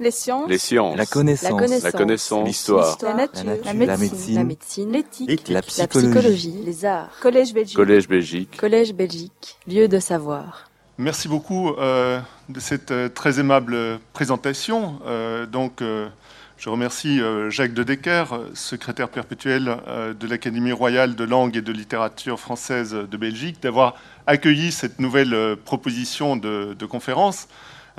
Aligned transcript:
Les 0.00 0.10
sciences. 0.10 0.48
Les 0.48 0.56
sciences. 0.56 0.96
La 0.96 1.04
connaissance. 1.04 1.82
La 1.82 1.92
connaissance. 1.92 2.46
L'histoire. 2.48 2.96
La 3.02 3.12
nature. 3.14 3.44
La 3.44 3.52
nature. 3.52 3.64
La 3.66 3.74
médecine. 3.74 3.98
médecine. 3.98 4.34
La 4.34 4.44
médecine. 4.44 4.92
L'éthique. 4.92 5.48
La 5.48 5.54
La 5.56 5.62
psychologie. 5.86 6.54
Les 6.64 6.84
arts. 6.86 7.10
Collège 7.20 7.52
Belgique. 7.52 7.76
Collège 7.76 8.08
Belgique. 8.08 8.56
Collège 8.56 8.94
Belgique. 8.94 9.58
Lieu 9.68 9.88
de 9.88 9.98
savoir. 9.98 10.70
Merci 10.96 11.28
beaucoup 11.28 11.70
euh, 11.74 12.18
de 12.48 12.60
cette 12.60 12.90
euh, 12.92 13.10
très 13.10 13.40
aimable 13.40 14.00
présentation. 14.14 14.98
Euh, 15.06 15.44
donc, 15.44 15.82
euh, 15.82 16.08
je 16.56 16.68
remercie 16.70 17.20
euh, 17.20 17.48
Jacques 17.50 17.72
de 17.74 17.82
Decker, 17.82 18.24
secrétaire 18.54 19.08
perpétuel 19.08 19.76
euh, 19.88 20.12
de 20.14 20.26
l'Académie 20.26 20.72
royale 20.72 21.14
de 21.14 21.24
langue 21.24 21.56
et 21.56 21.62
de 21.62 21.72
littérature 21.72 22.38
française 22.38 22.92
de 22.94 23.16
Belgique, 23.16 23.62
d'avoir 23.62 23.96
accueilli 24.26 24.72
cette 24.72 24.98
nouvelle 24.98 25.32
euh, 25.32 25.56
proposition 25.56 26.36
de, 26.36 26.74
de 26.78 26.86
conférence, 26.86 27.48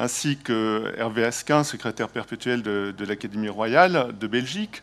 ainsi 0.02 0.38
que 0.38 0.93
Hervé 0.97 1.23
Asquin, 1.23 1.63
secrétaire 1.63 2.09
perpétuel 2.09 2.63
de, 2.63 3.05
l'Académie 3.07 3.49
royale 3.49 4.16
de 4.20 4.25
Belgique. 4.25 4.81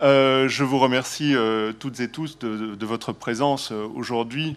Euh, 0.00 0.48
je 0.48 0.62
vous 0.62 0.78
remercie 0.78 1.34
euh, 1.34 1.72
toutes 1.72 1.98
et 1.98 2.08
tous 2.08 2.38
de, 2.38 2.86
votre 2.86 3.12
présence 3.12 3.72
euh, 3.72 3.86
aujourd'hui 3.94 4.56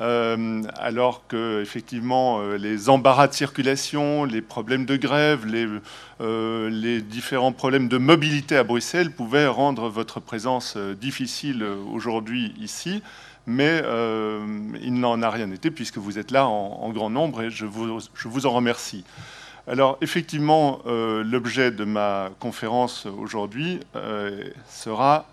alors 0.00 1.26
que 1.26 1.60
effectivement 1.60 2.40
les 2.52 2.88
embarras 2.88 3.26
de 3.26 3.32
circulation, 3.32 4.22
les 4.22 4.42
problèmes 4.42 4.86
de 4.86 4.94
grève, 4.94 5.44
les, 5.44 7.00
différents 7.02 7.50
problèmes 7.50 7.88
de 7.88 7.98
mobilité 7.98 8.56
à 8.56 8.62
Bruxelles 8.62 9.10
pouvaient 9.10 9.48
rendre 9.48 9.88
votre 9.88 10.20
présence 10.20 10.76
difficile 10.76 11.64
aujourd'hui 11.92 12.54
ici. 12.60 13.02
Mais 13.48 13.82
il 14.80 15.00
n'en 15.00 15.20
a 15.20 15.30
rien 15.30 15.50
été 15.50 15.72
puisque 15.72 15.98
vous 15.98 16.16
êtes 16.20 16.30
là 16.30 16.46
en, 16.46 16.90
grand 16.90 17.10
nombre 17.10 17.42
et 17.42 17.50
je 17.50 17.66
vous 17.66 18.46
en 18.46 18.50
remercie. 18.52 19.02
Alors 19.68 19.98
effectivement, 20.00 20.80
euh, 20.86 21.22
l'objet 21.22 21.70
de 21.70 21.84
ma 21.84 22.30
conférence 22.40 23.04
aujourd'hui 23.04 23.80
euh, 23.96 24.44
sera 24.66 25.26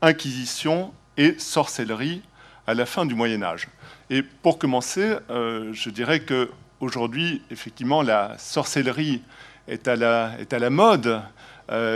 Inquisition 0.00 0.94
et 1.18 1.38
sorcellerie 1.38 2.22
à 2.66 2.72
la 2.72 2.86
fin 2.86 3.04
du 3.04 3.14
Moyen 3.14 3.42
Âge. 3.42 3.68
Et 4.08 4.22
pour 4.22 4.58
commencer, 4.58 5.16
euh, 5.28 5.74
je 5.74 5.90
dirais 5.90 6.20
que 6.20 6.50
aujourd'hui, 6.80 7.42
effectivement, 7.50 8.00
la 8.00 8.38
sorcellerie 8.38 9.20
est 9.68 9.86
à 9.86 9.94
la, 9.94 10.32
est 10.38 10.54
à 10.54 10.58
la 10.58 10.70
mode 10.70 11.20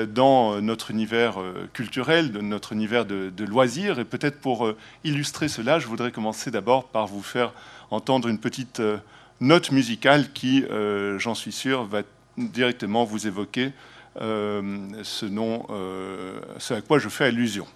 dans 0.09 0.63
notre 0.63 0.91
univers 0.91 1.35
culturel, 1.75 2.33
de 2.33 2.41
notre 2.41 2.73
univers 2.73 3.05
de, 3.05 3.45
loisirs. 3.45 3.99
Et 3.99 4.07
peut-être 4.07 4.41
pour 4.41 4.73
illustrer 5.05 5.49
cela, 5.49 5.79
je 5.79 5.87
voudrais 5.87 6.13
commencer 6.13 6.51
d'abord 6.51 6.85
par 6.85 7.09
vous 7.09 7.21
faire 7.21 7.53
entendre 7.91 8.29
une 8.29 8.39
petite 8.39 8.81
note 9.41 9.73
musicale 9.73 10.33
qui, 10.33 10.65
euh, 10.65 11.19
j'en 11.19 11.35
suis 11.35 11.53
sûr, 11.53 11.85
va 11.85 12.03
directement 12.37 13.05
vous 13.05 13.27
évoquer 13.27 13.73
euh, 14.21 14.89
ce, 15.03 15.27
nom, 15.27 15.67
euh, 15.71 16.41
ce 16.59 16.75
à 16.75 16.81
quoi 16.81 16.99
je 16.99 17.09
fais 17.09 17.25
allusion. 17.25 17.67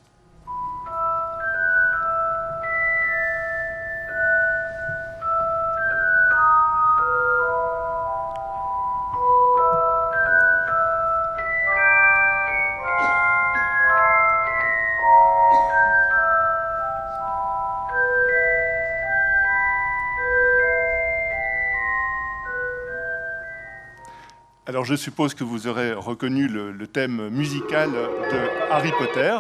Alors 24.81 24.87
je 24.87 24.97
suppose 24.97 25.35
que 25.35 25.45
vous 25.45 25.67
aurez 25.67 25.93
reconnu 25.93 26.49
le, 26.49 26.87
thème 26.87 27.29
musical 27.29 27.91
de 27.91 28.71
Harry 28.71 28.91
Potter. 28.99 29.37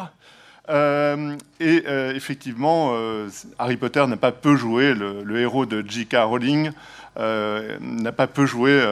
Euh, 0.68 1.34
et 1.60 1.84
euh, 1.86 2.14
effectivement, 2.14 2.90
euh, 2.92 3.30
Harry 3.58 3.78
Potter 3.78 4.06
n'a 4.06 4.18
pas 4.18 4.32
peu 4.32 4.54
joué, 4.54 4.92
le, 4.92 5.40
héros 5.40 5.64
de 5.64 5.82
J.K. 5.88 6.16
Rowling 6.24 6.72
n'a 7.16 8.12
pas 8.12 8.26
peu 8.26 8.44
joué 8.44 8.82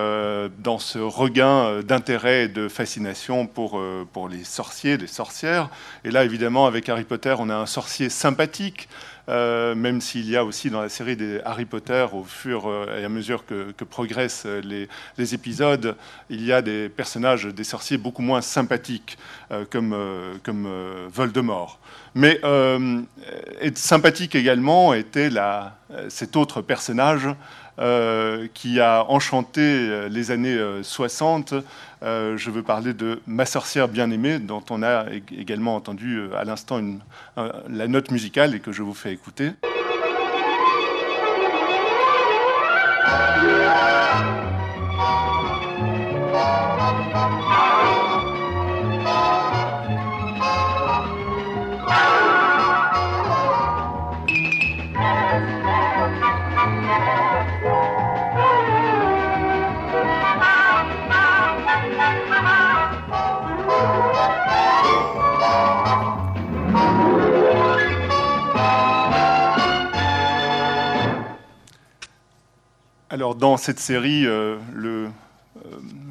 dans 0.59 0.79
ce 0.79 0.99
regain 0.99 1.83
d'intérêt 1.83 2.45
et 2.45 2.49
de 2.49 2.69
fascination 2.69 3.47
pour, 3.47 3.79
pour 4.15 4.31
les 4.31 4.45
sorciers, 4.45 4.97
les 4.97 5.07
sorcières. 5.07 5.69
Et 6.05 6.11
là, 6.11 6.25
évidemment, 6.25 6.67
avec 6.67 6.89
Harry 6.89 7.05
Potter, 7.05 7.35
on 7.39 7.51
a 7.51 7.57
un 7.57 7.67
sorcier 7.67 8.09
sympathique, 8.09 8.89
euh, 9.29 9.75
même 9.75 10.01
s'il 10.01 10.29
y 10.29 10.37
a 10.37 10.45
aussi 10.45 10.71
dans 10.71 10.81
la 10.81 10.89
série 10.89 11.17
des 11.17 11.41
Harry 11.45 11.67
Potter, 11.67 12.07
au 12.13 12.25
fur 12.25 12.71
et 12.99 13.05
à 13.05 13.09
mesure 13.09 13.45
que, 13.45 13.73
progressent 13.85 14.47
les, 14.47 14.89
les, 15.17 15.35
épisodes, 15.35 15.97
il 16.31 16.45
y 16.45 16.53
a 16.53 16.63
des 16.63 16.89
personnages, 16.89 17.45
des 17.45 17.65
sorciers 17.65 17.99
beaucoup 17.99 18.23
moins 18.23 18.41
sympathiques, 18.41 19.19
euh, 19.51 19.65
comme, 19.71 19.93
euh, 19.93 20.35
comme 20.43 20.67
euh, 20.67 21.09
Voldemort. 21.13 21.79
Mais 22.15 22.41
euh, 22.43 23.03
sympathique 23.75 24.35
également 24.35 24.95
était 24.95 25.31
la, 25.31 25.77
cet 26.09 26.37
autre 26.37 26.63
personnage 26.63 27.29
euh, 27.79 28.49
qui 28.55 28.81
a 28.81 29.05
enchanté 29.09 30.09
les 30.09 30.31
années 30.31 30.55
euh, 30.55 30.83
60. 30.83 31.55
Euh, 32.03 32.37
je 32.37 32.51
veux 32.51 32.63
parler 32.63 32.95
de 32.95 33.21
Ma 33.27 33.45
sorcière 33.45 33.89
bien-aimée, 33.89 34.39
dont 34.39 34.63
on 34.71 34.83
a 34.83 35.07
également 35.37 35.75
entendu 35.75 36.19
euh, 36.19 36.37
à 36.37 36.45
l'instant 36.45 36.81
la 37.37 37.89
note 37.89 38.11
musicale 38.11 38.55
et 38.55 38.61
que 38.61 38.73
je 38.73 38.83
vous 38.83 38.95
fais 38.95 39.13
écouter. 39.13 39.53
Alors 73.19 73.35
dans 73.35 73.57
cette 73.57 73.81
série, 73.81 74.25
euh, 74.29 74.59
le, 74.73 75.07
euh, 75.57 75.61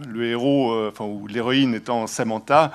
le 0.10 0.26
héros, 0.26 0.74
euh, 0.74 0.90
enfin, 0.92 1.06
ou 1.06 1.26
l'héroïne 1.26 1.74
étant 1.74 2.06
Samantha, 2.06 2.74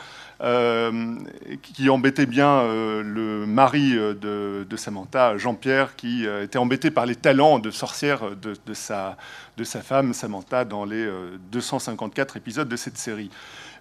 qui 1.62 1.90
embêtait 1.90 2.24
bien 2.24 2.62
le 2.64 3.44
mari 3.46 3.92
de, 3.92 4.66
Samantha, 4.74 5.36
Jean-Pierre, 5.36 5.96
qui 5.96 6.24
était 6.24 6.56
embêté 6.56 6.90
par 6.90 7.04
les 7.04 7.14
talents 7.14 7.58
de 7.58 7.70
sorcière 7.70 8.22
de, 8.34 8.56
sa, 8.72 9.18
de 9.58 9.64
sa 9.64 9.82
femme 9.82 10.14
Samantha 10.14 10.64
dans 10.64 10.86
les 10.86 11.04
euh, 11.04 11.36
254 11.52 12.38
épisodes 12.38 12.68
de 12.68 12.76
cette 12.76 12.96
série. 12.96 13.28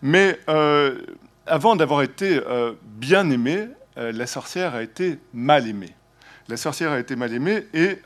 Mais 0.01 0.37
avant 1.47 1.77
d'avoir 1.77 2.01
été 2.01 2.41
bien 2.83 3.29
aimée, 3.29 3.69
la 3.95 4.27
sorcière 4.27 4.75
a 4.75 4.83
été 4.83 5.17
mal 5.33 5.65
aimée. 5.65 5.95
La 6.49 6.57
sorcière 6.57 6.91
a 6.91 6.99
été 6.99 7.15
mal 7.15 7.33
aimée 7.33 7.67
et 7.73 7.99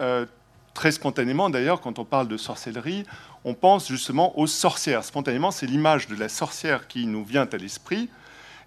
très 0.75 0.91
spontanément 0.91 1.49
d'ailleurs, 1.49 1.81
quand 1.81 1.97
on 1.97 2.05
parle 2.05 2.27
de 2.27 2.37
sorcellerie, 2.37 3.05
on 3.43 3.55
pense 3.55 3.87
justement 3.87 4.37
aux 4.37 4.45
sorcières. 4.45 5.03
Spontanément, 5.03 5.49
c'est 5.49 5.65
l'image 5.65 6.07
de 6.07 6.15
la 6.15 6.29
sorcière 6.29 6.87
qui 6.87 7.07
nous 7.07 7.25
vient 7.25 7.47
à 7.51 7.57
l'esprit. 7.57 8.09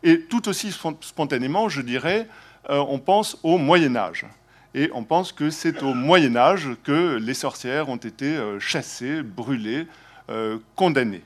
Et 0.02 0.22
tout 0.22 0.48
aussi 0.48 0.72
spon- 0.72 0.96
spontanément, 1.00 1.68
je 1.68 1.82
dirais, 1.82 2.26
euh, 2.70 2.78
on 2.88 2.98
pense 2.98 3.38
au 3.44 3.58
Moyen 3.58 3.94
Âge. 3.94 4.26
Et 4.74 4.90
on 4.94 5.04
pense 5.04 5.32
que 5.32 5.50
c'est 5.50 5.82
au 5.82 5.94
Moyen 5.94 6.34
Âge 6.36 6.68
que 6.82 7.16
les 7.16 7.34
sorcières 7.34 7.88
ont 7.88 7.96
été 7.96 8.36
euh, 8.36 8.58
chassées, 8.58 9.22
brûlées, 9.22 9.86
euh, 10.30 10.58
condamnées. 10.76 11.24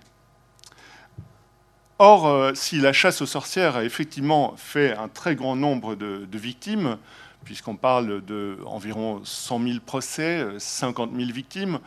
Or, 1.98 2.50
si 2.54 2.78
la 2.78 2.92
chasse 2.92 3.22
aux 3.22 3.26
sorcières 3.26 3.76
a 3.76 3.84
effectivement 3.84 4.54
fait 4.56 4.96
un 4.96 5.06
très 5.06 5.36
grand 5.36 5.54
nombre 5.54 5.94
de 5.94 6.38
victimes, 6.38 6.98
puisqu'on 7.44 7.76
parle 7.76 8.22
d'environ 8.22 9.20
100 9.24 9.60
000 9.62 9.78
procès, 9.84 10.40
euh, 10.40 10.58
50 10.58 11.10
000 11.14 11.30
victimes, 11.32 11.78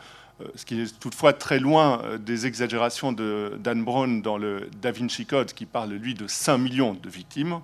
euh, 0.42 0.44
ce 0.54 0.66
qui 0.66 0.80
est 0.80 0.98
toutefois 0.98 1.32
très 1.32 1.58
loin 1.58 2.02
euh, 2.04 2.18
des 2.18 2.46
exagérations 2.46 3.12
de 3.12 3.58
Dan 3.58 3.82
Brown 3.84 4.20
dans 4.20 4.36
le 4.36 4.68
Da 4.82 4.92
Vinci 4.92 5.24
Code, 5.24 5.52
qui 5.52 5.64
parle, 5.64 5.92
lui, 5.92 6.14
de 6.14 6.26
5 6.26 6.58
millions 6.58 6.92
de 6.94 7.08
victimes. 7.08 7.60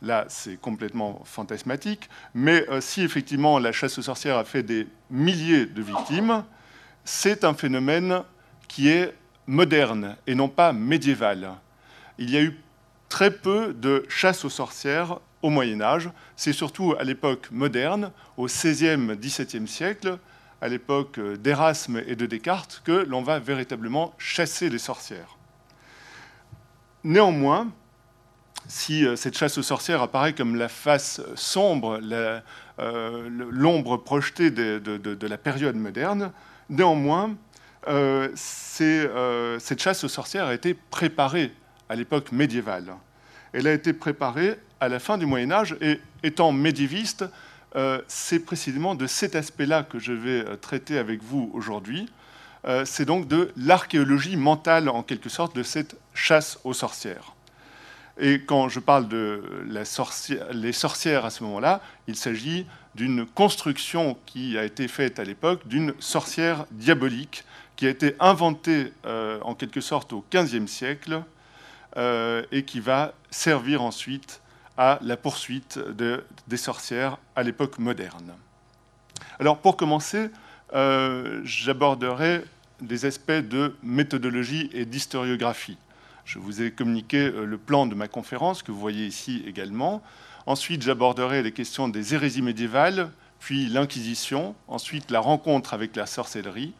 Là, 0.00 0.24
c'est 0.28 0.60
complètement 0.60 1.22
fantasmatique. 1.24 2.08
Mais 2.34 2.68
euh, 2.68 2.80
si 2.80 3.02
effectivement 3.02 3.58
la 3.58 3.72
chasse 3.72 3.98
aux 3.98 4.02
sorcières 4.02 4.36
a 4.36 4.44
fait 4.44 4.62
des 4.62 4.86
milliers 5.10 5.66
de 5.66 5.82
victimes, 5.82 6.44
c'est 7.04 7.42
un 7.42 7.54
phénomène 7.54 8.22
qui 8.68 8.88
est 8.88 9.14
moderne 9.46 10.16
et 10.26 10.34
non 10.34 10.48
pas 10.48 10.72
médiéval. 10.72 11.50
Il 12.18 12.30
y 12.30 12.36
a 12.36 12.42
eu 12.42 12.56
très 13.08 13.32
peu 13.32 13.74
de 13.74 14.04
chasse 14.08 14.44
aux 14.44 14.50
sorcières 14.50 15.18
au 15.44 15.50
Moyen 15.50 15.82
Âge. 15.82 16.08
C'est 16.36 16.54
surtout 16.54 16.94
à 16.98 17.04
l'époque 17.04 17.48
moderne, 17.52 18.10
au 18.38 18.46
XVIe, 18.46 19.14
XVIIe 19.14 19.68
siècle, 19.68 20.18
à 20.62 20.68
l'époque 20.68 21.20
d'Erasme 21.20 22.02
et 22.06 22.16
de 22.16 22.24
Descartes, 22.24 22.80
que 22.82 23.04
l'on 23.06 23.22
va 23.22 23.38
véritablement 23.38 24.14
chasser 24.16 24.70
les 24.70 24.78
sorcières. 24.78 25.36
néanmoins, 27.04 27.70
si 28.66 29.04
cette 29.16 29.36
chasse 29.36 29.58
aux 29.58 29.62
sorcières 29.62 30.00
apparaît 30.00 30.32
comme 30.32 30.56
la 30.56 30.68
face 30.68 31.20
sombre, 31.34 32.00
l'ombre 32.78 33.98
projetée 33.98 34.50
de, 34.50 35.26
la 35.26 35.36
période 35.36 35.76
moderne, 35.76 36.32
néanmoins, 36.70 37.36
cette 38.34 39.82
chasse 39.82 40.04
aux 40.04 40.08
sorcières 40.08 40.46
a 40.46 40.54
été 40.54 40.72
préparée 40.72 41.52
à 41.90 41.96
l'époque 41.96 42.32
médiévale. 42.32 42.94
Elle 43.52 43.66
a 43.66 43.72
été 43.74 43.92
préparée 43.92 44.58
à 44.84 44.88
la 44.88 44.98
fin 44.98 45.18
du 45.18 45.26
Moyen 45.26 45.50
Âge 45.50 45.76
et 45.80 46.00
étant 46.22 46.52
médiéviste, 46.52 47.24
euh, 47.74 48.00
c'est 48.06 48.40
précisément 48.40 48.94
de 48.94 49.06
cet 49.06 49.34
aspect-là 49.34 49.82
que 49.82 49.98
je 49.98 50.12
vais 50.12 50.44
euh, 50.44 50.56
traiter 50.56 50.98
avec 50.98 51.22
vous 51.22 51.50
aujourd'hui. 51.54 52.08
Euh, 52.66 52.84
c'est 52.84 53.04
donc 53.04 53.26
de 53.26 53.50
l'archéologie 53.56 54.36
mentale, 54.36 54.88
en 54.88 55.02
quelque 55.02 55.28
sorte, 55.28 55.56
de 55.56 55.62
cette 55.62 55.96
chasse 56.12 56.58
aux 56.64 56.74
sorcières. 56.74 57.32
Et 58.20 58.42
quand 58.42 58.68
je 58.68 58.78
parle 58.78 59.08
de 59.08 59.42
les 60.52 60.72
sorcières 60.72 61.24
à 61.24 61.30
ce 61.30 61.42
moment-là, 61.42 61.80
il 62.06 62.14
s'agit 62.14 62.64
d'une 62.94 63.26
construction 63.26 64.16
qui 64.24 64.56
a 64.56 64.64
été 64.64 64.86
faite 64.86 65.18
à 65.18 65.24
l'époque 65.24 65.66
d'une 65.66 65.94
sorcière 65.98 66.66
diabolique 66.70 67.44
qui 67.74 67.86
a 67.86 67.90
été 67.90 68.14
inventée 68.20 68.92
en 69.42 69.56
quelque 69.56 69.80
sorte 69.80 70.12
au 70.12 70.24
XVe 70.32 70.68
siècle 70.68 71.24
et 71.96 72.62
qui 72.64 72.78
va 72.78 73.14
servir 73.32 73.82
ensuite 73.82 74.40
à 74.76 74.98
la 75.02 75.16
poursuite 75.16 75.78
des 76.48 76.56
sorcières 76.56 77.18
à 77.36 77.42
l'époque 77.42 77.78
moderne. 77.78 78.34
Alors 79.38 79.58
pour 79.58 79.76
commencer, 79.76 80.30
euh, 80.74 81.40
j'aborderai 81.44 82.44
des 82.80 83.04
aspects 83.04 83.32
de 83.32 83.76
méthodologie 83.82 84.70
et 84.72 84.84
d'historiographie. 84.84 85.78
Je 86.24 86.38
vous 86.38 86.62
ai 86.62 86.70
communiqué 86.70 87.18
euh, 87.18 87.44
le 87.44 87.58
plan 87.58 87.86
de 87.86 87.94
ma 87.94 88.08
conférence 88.08 88.62
que 88.62 88.72
vous 88.72 88.80
voyez 88.80 89.06
ici 89.06 89.44
également. 89.46 90.02
Ensuite, 90.46 90.82
j'aborderai 90.82 91.42
les 91.42 91.52
questions 91.52 91.88
des 91.88 92.14
hérésies 92.14 92.42
médiévales, 92.42 93.10
puis 93.40 93.68
l'Inquisition, 93.68 94.54
ensuite 94.68 95.10
la 95.10 95.20
rencontre 95.20 95.74
avec 95.74 95.96
la 95.96 96.06
sorcellerie, 96.06 96.74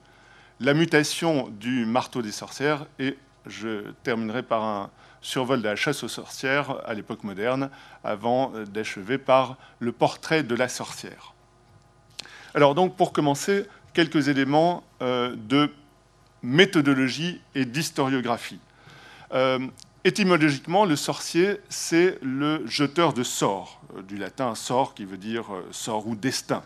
la 0.60 0.74
mutation 0.74 1.48
du 1.48 1.86
marteau 1.86 2.22
des 2.22 2.32
sorcières, 2.32 2.86
et 2.98 3.16
je 3.46 3.90
terminerai 4.02 4.42
par 4.42 4.62
un, 4.62 4.90
survol 5.24 5.62
de 5.62 5.68
la 5.68 5.74
chasse 5.74 6.04
aux 6.04 6.08
sorcières 6.08 6.76
à 6.86 6.94
l'époque 6.94 7.24
moderne, 7.24 7.70
avant 8.04 8.52
d'achever 8.72 9.18
par 9.18 9.56
le 9.80 9.90
portrait 9.90 10.42
de 10.42 10.54
la 10.54 10.68
sorcière. 10.68 11.32
Alors 12.54 12.74
donc, 12.74 12.96
pour 12.96 13.12
commencer, 13.12 13.66
quelques 13.94 14.28
éléments 14.28 14.84
euh, 15.02 15.34
de 15.34 15.72
méthodologie 16.42 17.40
et 17.54 17.64
d'historiographie. 17.64 18.60
Euh, 19.32 19.58
étymologiquement, 20.04 20.84
le 20.84 20.94
sorcier, 20.94 21.58
c'est 21.70 22.18
le 22.22 22.66
jeteur 22.66 23.14
de 23.14 23.22
sorts, 23.22 23.80
euh, 23.96 24.02
du 24.02 24.18
latin 24.18 24.54
sort 24.54 24.94
qui 24.94 25.06
veut 25.06 25.16
dire 25.16 25.46
sort 25.70 26.06
ou 26.06 26.14
destin. 26.14 26.62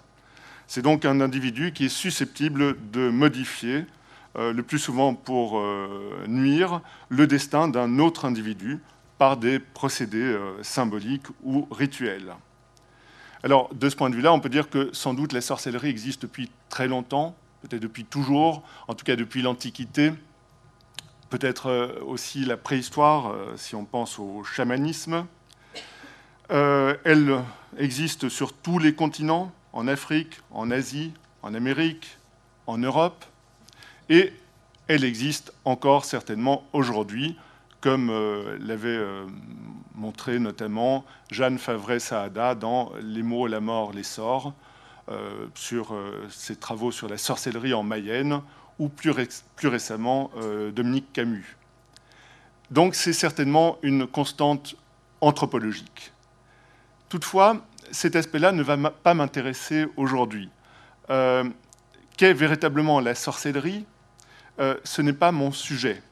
C'est 0.66 0.82
donc 0.82 1.04
un 1.04 1.20
individu 1.20 1.72
qui 1.72 1.87
est 1.87 1.88
susceptible 1.88 2.76
de 2.90 3.08
modifier 3.08 3.76
euh, 3.76 3.97
le 4.38 4.62
plus 4.62 4.79
souvent 4.79 5.14
pour 5.14 5.58
euh, 5.58 6.25
nuire, 6.29 6.81
le 7.08 7.26
destin 7.26 7.67
d'un 7.69 7.99
autre 7.99 8.25
individu 8.25 8.81
par 9.19 9.37
des 9.37 9.58
procédés 9.58 10.19
euh, 10.19 10.62
symboliques 10.62 11.26
ou 11.43 11.67
rituels. 11.73 12.35
Alors, 13.43 13.73
de 13.75 13.88
ce 13.88 13.96
point 13.96 14.11
de 14.11 14.14
vue-là, 14.14 14.32
on 14.32 14.40
peut 14.40 14.49
dire 14.49 14.70
que 14.70 14.90
sans 14.93 15.14
doute 15.14 15.32
la 15.32 15.40
sorcellerie 15.40 15.88
existe 15.88 16.23
depuis 16.23 16.50
très 16.69 16.87
longtemps, 16.87 17.35
peut-être 17.62 17.82
depuis 17.82 18.05
toujours, 18.05 18.62
en 18.87 18.94
tout 18.94 19.05
cas 19.05 19.17
depuis 19.17 19.43
l'Antiquité, 19.43 20.12
peut-être 21.31 22.00
aussi 22.06 22.44
la 22.44 22.56
préhistoire, 22.56 23.35
si 23.56 23.75
on 23.75 23.85
pense 23.85 24.19
au 24.19 24.43
chamanisme. 24.44 25.26
elle 26.49 27.43
existe 27.76 28.29
sur 28.29 28.52
tous 28.52 28.79
les 28.79 28.94
continents, 28.94 29.52
en 29.73 29.87
Afrique, 29.87 30.40
en 30.50 30.70
Asie, 30.70 31.12
en 31.43 31.55
Amérique, 31.55 32.19
en 32.67 32.79
Europe 32.79 33.25
et 34.08 34.32
elle 34.88 35.05
existe 35.05 35.52
encore 35.64 36.05
certainement 36.05 36.64
aujourd'hui, 36.72 37.37
comme 37.81 38.10
euh, 38.10 38.56
l'avait 38.60 38.88
euh, 38.88 39.26
montré 39.94 40.38
notamment 40.38 41.05
Jeanne 41.31 41.58
Favret-Saada 41.58 42.55
dans 42.55 42.93
Les 43.02 43.22
mots, 43.22 43.46
la 43.46 43.60
mort, 43.60 43.93
l'essor, 43.93 44.55
euh, 45.10 45.46
sur 45.55 45.94
ses 46.28 46.56
travaux 46.56 46.90
sur 46.90 47.08
la 47.08 47.19
sorcellerie 47.19 47.75
en 47.75 47.82
Mayenne, 47.82 48.40
ou 48.78 48.88
plus 48.88 49.10
récemment 49.64 50.31
Dominique 50.72 51.12
Camus. 51.12 51.56
Donc 52.70 52.94
c'est 52.94 53.12
certainement 53.12 53.78
une 53.82 54.06
constante 54.06 54.76
anthropologique. 55.20 56.12
Toutefois, 57.08 57.56
cet 57.90 58.14
aspect-là 58.14 58.52
ne 58.52 58.62
va 58.62 58.76
pas 58.90 59.14
m'intéresser 59.14 59.87
aujourd'hui. 59.96 60.49
Qu'est 61.08 62.34
véritablement 62.34 63.00
la 63.00 63.16
sorcellerie? 63.16 63.84
Euh, 64.60 64.76
ce 64.84 65.02
n'est 65.02 65.12
pas 65.12 65.32
mon 65.32 65.52
sujet. 65.52 66.02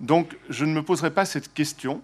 Donc 0.00 0.36
je 0.48 0.64
ne 0.64 0.72
me 0.72 0.82
poserai 0.82 1.10
pas 1.10 1.24
cette 1.24 1.52
question 1.52 2.02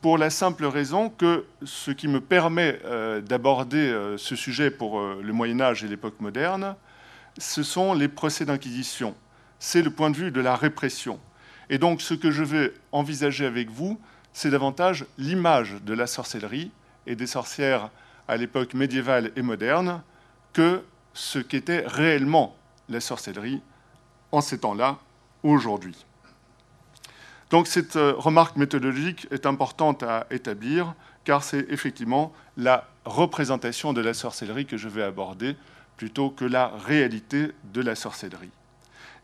pour 0.00 0.16
la 0.16 0.30
simple 0.30 0.64
raison 0.64 1.10
que 1.10 1.44
ce 1.62 1.90
qui 1.90 2.08
me 2.08 2.20
permet 2.20 2.80
euh, 2.84 3.20
d'aborder 3.20 3.78
euh, 3.78 4.16
ce 4.16 4.36
sujet 4.36 4.70
pour 4.70 5.00
le 5.00 5.32
Moyen 5.32 5.60
Âge 5.60 5.84
et 5.84 5.88
l'époque 5.88 6.20
moderne, 6.20 6.74
ce 7.38 7.62
sont 7.62 7.92
les 7.92 8.08
procès 8.08 8.44
d'inquisition. 8.44 9.14
C'est 9.58 9.82
le 9.82 9.90
point 9.90 10.10
de 10.10 10.16
vue 10.16 10.30
de 10.30 10.40
la 10.40 10.56
répression. 10.56 11.20
Et 11.68 11.78
donc 11.78 12.00
ce 12.00 12.14
que 12.14 12.30
je 12.30 12.42
vais 12.42 12.72
envisager 12.92 13.44
avec 13.44 13.70
vous, 13.70 14.00
c'est 14.32 14.50
davantage 14.50 15.04
l'image 15.18 15.74
de 15.84 15.92
la 15.92 16.06
sorcellerie 16.06 16.70
et 17.06 17.16
des 17.16 17.26
sorcières 17.26 17.90
à 18.28 18.36
l'époque 18.36 18.74
médiévale 18.74 19.32
et 19.36 19.42
moderne 19.42 20.02
que 20.52 20.82
ce 21.12 21.38
qu'était 21.38 21.84
réellement 21.86 22.56
la 22.88 23.00
sorcellerie 23.00 23.60
en 24.32 24.40
ces 24.40 24.58
temps-là, 24.58 24.98
aujourd'hui. 25.42 26.06
Donc 27.50 27.66
cette 27.66 27.96
euh, 27.96 28.14
remarque 28.16 28.56
méthodologique 28.56 29.26
est 29.30 29.44
importante 29.44 30.02
à 30.02 30.26
établir, 30.30 30.94
car 31.24 31.42
c'est 31.42 31.66
effectivement 31.70 32.32
la 32.56 32.88
représentation 33.04 33.92
de 33.92 34.00
la 34.00 34.14
sorcellerie 34.14 34.66
que 34.66 34.76
je 34.76 34.88
vais 34.88 35.02
aborder, 35.02 35.56
plutôt 35.96 36.30
que 36.30 36.44
la 36.44 36.68
réalité 36.68 37.52
de 37.74 37.80
la 37.82 37.94
sorcellerie. 37.94 38.50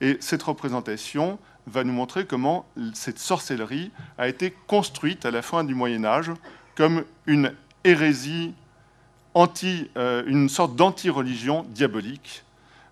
Et 0.00 0.18
cette 0.20 0.42
représentation 0.42 1.38
va 1.66 1.84
nous 1.84 1.92
montrer 1.92 2.26
comment 2.26 2.66
cette 2.94 3.18
sorcellerie 3.18 3.90
a 4.18 4.28
été 4.28 4.54
construite 4.66 5.24
à 5.24 5.30
la 5.30 5.42
fin 5.42 5.64
du 5.64 5.74
Moyen 5.74 6.04
Âge 6.04 6.30
comme 6.74 7.04
une 7.26 7.52
hérésie, 7.84 8.52
anti, 9.34 9.90
euh, 9.96 10.22
une 10.26 10.48
sorte 10.48 10.76
d'anti-religion 10.76 11.64
diabolique, 11.70 12.44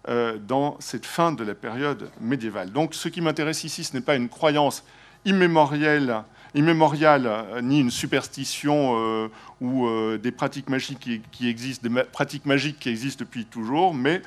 dans 0.07 0.77
cette 0.81 1.07
fin 1.07 1.33
de 1.33 1.45
la 1.45 1.55
période 1.55 2.11
médiévale. 2.21 2.71
Donc 2.71 2.95
ce 2.95 3.09
qui 3.09 3.23
m'intéresse 3.23 3.65
ici, 3.65 3.85
ce 3.85 3.95
n'est 3.95 4.03
pas 4.03 4.17
une 4.17 4.29
croyance 4.29 4.85
immémoriale 5.25 6.25
euh, 6.57 7.61
ni 7.63 7.81
une 7.81 7.91
superstition 7.91 8.99
euh, 8.99 9.29
ou 9.61 9.89
des 10.19 10.33
pratiques 10.33 10.69
magiques 10.69 11.21
qui, 11.33 11.49
existent, 11.49 11.89
des 11.89 12.05
pratiques 12.05 12.47
magiques 12.47 12.79
qui 12.79 12.91
existent 12.91 13.25
depuis 13.25 13.47
toujours, 13.47 13.95
mais 13.95 14.23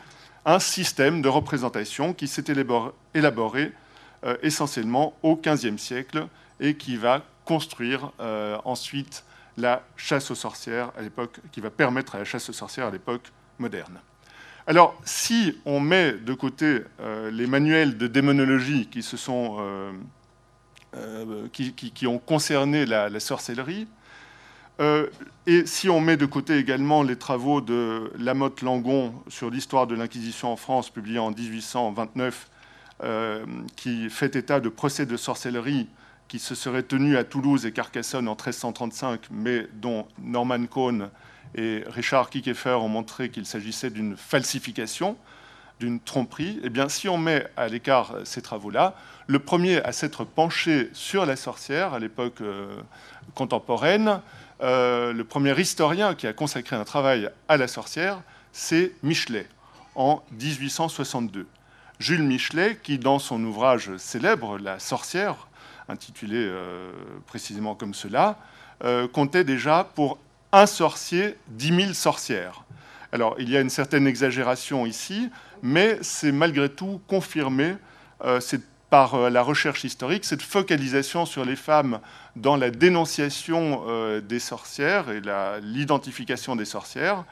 un 0.46 0.60
système 0.60 1.22
de 1.22 1.30
représentation 1.30 2.14
qui 2.14 2.28
s'est 2.28 2.46
élaboré, 3.14 3.72
essentiellement 4.42 5.14
au 5.22 5.36
XVe 5.36 5.78
siècle 5.78 6.28
et 6.60 6.76
qui 6.76 6.96
va 6.96 7.22
construire 7.46 8.12
ensuite 8.64 9.24
la 9.58 9.84
chasse 9.98 10.32
aux 10.32 10.36
sorcières 10.36 10.92
à 10.98 11.02
l'époque, 11.02 11.40
qui 11.52 11.60
va 11.60 11.70
permettre 11.70 12.16
à 12.16 12.20
la 12.20 12.26
chasse 12.26 12.50
aux 12.50 12.54
sorcières 12.54 12.88
à 12.88 12.92
l'époque 12.92 13.32
moderne. 13.60 14.00
Alors, 14.70 15.00
si 15.06 15.58
on 15.66 15.80
met 15.80 16.12
de 16.12 16.34
côté 16.34 16.82
euh, 17.00 17.32
les 17.32 17.48
manuels 17.48 17.98
de 17.98 18.06
démonologie 18.06 18.88
qui, 18.88 19.00
euh, 19.30 19.94
euh, 20.94 21.48
qui, 21.54 22.06
ont 22.06 22.20
concerné 22.20 22.86
la, 22.86 23.20
sorcellerie, 23.22 23.88
et 25.48 25.66
si 25.66 25.90
on 25.90 26.02
met 26.02 26.18
de 26.18 26.26
côté 26.28 26.58
également 26.58 27.02
les 27.02 27.16
travaux 27.16 27.62
de 27.62 28.12
Lamotte 28.20 28.62
Langon 28.62 29.14
sur 29.28 29.50
l'histoire 29.50 29.88
de 29.88 29.96
l'Inquisition 29.96 30.52
en 30.52 30.58
France, 30.58 30.92
publié 30.92 31.18
en 31.18 31.32
1829, 31.32 32.48
qui 33.76 34.10
fait 34.12 34.36
état 34.36 34.60
de 34.60 34.70
procès 34.70 35.08
de 35.08 35.18
sorcellerie 35.18 35.88
qui 36.28 36.38
se 36.38 36.54
seraient 36.54 36.84
tenus 36.84 37.18
à 37.18 37.24
Toulouse 37.24 37.66
et 37.66 37.72
Carcassonne 37.72 38.28
en 38.28 38.34
1335, 38.34 39.22
mais 39.32 39.66
dont 39.74 40.08
Norman 40.22 40.66
Cohn 40.68 41.10
et 41.56 41.84
Richard 41.88 42.30
Kiefer 42.30 42.72
ont 42.72 42.90
montré 42.90 43.30
qu'il 43.30 43.46
s'agissait 43.46 43.90
d'une 43.90 44.18
falsification, 44.18 45.18
d'une 45.80 46.00
tromperie, 46.00 46.60
eh 46.64 46.70
bien, 46.70 46.90
si 46.90 47.08
on 47.08 47.18
met 47.18 47.46
à 47.56 47.68
l'écart 47.68 48.16
ces 48.24 48.42
travaux-là, 48.42 48.96
le 49.28 49.40
premier 49.40 49.82
à 49.84 49.92
s'être 49.92 50.24
penché 50.24 50.90
sur 50.94 51.26
la 51.26 51.36
sorcière 51.36 51.94
à 51.94 52.00
l'époque 52.00 52.42
euh, 52.42 52.76
contemporaine, 53.36 54.22
euh, 54.62 55.14
le 55.14 55.24
premier 55.24 55.60
historien 55.60 56.16
qui 56.16 56.26
a 56.26 56.34
consacré 56.34 56.76
un 56.76 56.84
travail 56.84 57.30
à 57.48 57.58
la 57.58 57.68
sorcière, 57.68 58.22
c'est 58.52 58.94
Michelet, 59.04 59.48
en 59.96 60.24
1862. 60.32 61.48
Jules 62.00 62.24
Michelet, 62.24 62.80
qui 62.82 62.98
dans 62.98 63.20
son 63.20 63.44
ouvrage 63.44 63.96
célèbre 63.98 64.58
La 64.58 64.80
sorcière, 64.80 65.48
intitulé 65.90 66.52
précisément 67.26 67.74
comme 67.76 67.96
cela, 67.96 68.38
comptait 69.14 69.44
déjà 69.44 69.84
pour 69.96 70.20
un 70.52 70.66
sorcier, 70.66 71.38
dix 71.48 71.72
mille 71.72 71.96
sorcières. 71.96 72.64
Alors, 73.12 73.36
il 73.40 73.50
y 73.50 73.58
a 73.58 73.62
une 73.62 73.70
certaine 73.70 74.08
exagération 74.08 74.86
ici, 74.86 75.30
mais 75.62 75.98
c'est 76.02 76.32
malgré 76.32 76.70
tout 76.70 77.02
confirmé 77.08 77.76
par 78.90 79.16
euh, 79.16 79.30
la 79.30 79.42
recherche 79.42 79.84
historique, 79.84 80.26
cette 80.26 80.42
focalisation 80.42 81.26
sur 81.26 81.46
les 81.46 81.56
femmes 81.56 82.00
dans 82.36 82.56
la 82.56 82.70
dénonciation 82.70 83.84
euh, 83.88 84.22
des 84.22 84.40
sorcières 84.40 85.10
et 85.10 85.22
l'identification 85.62 86.56
des 86.56 86.66
sorcières, 86.66 87.26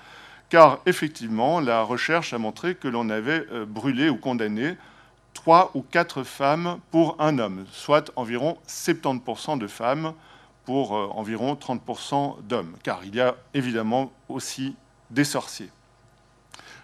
car 0.50 0.80
effectivement, 0.86 1.60
la 1.60 1.82
recherche 1.82 2.34
a 2.34 2.38
montré 2.38 2.76
que 2.76 2.88
l'on 2.88 3.10
avait 3.10 3.46
euh, 3.52 3.66
brûlé 3.66 4.10
ou 4.10 4.18
condamné 4.18 4.78
trois 5.34 5.72
ou 5.74 5.82
quatre 5.82 6.24
femmes 6.24 6.80
pour 6.92 7.16
un 7.20 7.40
homme, 7.40 7.66
soit 7.72 8.12
environ 8.16 8.58
70% 8.68 9.58
de 9.58 9.68
femmes 9.68 10.14
pour 10.66 10.92
environ 10.92 11.54
30% 11.54 12.42
d'hommes, 12.44 12.76
car 12.84 13.02
il 13.06 13.16
y 13.16 13.22
a 13.22 13.36
évidemment 13.54 14.12
aussi 14.30 14.76
des 15.12 15.24
sorciers. 15.24 15.70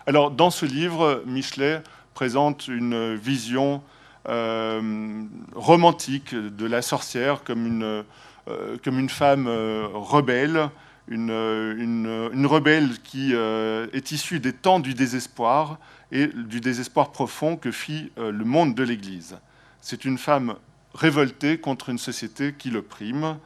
Alors, 0.08 0.32
dans 0.32 0.50
ce 0.50 0.66
livre, 0.66 1.24
Michelet 1.26 1.82
présente 2.14 2.68
une 2.68 3.16
vision 3.16 3.82
euh, 4.30 5.24
romantique 5.56 6.36
de 6.36 6.66
la 6.68 6.84
sorcière 6.84 7.44
comme 7.44 7.66
une, 7.66 8.04
euh, 8.48 8.78
comme 8.84 9.00
une 9.00 9.10
femme 9.10 9.48
euh, 9.48 9.88
rebelle, 9.94 10.70
une, 11.08 11.32
une, 11.32 12.46
rebelle 12.46 13.00
qui 13.04 13.34
est 13.34 14.12
issue 14.12 14.40
des 14.40 14.54
temps 14.54 14.80
du 14.80 14.94
désespoir 14.94 15.78
et 16.12 16.28
du 16.28 16.62
désespoir 16.62 17.12
profond 17.12 17.58
que 17.58 17.72
fit 17.72 18.12
le 18.16 18.46
monde 18.46 18.76
de 18.76 18.84
l'Église. 18.84 19.38
C'est 19.82 20.06
une 20.06 20.18
femme 20.18 20.56
révoltée 20.94 21.58
contre 21.58 21.90
une 21.90 21.98
société 21.98 22.54
qui 22.58 22.70
l'opprime. 22.70 23.38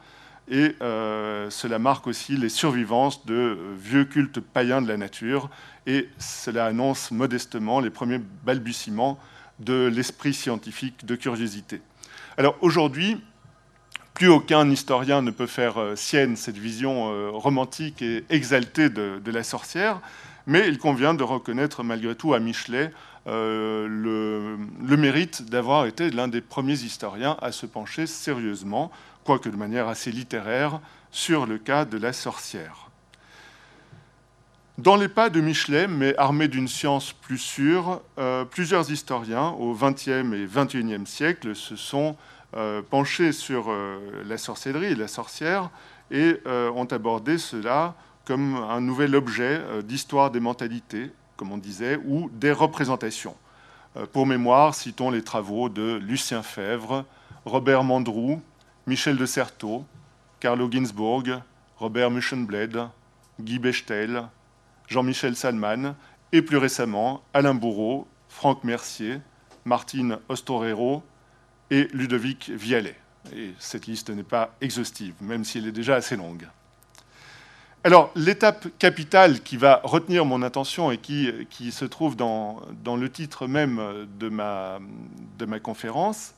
Et 0.48 0.76
cela 0.80 1.78
marque 1.78 2.06
aussi 2.06 2.36
les 2.36 2.48
survivances 2.48 3.26
de 3.26 3.58
vieux 3.76 4.04
cultes 4.04 4.40
païens 4.40 4.80
de 4.80 4.88
la 4.88 4.96
nature. 4.96 5.50
Et 5.86 6.08
cela 6.18 6.66
annonce 6.66 7.10
modestement 7.10 7.80
les 7.80 7.90
premiers 7.90 8.20
balbutiements 8.44 9.18
de 9.58 9.90
l'esprit 9.92 10.34
scientifique 10.34 11.04
de 11.04 11.16
curiosité. 11.16 11.80
Alors 12.36 12.56
aujourd'hui, 12.60 13.20
plus 14.16 14.28
aucun 14.28 14.70
historien 14.70 15.20
ne 15.20 15.30
peut 15.30 15.46
faire 15.46 15.78
euh, 15.78 15.94
sienne 15.94 16.36
cette 16.36 16.56
vision 16.56 17.10
euh, 17.12 17.30
romantique 17.30 18.00
et 18.00 18.24
exaltée 18.30 18.88
de, 18.88 19.30
la 19.30 19.42
sorcière, 19.42 20.00
mais 20.46 20.68
il 20.68 20.78
convient 20.78 21.12
de 21.12 21.22
reconnaître 21.22 21.82
malgré 21.82 22.14
tout 22.14 22.32
à 22.32 22.38
Michelet 22.38 22.92
euh, 23.26 23.86
le, 23.86 24.96
mérite 24.96 25.50
d'avoir 25.50 25.84
été 25.84 26.10
l'un 26.10 26.28
des 26.28 26.40
premiers 26.40 26.80
historiens 26.80 27.36
à 27.42 27.52
se 27.52 27.66
pencher 27.66 28.06
sérieusement, 28.06 28.90
quoique 29.26 29.48
de 29.48 29.56
manière 29.56 29.88
assez 29.88 30.12
littéraire, 30.12 30.80
sur 31.10 31.46
le 31.46 31.58
cas 31.58 31.84
de 31.84 31.98
la 31.98 32.12
sorcière. 32.12 32.86
Dans 34.78 34.96
les 34.96 35.08
pas 35.08 35.30
de 35.30 35.40
Michelet, 35.40 35.88
mais 35.88 36.16
armé 36.16 36.48
d'une 36.48 36.68
science 36.68 37.12
plus 37.12 37.38
sûre, 37.38 38.02
euh, 38.18 38.44
plusieurs 38.44 38.90
historiens 38.90 39.48
au 39.48 39.74
XXe 39.74 40.08
et 40.08 40.46
XXIe 40.46 41.06
siècle 41.06 41.56
se 41.56 41.76
sont 41.76 42.14
euh, 42.54 42.82
penchés 42.82 43.32
sur 43.32 43.70
euh, 43.70 43.98
la 44.26 44.38
sorcellerie 44.38 44.92
et 44.92 44.94
la 44.94 45.08
sorcière 45.08 45.70
et 46.10 46.38
ont 46.46 46.84
abordé 46.84 47.36
cela 47.36 47.94
comme 48.24 48.54
un 48.54 48.80
nouvel 48.80 49.16
objet 49.16 49.60
d'histoire 49.82 50.30
des 50.30 50.38
mentalités, 50.38 51.10
comme 51.36 51.50
on 51.50 51.58
disait, 51.58 51.98
ou 52.06 52.30
des 52.32 52.52
représentations. 52.52 53.34
pour 54.12 54.24
mémoire, 54.24 54.76
citons 54.76 55.10
les 55.10 55.22
travaux 55.22 55.68
de 55.68 55.98
Lucien 56.00 56.44
Fèvre, 56.44 57.04
Robert 57.44 57.82
Mandrou, 57.82 58.40
Michel 58.86 59.16
de 59.16 59.26
Certeau, 59.26 59.84
Carlo 60.38 60.70
Ginzburg, 60.70 61.42
Robert 61.78 62.10
Muschenbled, 62.10 62.88
Guy 63.40 63.58
Bechtel, 63.58 64.28
Jean-Michel 64.86 65.34
Salman, 65.34 65.96
et 66.30 66.40
plus 66.40 66.56
récemment 66.56 67.22
Alain 67.34 67.54
Bourreau, 67.54 68.06
Franck 68.28 68.62
Mercier, 68.62 69.18
Martine 69.64 70.18
Ostorero 70.28 71.02
et 71.70 71.88
Ludovic 71.92 72.50
Vialet. 72.50 72.94
Et 73.34 73.54
cette 73.58 73.88
liste 73.88 74.10
n'est 74.10 74.22
pas 74.22 74.54
exhaustive, 74.60 75.14
même 75.20 75.44
si 75.44 75.58
elle 75.58 75.66
est 75.66 75.72
déjà 75.72 75.96
assez 75.96 76.14
longue. 76.14 76.46
Alors, 77.82 78.12
l'étape 78.14 78.68
capitale 78.78 79.42
qui 79.42 79.56
va 79.56 79.80
retenir 79.82 80.24
mon 80.24 80.42
attention 80.42 80.92
et 80.92 80.98
qui, 80.98 81.72
se 81.72 81.84
trouve 81.84 82.14
dans, 82.14 82.62
le 82.84 83.10
titre 83.10 83.48
même 83.48 83.80
de 84.20 84.28
ma 84.28 85.60
conférence, 85.60 86.35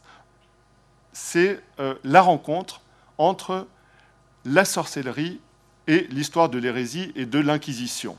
c'est 1.19 1.61
euh, 1.81 1.97
la 2.05 2.23
rencontre 2.23 2.81
entre 3.19 3.67
la 4.45 4.65
sorcellerie 4.65 5.41
et 5.89 6.07
l'histoire 6.11 6.49
de 6.49 6.59
l'hérésie 6.59 7.13
et 7.17 7.27
de 7.27 7.41
l'Inquisition. 7.41 8.17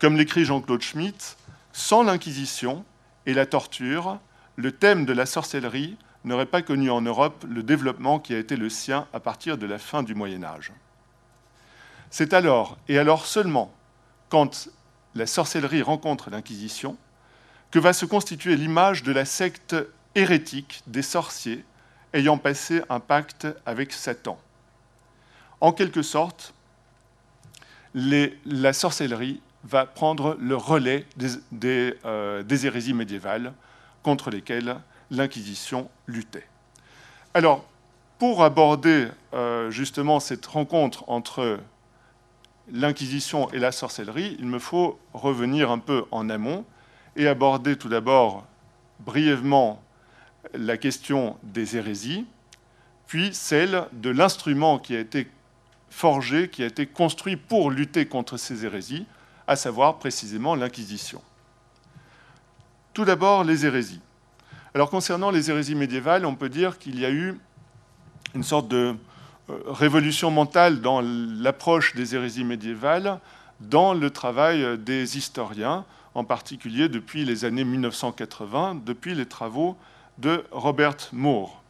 Comme 0.00 0.16
l'écrit 0.16 0.44
Jean-Claude 0.44 0.82
Schmitt, 0.82 1.36
sans 1.72 2.02
l'Inquisition 2.02 2.84
et 3.24 3.34
la 3.34 3.46
torture, 3.46 4.18
le 4.56 4.72
thème 4.72 5.06
de 5.06 5.12
la 5.12 5.26
sorcellerie 5.26 5.96
n'aurait 6.24 6.46
pas 6.46 6.60
connu 6.60 6.90
en 6.90 7.02
Europe 7.02 7.46
le 7.48 7.62
développement 7.62 8.18
qui 8.18 8.34
a 8.34 8.38
été 8.38 8.56
le 8.56 8.68
sien 8.68 9.06
à 9.12 9.20
partir 9.20 9.56
de 9.56 9.66
la 9.66 9.78
fin 9.78 10.02
du 10.02 10.16
Moyen 10.16 10.42
Âge. 10.42 10.72
C'est 12.10 12.34
alors, 12.34 12.78
et 12.88 12.98
alors 12.98 13.26
seulement, 13.26 13.72
quand 14.28 14.68
la 15.14 15.26
sorcellerie 15.26 15.82
rencontre 15.82 16.30
l'Inquisition, 16.30 16.96
que 17.70 17.78
va 17.78 17.92
se 17.92 18.06
constituer 18.06 18.56
l'image 18.56 19.04
de 19.04 19.12
la 19.12 19.24
secte 19.24 19.76
hérétique 20.14 20.82
des 20.86 21.02
sorciers 21.02 21.64
ayant 22.12 22.38
passé 22.38 22.82
un 22.88 23.00
pacte 23.00 23.46
avec 23.66 23.92
Satan. 23.92 24.38
En 25.60 25.72
quelque 25.72 26.02
sorte, 26.02 26.54
la 27.94 28.72
sorcellerie 28.72 29.40
va 29.64 29.86
prendre 29.86 30.36
le 30.40 30.56
relais 30.56 31.06
euh, 31.62 32.42
des, 32.42 32.66
hérésies 32.66 32.94
médiévales 32.94 33.52
contre 34.02 34.30
lesquelles 34.30 34.76
l'Inquisition 35.10 35.90
luttait. 36.06 36.46
Alors, 37.34 37.64
pour 38.18 38.42
aborder 38.42 39.08
euh, 39.34 39.70
justement 39.70 40.20
cette 40.20 40.46
rencontre 40.46 41.04
entre 41.08 41.58
l'Inquisition 42.72 43.50
et 43.50 43.58
la 43.58 43.72
sorcellerie, 43.72 44.36
il 44.38 44.46
me 44.46 44.58
faut 44.58 44.98
revenir 45.12 45.70
un 45.70 45.78
peu 45.78 46.04
en 46.10 46.30
amont 46.30 46.64
et 47.16 47.26
aborder 47.26 47.76
tout 47.76 47.88
d'abord 47.88 48.46
brièvement 49.00 49.82
la 50.54 50.76
question 50.76 51.36
des 51.42 51.76
hérésies, 51.76 52.26
puis 53.06 53.30
celle 53.32 53.86
de 53.92 54.10
l'instrument 54.10 54.78
qui 54.78 54.94
a 54.94 55.00
été 55.00 55.28
forgé, 55.90 56.48
qui 56.48 56.62
a 56.62 56.66
été 56.66 56.86
construit 56.86 57.36
pour 57.36 57.70
lutter 57.70 58.06
contre 58.06 58.36
ces 58.36 58.64
hérésies, 58.64 59.06
à 59.46 59.56
savoir 59.56 59.98
précisément 59.98 60.54
l'Inquisition. 60.54 61.20
Tout 62.94 63.04
d'abord, 63.04 63.44
les 63.44 63.66
hérésies. 63.66 64.00
Alors 64.74 64.90
concernant 64.90 65.30
les 65.30 65.50
hérésies 65.50 65.74
médiévales, 65.74 66.24
on 66.24 66.36
peut 66.36 66.48
dire 66.48 66.78
qu'il 66.78 66.98
y 67.00 67.04
a 67.04 67.10
eu 67.10 67.38
une 68.34 68.44
sorte 68.44 68.68
de 68.68 68.94
euh, 69.50 69.58
révolution 69.66 70.30
mentale 70.30 70.80
dans 70.80 71.00
l'approche 71.00 71.96
des 71.96 72.14
hérésies 72.14 72.44
médiévales 72.44 73.18
dans 73.58 73.92
le 73.92 74.10
travail 74.10 74.78
des 74.78 75.18
historiens, 75.18 75.84
en 76.14 76.24
particulier 76.24 76.88
depuis 76.88 77.24
les 77.24 77.44
années 77.44 77.64
1980, 77.64 78.82
depuis 78.84 79.14
les 79.14 79.26
travaux 79.26 79.76
de 80.20 80.44
Robert 80.50 80.96
Moore. 81.12 81.62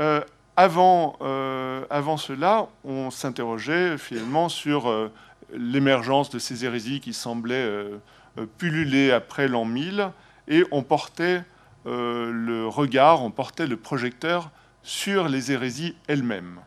Euh, 0.00 0.20
avant, 0.56 1.16
euh, 1.20 1.84
avant, 1.90 2.16
cela, 2.16 2.68
on 2.84 3.10
s'interrogeait 3.10 3.98
finalement 3.98 4.48
sur 4.48 5.10
l'émergence 5.52 6.30
de 6.30 6.38
ces 6.38 6.64
hérésies 6.64 7.00
qui 7.00 7.12
semblaient 7.12 7.54
euh, 7.54 7.98
euh, 8.38 8.46
pulluler 8.58 9.12
après 9.12 9.48
l'an 9.48 9.64
1000, 9.64 10.10
et 10.48 10.64
on 10.70 10.82
portait 10.82 11.42
euh, 11.86 12.30
le 12.32 12.66
regard, 12.66 13.22
on 13.22 13.30
portait 13.30 13.66
le 13.66 13.76
projecteur 13.76 14.50
sur 14.82 15.28
les 15.28 15.52
hérésies 15.52 15.96
elles-mêmes. 16.06 16.60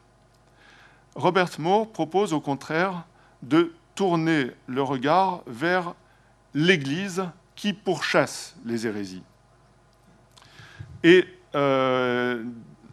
Robert 1.16 1.50
Moore 1.60 1.92
propose 1.92 2.34
au 2.34 2.40
contraire 2.40 3.06
de 3.44 3.74
tourner 3.96 4.52
le 4.68 4.82
regard 4.82 5.42
vers 5.48 5.94
l'Église 6.54 7.26
qui 7.56 7.74
pourchasse 7.74 8.56
les 8.66 8.86
hérésies. 8.86 9.24
Et 11.04 11.26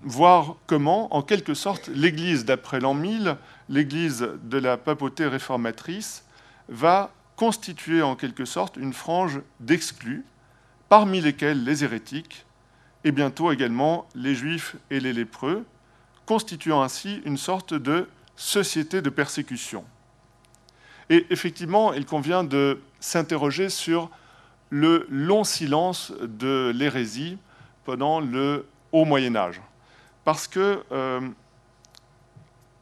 voir 0.02 0.56
comment, 0.66 1.14
en 1.14 1.22
quelque 1.22 1.54
sorte, 1.54 1.88
l'Église 1.88 2.44
d'après 2.44 2.80
l'an 2.80 2.94
1000 2.94 3.36
l'Église 3.68 4.28
de 4.42 4.58
la 4.58 4.76
papauté 4.76 5.26
réformatrice 5.26 6.24
va 6.68 7.10
constituer 7.36 8.02
en 8.02 8.14
quelque 8.14 8.44
sorte 8.44 8.76
une 8.76 8.92
frange 8.92 9.40
d'exclus, 9.60 10.24
parmi 10.88 11.20
lesquels 11.20 11.64
les 11.64 11.82
hérétiques, 11.82 12.44
et 13.04 13.12
bientôt 13.12 13.50
également 13.52 14.06
les 14.14 14.34
juifs 14.34 14.76
et 14.90 15.00
les 15.00 15.12
lépreux, 15.12 15.64
constituant 16.26 16.82
ainsi 16.82 17.20
une 17.24 17.36
sorte 17.36 17.74
de 17.74 18.08
société 18.36 19.02
de 19.02 19.10
persécution. 19.10 19.84
Et 21.10 21.26
effectivement, 21.30 21.92
il 21.92 22.06
convient 22.06 22.44
de 22.44 22.80
s'interroger 23.00 23.68
sur 23.68 24.10
le 24.70 25.06
long 25.10 25.44
silence 25.44 26.12
de 26.22 26.72
l'hérésie 26.74 27.36
pendant 27.84 28.20
le 28.20 28.66
Haut 28.92 29.04
Moyen 29.04 29.36
Âge. 29.36 29.60
parce 30.24 30.48
que 30.48 30.82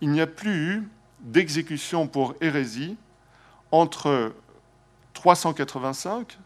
il 0.00 0.10
n'y 0.10 0.20
a 0.20 0.26
plus 0.26 0.50
eu 0.50 0.88
d'exécution 1.20 2.08
pour 2.08 2.34
hérésie 2.40 2.96
entre 3.70 4.32
385, 5.14 6.38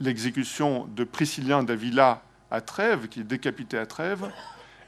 l'exécution 0.00 0.86
de 0.94 1.04
Priscillien 1.04 1.62
d'Avila 1.62 2.22
à 2.50 2.60
Trèves, 2.60 3.08
qui 3.08 3.20
est 3.20 3.24
décapité 3.24 3.78
à 3.78 3.86
Trèves, 3.86 4.30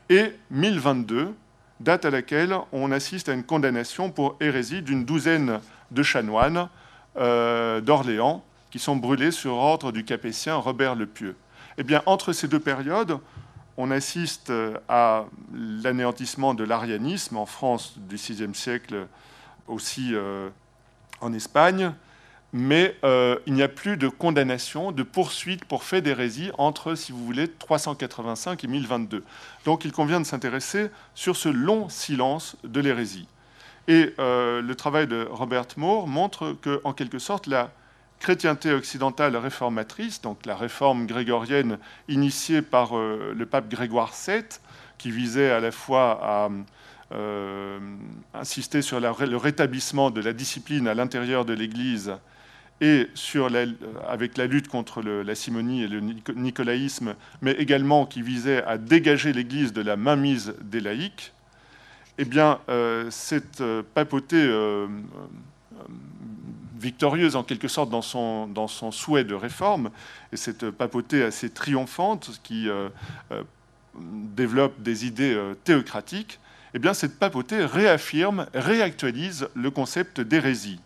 et 0.09 0.35
1022, 0.51 1.35
date 1.81 2.05
à 2.05 2.11
laquelle 2.11 2.55
on 2.73 2.93
assiste 2.93 3.29
à 3.29 3.33
une 3.33 3.45
condamnation 3.45 4.11
pour 4.11 4.37
hérésie 4.41 4.83
d'une 4.83 5.05
douzaine 5.05 5.61
de 5.91 6.03
chanoines 6.03 6.69
euh, 7.17 7.81
d'Orléans 7.81 8.45
qui 8.71 8.79
sont 8.79 8.97
brûlés 8.97 9.31
sur 9.31 9.55
ordre 9.55 9.91
du 9.93 10.05
capétien 10.05 10.57
Robert 10.57 10.95
le 10.95 11.07
Pieux. 11.07 11.37
Eh 11.79 11.83
bien, 11.83 12.03
entre 12.07 12.33
ces 12.33 12.49
deux 12.49 12.61
périodes, 12.61 13.19
on 13.77 13.91
assiste 13.91 14.53
à 14.89 15.25
l'anéantissement 15.55 16.55
de 16.55 16.65
l'arianisme 16.65 17.37
en 17.37 17.47
France 17.47 17.95
du 17.97 18.17
VIe 18.17 18.55
siècle, 18.55 19.07
aussi 19.71 20.15
euh, 20.15 20.51
en 21.21 21.33
Espagne, 21.33 21.93
mais 22.53 22.97
euh, 23.05 23.39
il 23.47 23.55
n'y 23.55 23.63
a 23.63 23.69
plus 23.69 23.97
de 23.97 24.09
condamnation, 24.09 24.91
de 24.91 25.03
poursuite 25.03 25.65
pour 25.65 25.85
fait 25.85 26.03
d'hérésie 26.03 26.51
entre, 26.59 26.95
si 26.97 27.13
vous 27.13 27.25
voulez, 27.25 27.49
385 27.49 28.65
et 28.65 28.67
1022. 28.67 29.25
Donc 29.65 29.85
il 29.85 29.93
convient 29.93 30.21
de 30.21 30.27
s'intéresser 30.27 30.91
sur 31.15 31.37
ce 31.37 31.49
long 31.49 31.89
silence 31.89 32.57
de 32.65 32.81
l'hérésie. 32.81 33.29
Et 33.89 34.15
euh, 34.19 34.61
le 34.61 34.75
travail 34.75 35.07
de 35.07 35.27
Robert 35.31 35.67
Moore 35.77 36.07
montre 36.07 36.57
que, 36.61 36.81
en 36.85 36.93
quelque 36.93 37.19
sorte, 37.19 37.47
la 37.47 37.71
chrétienté 38.21 38.73
occidentale 38.73 39.37
réformatrice, 39.37 40.23
donc 40.23 40.47
la 40.47 40.55
réforme 40.55 41.07
grégorienne 41.07 41.79
initiée 42.09 42.63
par 42.63 42.97
euh, 42.97 43.35
le 43.37 43.47
pape 43.47 43.69
Grégoire 43.69 44.13
VII, 44.15 44.45
qui 44.99 45.11
visait 45.11 45.51
à 45.51 45.61
la 45.61 45.73
fois 45.73 46.21
à 46.23 46.49
insister 48.35 48.83
sur 48.83 49.01
le 49.01 49.37
rétablissement 49.37 50.13
de 50.13 50.21
la 50.21 50.33
discipline 50.33 50.87
à 50.87 50.95
l'intérieur 50.95 51.45
de 51.45 51.53
l'Église 51.53 52.13
et 52.81 53.09
avec 54.09 54.39
la 54.39 54.47
lutte 54.47 54.69
contre 54.69 55.03
la 55.03 55.35
simonie 55.35 55.83
et 55.83 55.89
le 55.89 56.01
nicolaïsme, 56.01 57.15
mais 57.43 57.53
également 57.53 58.07
qui 58.07 58.23
visait 58.23 58.63
à 58.65 58.79
dégager 58.79 59.33
l'Église 59.33 59.73
de 59.73 59.83
la 59.83 59.97
mainmise 59.97 60.55
des 60.63 60.81
laïcs, 60.81 61.33
eh 62.19 62.25
bien, 62.25 62.59
euh, 62.69 63.11
cette 63.11 63.61
euh, 63.61 63.83
papauté 63.95 64.37
euh, 64.37 64.87
victorieuse 66.81 67.37
en 67.37 67.45
quelque 67.45 67.69
sorte 67.69 67.91
dans 67.91 68.03
son, 68.03 68.93
souhait 68.93 69.25
de 69.25 69.35
réforme, 69.35 69.91
et 70.33 70.37
cette 70.37 70.71
papauté 70.71 71.23
assez 71.23 71.51
triomphante 71.51 72.41
qui 72.43 72.69
développe 73.95 74.81
des 74.81 75.07
idées 75.07 75.39
théocratiques, 75.65 76.41
eh 76.75 76.79
bien, 76.79 76.95
cette 76.95 77.19
papauté 77.19 77.65
réaffirme, 77.65 78.47
réactualise 78.55 79.49
le 79.55 79.71
concept 79.71 80.21
d'hérésie 80.21 80.81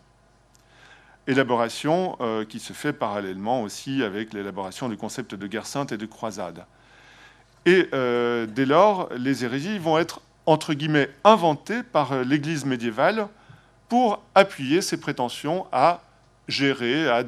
élaboration 1.27 2.17
euh, 2.21 2.45
qui 2.45 2.59
se 2.59 2.73
fait 2.73 2.93
parallèlement 2.93 3.61
aussi 3.61 4.03
avec 4.03 4.33
l'élaboration 4.33 4.89
du 4.89 4.97
concept 4.97 5.35
de 5.35 5.47
guerre 5.47 5.65
sainte 5.65 5.91
et 5.91 5.97
de 5.97 6.05
croisade. 6.05 6.65
Et 7.65 7.89
euh, 7.93 8.45
dès 8.45 8.65
lors, 8.65 9.09
les 9.17 9.43
hérésies 9.43 9.79
vont 9.79 9.97
être, 9.97 10.21
entre 10.45 10.73
guillemets, 10.73 11.09
inventées 11.23 11.81
par 11.83 12.11
euh, 12.11 12.23
l'Église 12.23 12.65
médiévale 12.65 13.27
pour 13.95 14.21
appuyer 14.35 14.81
ses 14.81 14.99
prétentions 14.99 15.67
à 15.71 16.01
gérer, 16.49 17.07
à 17.07 17.23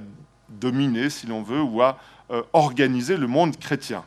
dominer, 0.50 1.10
si 1.10 1.26
l'on 1.26 1.42
veut, 1.42 1.62
ou 1.62 1.82
à 1.82 1.98
organiser 2.52 3.16
le 3.16 3.26
monde 3.26 3.56
chrétien. 3.58 4.04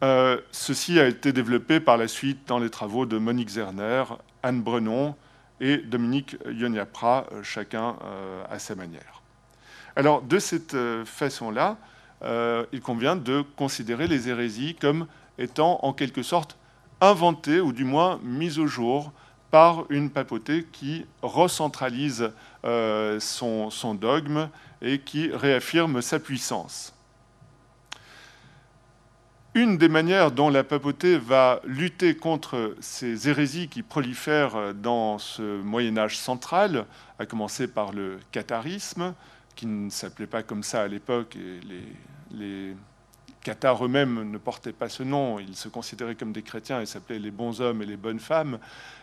ceci 0.00 0.98
a 0.98 1.06
été 1.06 1.34
développé 1.34 1.80
par 1.80 1.98
la 1.98 2.08
suite 2.08 2.48
dans 2.48 2.58
les 2.58 2.70
travaux 2.70 3.04
de 3.04 3.18
Monique 3.18 3.50
Zerner, 3.50 4.04
Anne 4.42 4.62
Brenon, 4.62 5.16
et 5.60 5.76
Dominique 5.76 6.38
Yoniapra, 6.50 7.26
euh, 7.30 7.42
chacun 7.42 7.96
euh, 8.02 8.42
à 8.48 8.58
sa 8.58 8.74
manière. 8.74 9.20
Alors, 9.96 10.22
de 10.22 10.38
cette 10.38 10.72
euh, 10.72 11.04
façon-là, 11.04 11.76
il 12.72 12.80
convient 12.80 13.16
de 13.16 13.44
considérer 13.54 14.06
les 14.06 14.30
hérésies 14.30 14.76
comme 14.76 15.06
étant 15.36 15.78
en 15.82 15.92
quelque 15.92 16.22
sorte 16.22 16.56
inventées, 17.02 17.60
ou 17.60 17.74
du 17.74 17.84
moins 17.84 18.18
mises 18.22 18.58
au 18.58 18.66
jour, 18.66 19.12
par 19.50 19.84
une 19.90 20.10
papauté 20.10 20.66
qui 20.70 21.06
recentralise 21.22 22.30
son, 22.62 23.70
son, 23.70 23.94
dogme 23.94 24.48
et 24.82 25.00
qui 25.00 25.30
réaffirme 25.32 26.02
sa 26.02 26.18
puissance. 26.18 26.94
Une 29.54 29.78
des 29.78 29.88
manières 29.88 30.30
dont 30.30 30.48
la 30.48 30.62
papauté 30.62 31.18
va 31.18 31.60
lutter 31.64 32.14
contre 32.14 32.76
ces 32.78 33.28
hérésies 33.28 33.66
qui 33.66 33.82
prolifèrent 33.82 34.72
dans 34.74 35.18
ce 35.18 35.60
Moyen 35.62 35.98
Âge 35.98 36.16
central, 36.16 36.86
à 37.18 37.26
commencer 37.26 37.66
par 37.66 37.92
le 37.92 38.20
catharisme, 38.30 39.12
qui 39.56 39.66
ne 39.66 39.90
s'appelait 39.90 40.28
pas 40.28 40.44
comme 40.44 40.62
ça 40.62 40.82
à 40.82 40.88
l'époque, 40.88 41.36
cathares 43.42 43.84
eux-mêmes 43.84 44.30
ne 44.30 44.38
portaient 44.38 44.72
pas 44.72 44.88
ce 44.88 45.02
nom, 45.02 45.38
ils 45.38 45.56
se 45.56 45.68
considéraient 45.68 46.14
comme 46.14 46.32
des 46.32 46.42
chrétiens 46.42 46.80
et 46.80 46.86
s'appelaient 46.86 47.18
les 47.18 47.30
bons 47.30 47.60
hommes 47.60 47.82
et 47.82 47.86
les 47.86 47.96
bonnes 47.96 48.20
femmes, 48.20 48.58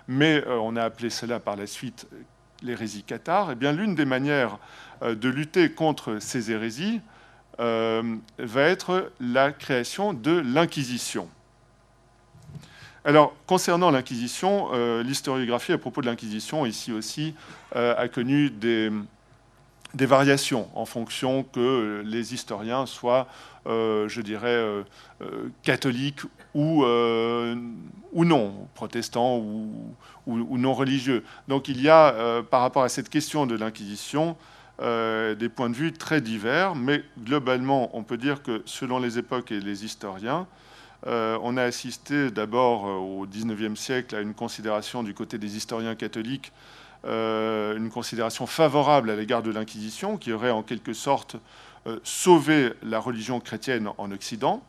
mais 0.08 0.44
euh, 0.46 0.60
on 0.60 0.76
a 0.76 0.84
appelé 0.84 1.10
cela 1.10 1.40
par 1.40 1.56
la 1.56 1.68
suite 1.68 2.08
l'hérésie 2.62 3.04
cathare. 3.04 3.52
Eh 3.52 3.56
bien 3.56 3.72
l'une 3.72 3.96
des 3.96 4.06
manières 4.06 4.58
euh, 5.02 5.16
de 5.16 5.30
lutter 5.30 5.72
contre 5.72 6.20
ces 6.20 6.52
hérésies, 6.52 7.02
euh, 7.60 8.16
va 8.38 8.62
être 8.62 9.12
la 9.20 9.52
création 9.52 10.14
de 10.14 10.32
l'Inquisition. 10.32 11.28
Alors, 13.04 13.34
concernant 13.48 13.90
l'Inquisition, 13.90 14.74
l'historiographie 15.02 15.72
à 15.72 15.78
propos 15.78 16.02
de 16.02 16.08
l'Inquisition, 16.08 16.66
ici 16.66 16.92
aussi, 16.92 17.36
a 17.74 18.06
connu 18.10 18.50
des, 18.50 18.92
variations 19.94 20.70
en 20.76 20.84
fonction 20.84 21.44
que 21.44 22.04
les 22.06 22.34
historiens 22.34 22.86
soient, 22.86 23.28
je 23.68 24.22
dirais, 24.22 24.84
catholiques 25.62 26.22
ou, 26.54 26.84
ou 26.86 28.26
non, 28.26 28.68
protestants 28.74 29.38
ou, 29.38 29.94
ou, 30.26 30.58
non 30.58 30.74
religieux. 30.74 31.24
Donc 31.48 31.68
il 31.68 31.82
y 31.82 31.90
a, 31.90 32.42
par 32.50 32.62
rapport 32.62 32.84
à 32.84 32.90
cette 32.90 33.10
question 33.10 33.46
de 33.46 33.56
l'Inquisition, 33.56 34.38
euh, 34.80 35.34
des 35.34 35.50
points 35.50 35.72
de 35.72 35.76
vue 35.76 35.92
très 35.92 36.22
divers, 36.22 36.76
mais 36.76 37.04
globalement, 37.24 37.90
on 37.98 38.04
peut 38.04 38.18
dire 38.18 38.44
que 38.44 38.62
selon 38.66 39.00
les 39.00 39.18
époques 39.18 39.52
et 39.52 39.60
les 39.60 39.84
historiens, 39.84 40.46
euh, 41.08 41.40
on 41.42 41.58
a 41.58 41.64
assisté 41.64 42.30
d'abord 42.30 42.86
euh, 42.86 42.92
au 42.92 43.26
XIXe 43.26 43.80
siècle 43.80 44.16
à 44.16 44.22
une 44.22 44.36
considération 44.36 45.02
du 45.02 45.16
côté 45.16 45.40
des 45.40 45.58
historiens 45.58 45.96
catholiques, 45.96 46.52
une 47.04 47.90
considération 47.92 48.46
favorable 48.46 49.10
à 49.10 49.16
l'égard 49.16 49.42
de 49.42 49.50
l'Inquisition, 49.50 50.18
qui 50.18 50.34
aurait 50.34 50.52
en 50.52 50.62
quelque 50.62 50.92
sorte 50.92 51.38
sauvé 52.04 52.74
la 52.84 53.00
religion 53.00 53.40
chrétienne 53.40 53.90
en 53.98 54.12
Occident. 54.12 54.64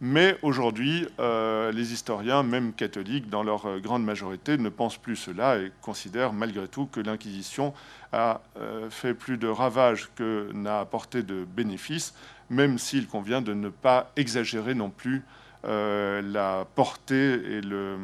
Mais 0.00 0.36
aujourd'hui, 0.42 1.06
euh, 1.20 1.70
les 1.72 1.92
historiens, 1.92 2.42
même 2.42 2.72
catholiques, 2.72 3.30
dans 3.30 3.42
leur 3.42 3.66
euh, 3.66 3.78
grande 3.78 4.04
majorité, 4.04 4.58
ne 4.58 4.68
pensent 4.68 4.98
plus 4.98 5.16
cela 5.16 5.58
et 5.58 5.72
considèrent 5.80 6.32
malgré 6.32 6.66
tout 6.66 6.86
que 6.86 7.00
l'Inquisition 7.00 7.72
a 8.12 8.42
euh, 8.58 8.90
fait 8.90 9.14
plus 9.14 9.38
de 9.38 9.46
ravages 9.46 10.10
que 10.16 10.50
n'a 10.52 10.80
apporté 10.80 11.22
de 11.22 11.44
bénéfices, 11.44 12.12
même 12.50 12.76
s'il 12.76 13.06
convient 13.06 13.40
de 13.40 13.54
ne 13.54 13.68
pas 13.68 14.10
exagérer 14.16 14.74
non 14.74 14.90
plus 14.90 15.22
la 15.66 16.66
portée 16.74 17.32
et 17.32 17.62
le 17.62 17.96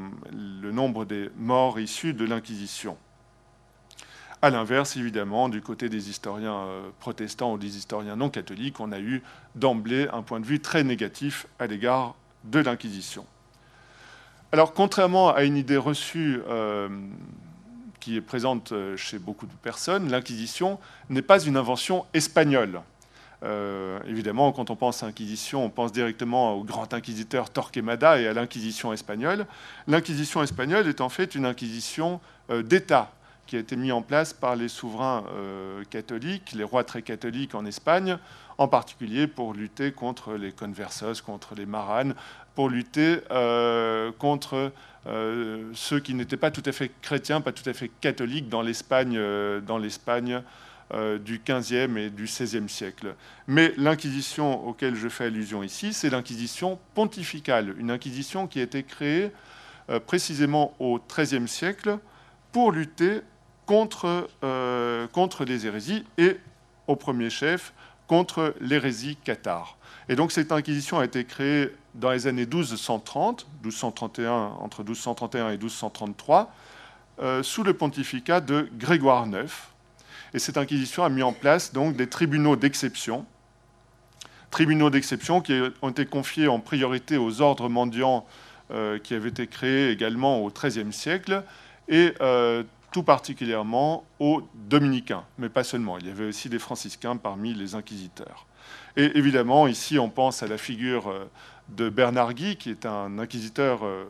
nombre 0.72 1.04
des 1.04 1.28
morts 1.36 1.78
issus 1.78 2.14
de 2.14 2.24
l'Inquisition. 2.24 2.96
À 4.42 4.48
l'inverse, 4.48 4.96
évidemment, 4.96 5.50
du 5.50 5.60
côté 5.60 5.90
des 5.90 6.08
historiens 6.08 6.54
euh, 6.54 6.88
protestants 6.98 7.52
ou 7.52 7.58
des 7.58 7.76
historiens 7.76 8.16
non 8.16 8.30
catholiques, 8.30 8.80
on 8.80 8.90
a 8.90 8.98
eu 8.98 9.22
d'emblée 9.54 10.08
un 10.14 10.22
point 10.22 10.40
de 10.40 10.46
vue 10.46 10.60
très 10.60 10.82
négatif 10.82 11.46
à 11.58 11.66
l'égard 11.66 12.14
de 12.44 12.58
l'Inquisition. 12.60 13.26
Alors, 14.52 14.72
contrairement 14.72 15.28
à 15.28 15.42
une 15.42 15.58
idée 15.58 15.76
reçue 15.76 16.40
euh, 16.48 16.88
qui 18.00 18.16
est 18.16 18.22
présente 18.22 18.72
euh, 18.72 18.96
chez 18.96 19.18
beaucoup 19.18 19.44
de 19.44 19.52
personnes, 19.62 20.10
l'Inquisition 20.10 20.78
n'est 21.10 21.20
pas 21.20 21.44
une 21.44 21.58
invention 21.58 22.06
espagnole. 22.14 22.80
évidemment, 24.06 24.52
quand 24.52 24.70
on 24.70 24.76
pense 24.76 25.02
à 25.02 25.06
l'Inquisition, 25.06 25.66
on 25.66 25.70
pense 25.70 25.92
directement 25.92 26.54
au 26.54 26.64
grand 26.64 26.94
inquisiteur 26.94 27.50
Torquemada 27.50 28.18
et 28.18 28.26
à 28.26 28.32
l'Inquisition 28.32 28.90
espagnole. 28.94 29.46
L'Inquisition 29.86 30.42
espagnole 30.42 30.88
est 30.88 31.02
en 31.02 31.10
fait 31.10 31.34
une 31.34 31.44
inquisition 31.44 32.20
d'État 32.50 33.12
qui 33.50 33.56
a 33.56 33.58
été 33.58 33.74
mis 33.74 33.90
en 33.90 34.00
place 34.00 34.32
par 34.32 34.54
les 34.54 34.68
souverains 34.68 35.24
euh, 35.34 35.82
catholiques, 35.90 36.52
les 36.52 36.62
rois 36.62 36.84
très 36.84 37.02
catholiques 37.02 37.56
en 37.56 37.66
Espagne, 37.66 38.16
en 38.58 38.68
particulier 38.68 39.26
pour 39.26 39.54
lutter 39.54 39.90
contre 39.90 40.34
les 40.34 40.52
conversos, 40.52 41.20
contre 41.20 41.56
les 41.56 41.66
maranes, 41.66 42.14
pour 42.54 42.68
lutter 42.68 43.18
euh, 43.32 44.12
contre 44.20 44.70
euh, 45.08 45.68
ceux 45.74 45.98
qui 45.98 46.14
n'étaient 46.14 46.36
pas 46.36 46.52
tout 46.52 46.62
à 46.64 46.70
fait 46.70 46.92
chrétiens, 47.02 47.40
pas 47.40 47.50
tout 47.50 47.68
à 47.68 47.72
fait 47.72 47.90
catholiques 48.00 48.48
dans 48.48 48.62
l'Espagne, 48.62 49.20
dans 49.66 49.78
l'Espagne 49.78 50.42
du 51.24 51.40
XVe 51.44 51.98
et 51.98 52.10
du 52.10 52.24
XVIe 52.24 52.68
siècle. 52.68 53.16
Mais 53.48 53.72
l'Inquisition 53.76 54.64
auquel 54.64 54.94
je 54.94 55.08
fais 55.08 55.24
allusion 55.24 55.64
ici, 55.64 55.92
c'est 55.92 56.10
l'Inquisition 56.10 56.78
pontificale, 56.94 57.74
une 57.78 57.90
Inquisition 57.90 58.46
qui 58.46 58.60
a 58.60 58.62
été 58.62 58.84
créée 58.84 59.32
précisément 60.06 60.74
au 60.78 61.00
XIIIe 61.00 61.48
siècle 61.48 61.98
pour 62.52 62.72
lutter 62.72 63.22
contre, 63.70 64.28
contre 65.12 65.44
les 65.44 65.64
hérésies 65.64 66.04
et, 66.18 66.38
au 66.88 66.96
premier 66.96 67.30
chef, 67.30 67.72
contre 68.08 68.56
l'hérésie 68.60 69.16
cathare. 69.22 69.76
Et 70.08 70.16
donc 70.16 70.32
cette 70.32 70.50
inquisition 70.50 70.98
a 70.98 71.04
été 71.04 71.24
créée 71.24 71.70
dans 71.94 72.10
les 72.10 72.26
années 72.26 72.44
1230, 72.46 73.46
1231, 73.62 74.32
entre 74.32 74.82
1231 74.82 75.50
et 75.50 75.56
1233, 75.56 76.52
euh, 77.22 77.44
sous 77.44 77.62
le 77.62 77.74
pontificat 77.74 78.40
de 78.40 78.68
Grégoire 78.76 79.28
IX. 79.28 79.52
Et 80.34 80.40
cette 80.40 80.56
inquisition 80.56 81.04
a 81.04 81.08
mis 81.08 81.22
en 81.22 81.32
place 81.32 81.72
donc 81.72 81.94
des 81.94 82.08
tribunaux 82.08 82.56
d'exception, 82.56 83.24
tribunaux 84.50 84.90
d'exception 84.90 85.40
qui 85.40 85.60
ont 85.80 85.90
été 85.90 86.06
confiés 86.06 86.48
en 86.48 86.58
priorité 86.58 87.16
aux 87.16 87.40
ordres 87.40 87.68
mendiants 87.68 88.26
euh, 88.72 88.98
qui 88.98 89.14
avaient 89.14 89.28
été 89.28 89.46
créés 89.46 89.90
également 89.90 90.40
au 90.40 90.50
XIIIe 90.50 90.92
siècle, 90.92 91.44
et 91.88 92.14
euh, 92.20 92.64
tout 92.92 93.02
particulièrement 93.02 94.04
aux 94.18 94.42
dominicains, 94.54 95.24
mais 95.38 95.48
pas 95.48 95.64
seulement. 95.64 95.98
Il 95.98 96.06
y 96.06 96.10
avait 96.10 96.26
aussi 96.26 96.48
des 96.48 96.58
franciscains 96.58 97.16
parmi 97.16 97.54
les 97.54 97.74
inquisiteurs. 97.74 98.46
Et 98.96 99.16
évidemment, 99.16 99.66
ici, 99.66 99.98
on 99.98 100.08
pense 100.08 100.42
à 100.42 100.46
la 100.46 100.58
figure 100.58 101.08
euh, 101.08 101.30
de 101.68 101.88
Bernard 101.88 102.34
Guy, 102.34 102.56
qui 102.56 102.70
est 102.70 102.86
un 102.86 103.18
inquisiteur 103.18 103.84
euh, 103.84 104.04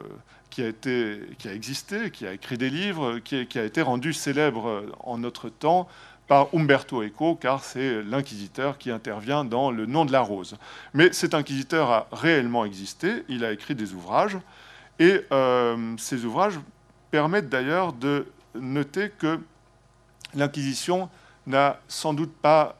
qui 0.48 0.62
a, 0.62 1.54
existé, 1.54 2.10
qui 2.10 2.26
a 2.26 2.32
écrit 2.32 2.58
des 2.58 2.70
livres, 2.70 3.18
qui, 3.18 3.46
a 3.58 3.64
été 3.64 3.82
rendu 3.82 4.12
célèbre 4.12 4.68
euh, 4.68 4.92
en 5.00 5.18
notre 5.18 5.48
temps 5.48 5.86
par 6.26 6.48
Umberto 6.54 7.02
Eco, 7.02 7.34
car 7.34 7.64
c'est 7.64 8.02
l'inquisiteur 8.02 8.78
qui 8.78 8.90
intervient 8.90 9.44
dans 9.44 9.70
Le 9.70 9.86
nom 9.86 10.04
de 10.04 10.12
la 10.12 10.20
rose. 10.20 10.56
Mais 10.94 11.12
cet 11.12 11.34
inquisiteur 11.34 11.90
a 11.90 12.08
réellement 12.12 12.64
existé, 12.64 13.24
il 13.28 13.44
a 13.44 13.52
écrit 13.52 13.74
des 13.74 13.94
ouvrages, 13.94 14.38
et 15.00 15.22
ces 15.96 16.24
ouvrages 16.24 16.60
permettent 17.10 17.48
d'ailleurs 17.48 17.92
de 17.94 18.26
noter 18.54 19.10
que 19.10 19.40
l'Inquisition 20.34 21.08
n'a 21.46 21.80
sans 21.88 22.14
doute 22.14 22.32
pas 22.32 22.76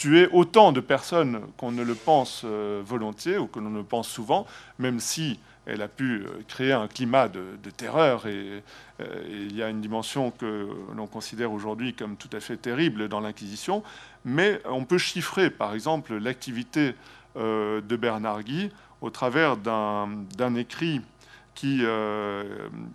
tuer 0.00 0.30
autant 0.32 0.72
de 0.72 0.80
personnes 0.80 1.42
qu'on 1.58 1.72
ne 1.72 1.82
le 1.82 1.94
pense 1.94 2.40
euh, 2.46 2.80
volontiers 2.82 3.36
ou 3.36 3.46
que 3.46 3.58
l'on 3.58 3.68
ne 3.68 3.82
pense 3.82 4.08
souvent, 4.08 4.46
même 4.78 4.98
si 4.98 5.38
elle 5.66 5.82
a 5.82 5.88
pu 5.88 6.22
euh, 6.22 6.42
créer 6.48 6.72
un 6.72 6.88
climat 6.88 7.28
de, 7.28 7.58
terreur 7.76 8.22
euh, 8.24 8.62
et, 9.00 9.02
il 9.28 9.54
y 9.54 9.62
a 9.62 9.68
une 9.68 9.82
dimension 9.82 10.30
que 10.30 10.70
l'on 10.96 11.06
considère 11.06 11.52
aujourd'hui 11.52 11.92
comme 11.92 12.16
tout 12.16 12.30
à 12.32 12.40
fait 12.40 12.56
terrible 12.56 13.08
dans 13.10 13.20
l'Inquisition, 13.20 13.82
mais 14.24 14.62
on 14.64 14.86
peut 14.86 14.96
chiffrer 14.96 15.50
par 15.50 15.74
exemple 15.74 16.16
l'activité 16.16 16.94
de 17.36 17.96
Bernard 17.96 18.42
Guy 18.42 18.70
au 19.00 19.08
travers 19.08 19.56
d'un 19.56 20.54
écrit 20.56 21.00
qui, 21.54 21.82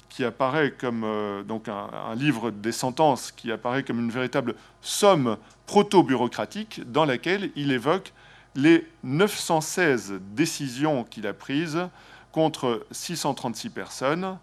qui, 0.09 0.23
apparaît 0.23 0.71
comme 0.71 1.05
donc 1.47 1.67
un, 1.67 2.15
livre 2.15 2.49
des 2.49 2.71
sentences 2.71 3.31
qui 3.31 3.51
apparaît 3.51 3.83
comme 3.83 3.99
une 3.99 4.09
véritable 4.09 4.55
somme 4.81 5.37
proto-bureaucratique 5.67 6.81
dans 6.91 7.05
laquelle 7.05 7.51
il 7.55 7.71
évoque 7.71 8.11
les 8.55 8.87
916 9.03 10.19
décisions 10.35 11.03
qu'il 11.03 11.27
a 11.27 11.33
prises 11.33 11.87
contre 12.31 12.85
636 12.91 13.69
personnes. 13.69 14.37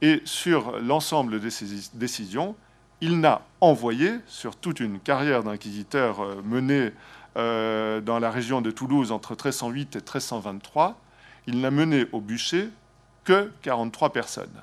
Et 0.00 0.20
sur 0.24 0.78
l'ensemble 0.80 1.40
de 1.40 1.48
ces 1.48 1.66
décisions, 1.94 2.56
il 3.00 3.20
n'a 3.20 3.42
envoyé, 3.60 4.14
sur 4.26 4.56
toute 4.56 4.80
une 4.80 4.98
carrière 4.98 5.42
d'inquisiteur 5.42 6.20
euh, 6.20 6.42
menée 6.44 6.92
euh, 7.36 8.00
dans 8.00 8.18
la 8.18 8.30
région 8.30 8.60
de 8.60 8.70
Toulouse 8.70 9.10
entre 9.10 9.32
1308 9.32 9.96
et 9.96 9.98
1323, 9.98 11.00
il 11.46 11.60
n'a 11.60 11.70
mené 11.70 12.06
au 12.12 12.20
bûcher 12.20 12.68
que 13.24 13.50
43 13.62 14.12
personnes. 14.12 14.62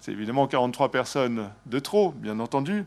C'est 0.00 0.12
évidemment 0.12 0.46
43 0.46 0.90
personnes 0.90 1.50
de 1.66 1.78
trop, 1.78 2.12
bien 2.12 2.38
entendu, 2.38 2.84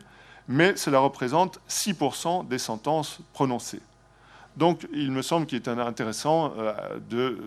mais 0.48 0.76
cela 0.76 0.98
représente 0.98 1.60
6% 1.68 2.48
des 2.48 2.58
sentences 2.58 3.20
prononcées. 3.32 3.82
Donc 4.56 4.86
il 4.92 5.12
me 5.12 5.22
semble 5.22 5.46
qu'il 5.46 5.58
est 5.58 5.68
intéressant 5.68 6.52
euh, 6.58 6.74
de 7.08 7.38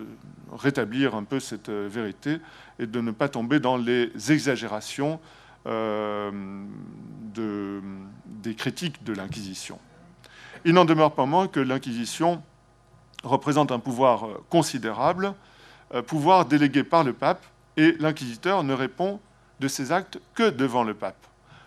rétablir 0.52 1.14
un 1.14 1.24
peu 1.24 1.38
cette 1.38 1.68
euh, 1.68 1.88
vérité 1.90 2.38
et 2.78 2.86
de 2.86 3.00
ne 3.00 3.10
pas 3.10 3.28
tomber 3.28 3.60
dans 3.60 3.76
les 3.76 4.10
exagérations 4.32 5.20
euh, 5.66 6.30
des 7.34 8.54
critiques 8.54 9.04
de 9.04 9.12
l'Inquisition. 9.12 9.78
Il 10.64 10.74
n'en 10.74 10.84
demeure 10.84 11.14
pas 11.14 11.26
moins 11.26 11.46
que 11.46 11.60
l'Inquisition 11.60 12.42
représente 13.22 13.72
un 13.72 13.78
pouvoir 13.78 14.28
considérable, 14.48 15.34
pouvoir 16.06 16.46
délégué 16.46 16.84
par 16.84 17.04
le 17.04 17.12
pape, 17.12 17.44
et 17.76 17.96
l'inquisiteur 17.98 18.64
ne 18.64 18.72
répond 18.72 19.20
de 19.60 19.68
ses 19.68 19.92
actes 19.92 20.18
que 20.34 20.50
devant 20.50 20.84
le 20.84 20.94
pape. 20.94 21.26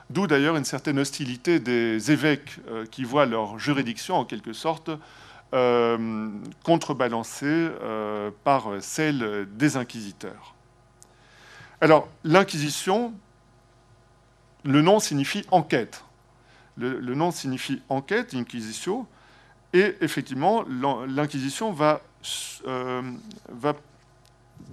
D'où 0.10 0.26
d'ailleurs 0.26 0.56
une 0.56 0.66
certaine 0.66 1.00
hostilité 1.00 1.60
des 1.60 2.12
évêques 2.12 2.60
euh, 2.70 2.86
qui 2.86 3.04
voient 3.04 3.26
leur 3.26 3.60
juridiction 3.60 4.16
en 4.16 4.26
quelque 4.26 4.54
sorte 4.54 4.90
euh, 5.54 6.30
contrebalancée 6.64 7.46
euh, 7.46 8.32
par 8.44 8.70
celle 8.80 9.48
des 9.52 9.76
inquisiteurs. 9.76 10.56
Alors 11.82 12.08
l'inquisition, 12.24 13.14
le 14.64 14.82
nom 14.82 15.00
signifie 15.00 15.46
enquête. 15.52 16.04
Le, 16.78 17.16
nom 17.16 17.32
signifie 17.32 17.82
enquête, 17.90 18.36
inquisitio, 18.36 19.08
et 19.74 19.96
effectivement 20.02 20.64
l'inquisition 21.08 21.74
va 21.74 22.02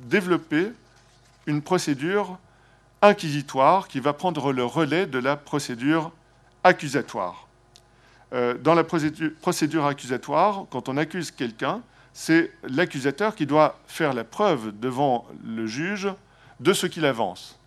développer 0.07 0.73
une 1.46 1.62
procédure 1.62 2.38
inquisitoire 3.02 3.88
qui 3.88 4.00
va 4.00 4.12
prendre 4.12 4.52
le 4.52 4.64
relais 4.64 5.07
de 5.07 5.18
la 5.18 5.37
procédure 5.37 6.11
accusatoire. 6.62 7.48
Euh, 8.33 8.54
dans 8.54 8.74
la 8.74 8.85
procédure 8.85 9.87
accusatoire, 9.87 10.66
quand 10.70 10.88
on 10.88 10.96
accuse 10.96 11.30
quelqu'un, 11.30 11.83
c'est 12.12 12.50
l'accusateur 12.64 13.35
qui 13.35 13.46
doit 13.46 13.78
faire 13.87 14.14
la 14.14 14.24
preuve 14.24 14.72
devant 14.78 15.26
le 15.44 15.66
juge 15.66 16.09
de 16.61 16.72
ce 16.72 16.87
qu'il 16.87 17.04
avance. 17.04 17.59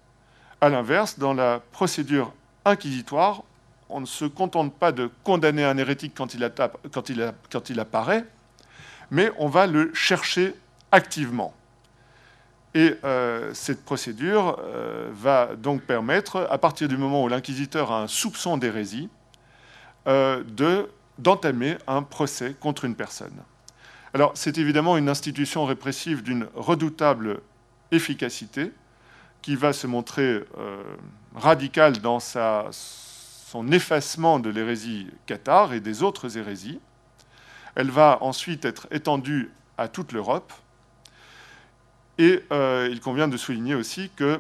A 0.62 0.70
l'inverse, 0.70 1.20
dans 1.20 1.34
la 1.34 1.62
procédure 1.72 2.34
inquisitoire, 2.66 3.44
on 3.90 4.02
ne 4.02 4.06
se 4.06 4.26
contente 4.26 4.74
pas 4.74 4.92
de 4.92 5.10
condamner 5.24 5.64
un 5.64 5.78
hérétique 5.78 6.14
quand 6.16 6.34
il, 6.34 6.52
quand 6.92 7.10
il, 7.10 7.34
quand 7.52 7.70
il 7.70 7.80
apparaît, 7.80 8.26
mais 9.12 9.32
on 9.38 9.48
va 9.48 9.68
le 9.68 9.94
chercher 9.94 10.56
activement. 10.92 11.54
Et 12.78 12.94
euh, 13.04 13.56
cette 13.56 13.84
procédure 13.84 14.60
euh, 14.60 15.10
va 15.12 15.56
donc 15.56 15.82
permettre, 15.82 16.48
à 16.52 16.60
partir 16.60 16.88
du 16.88 16.96
moment 16.96 17.24
où 17.24 17.28
l'inquisiteur 17.28 17.92
a 17.92 18.04
un 18.04 18.08
soupçon 18.08 18.56
d'hérésie, 18.56 19.10
euh, 20.06 20.44
d'entamer 21.18 21.80
un 21.88 22.04
procès 22.04 22.56
contre 22.60 22.86
une 22.86 22.94
personne. 22.94 23.34
Alors 24.14 24.34
c'est 24.36 24.60
évidemment 24.60 24.96
une 24.96 25.10
institution 25.10 25.66
répressive 25.66 26.22
d'une 26.22 26.48
redoutable 26.54 27.40
efficacité 27.92 28.72
qui 29.42 29.56
va 29.56 29.74
se 29.74 29.88
montrer 29.88 30.44
radicale 31.36 31.98
dans 31.98 32.20
son 32.20 33.72
effacement 33.72 34.38
de 34.38 34.52
l'hérésie 34.52 35.08
cathare 35.26 35.74
et 35.74 35.80
des 35.80 36.04
autres 36.04 36.38
hérésies. 36.38 36.80
Elle 37.74 37.90
va 37.90 38.20
ensuite 38.22 38.66
être 38.66 38.86
étendue 38.92 39.52
à 39.80 39.88
toute 39.88 40.12
l'Europe 40.12 40.54
et 42.18 42.44
euh, 42.52 42.90
il 42.92 43.00
convient 43.00 43.28
de 43.28 43.38
souligner 43.38 43.76
aussi 43.76 44.10
que 44.16 44.40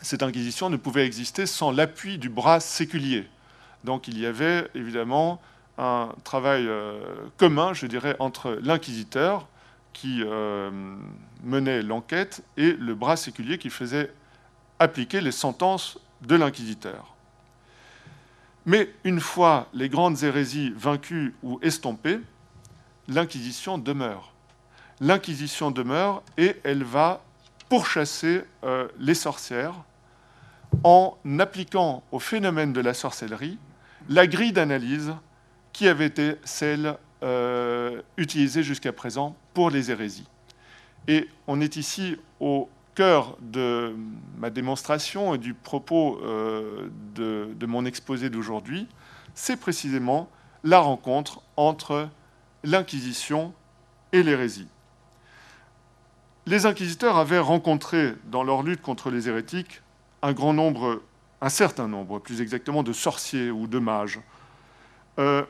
cette 0.00 0.22
inquisition 0.22 0.70
ne 0.70 0.76
pouvait 0.76 1.06
exister 1.06 1.46
sans 1.46 1.70
l'appui 1.70 2.18
du 2.18 2.28
bras 2.28 2.60
séculier. 2.60 3.26
Donc 3.84 4.08
il 4.08 4.18
y 4.18 4.26
avait 4.26 4.68
évidemment 4.74 5.40
un 5.76 6.12
travail 6.24 6.66
euh, 6.66 7.00
commun, 7.36 7.72
je 7.72 7.86
dirais, 7.86 8.16
entre 8.18 8.58
l'inquisiteur 8.62 9.48
qui 9.92 10.22
euh, 10.24 10.70
menait 11.42 11.82
l'enquête 11.82 12.42
et 12.56 12.72
le 12.72 12.94
bras 12.94 13.16
séculier 13.16 13.58
qui 13.58 13.70
faisait 13.70 14.12
appliquer 14.78 15.20
les 15.20 15.32
sentences 15.32 15.98
de 16.22 16.36
l'inquisiteur. 16.36 17.14
Mais 18.66 18.92
une 19.04 19.20
fois 19.20 19.68
les 19.72 19.88
grandes 19.88 20.22
hérésies 20.22 20.72
vaincues 20.76 21.34
ou 21.42 21.58
estompées, 21.62 22.20
l'inquisition 23.08 23.78
demeure 23.78 24.32
l'Inquisition 25.00 25.70
demeure 25.70 26.22
et 26.36 26.56
elle 26.64 26.84
va 26.84 27.22
pourchasser 27.68 28.42
euh, 28.64 28.88
les 28.98 29.14
sorcières 29.14 29.74
en 30.84 31.16
appliquant 31.38 32.02
au 32.12 32.18
phénomène 32.18 32.72
de 32.72 32.80
la 32.80 32.94
sorcellerie 32.94 33.58
la 34.08 34.26
grille 34.26 34.52
d'analyse 34.52 35.14
qui 35.72 35.88
avait 35.88 36.06
été 36.06 36.36
celle 36.44 36.96
euh, 37.22 38.00
utilisée 38.16 38.62
jusqu'à 38.62 38.92
présent 38.92 39.36
pour 39.54 39.70
les 39.70 39.90
hérésies. 39.90 40.26
Et 41.08 41.28
on 41.46 41.60
est 41.60 41.76
ici 41.76 42.16
au 42.40 42.68
cœur 42.94 43.36
de 43.40 43.94
ma 44.38 44.50
démonstration 44.50 45.34
et 45.34 45.38
du 45.38 45.54
propos 45.54 46.20
euh, 46.22 46.88
de, 47.14 47.66
mon 47.66 47.84
exposé 47.84 48.30
d'aujourd'hui, 48.30 48.86
c'est 49.34 49.56
précisément 49.56 50.28
la 50.64 50.80
rencontre 50.80 51.42
entre 51.56 52.08
l'Inquisition 52.64 53.52
et 54.12 54.22
l'hérésie. 54.22 54.66
Les 56.48 56.64
inquisiteurs 56.64 57.18
avaient 57.18 57.38
rencontré 57.38 58.14
dans 58.24 58.42
leur 58.42 58.62
lutte 58.62 58.80
contre 58.80 59.10
les 59.10 59.28
hérétiques 59.28 59.82
un 60.22 60.32
grand 60.32 60.54
nombre, 60.54 61.02
un 61.42 61.50
certain 61.50 61.86
nombre 61.86 62.20
plus 62.20 62.40
exactement, 62.40 62.82
de 62.82 62.94
sorciers 62.94 63.50
ou 63.50 63.66
de 63.66 63.78
mages. 63.78 64.18
Euh, 65.18 65.44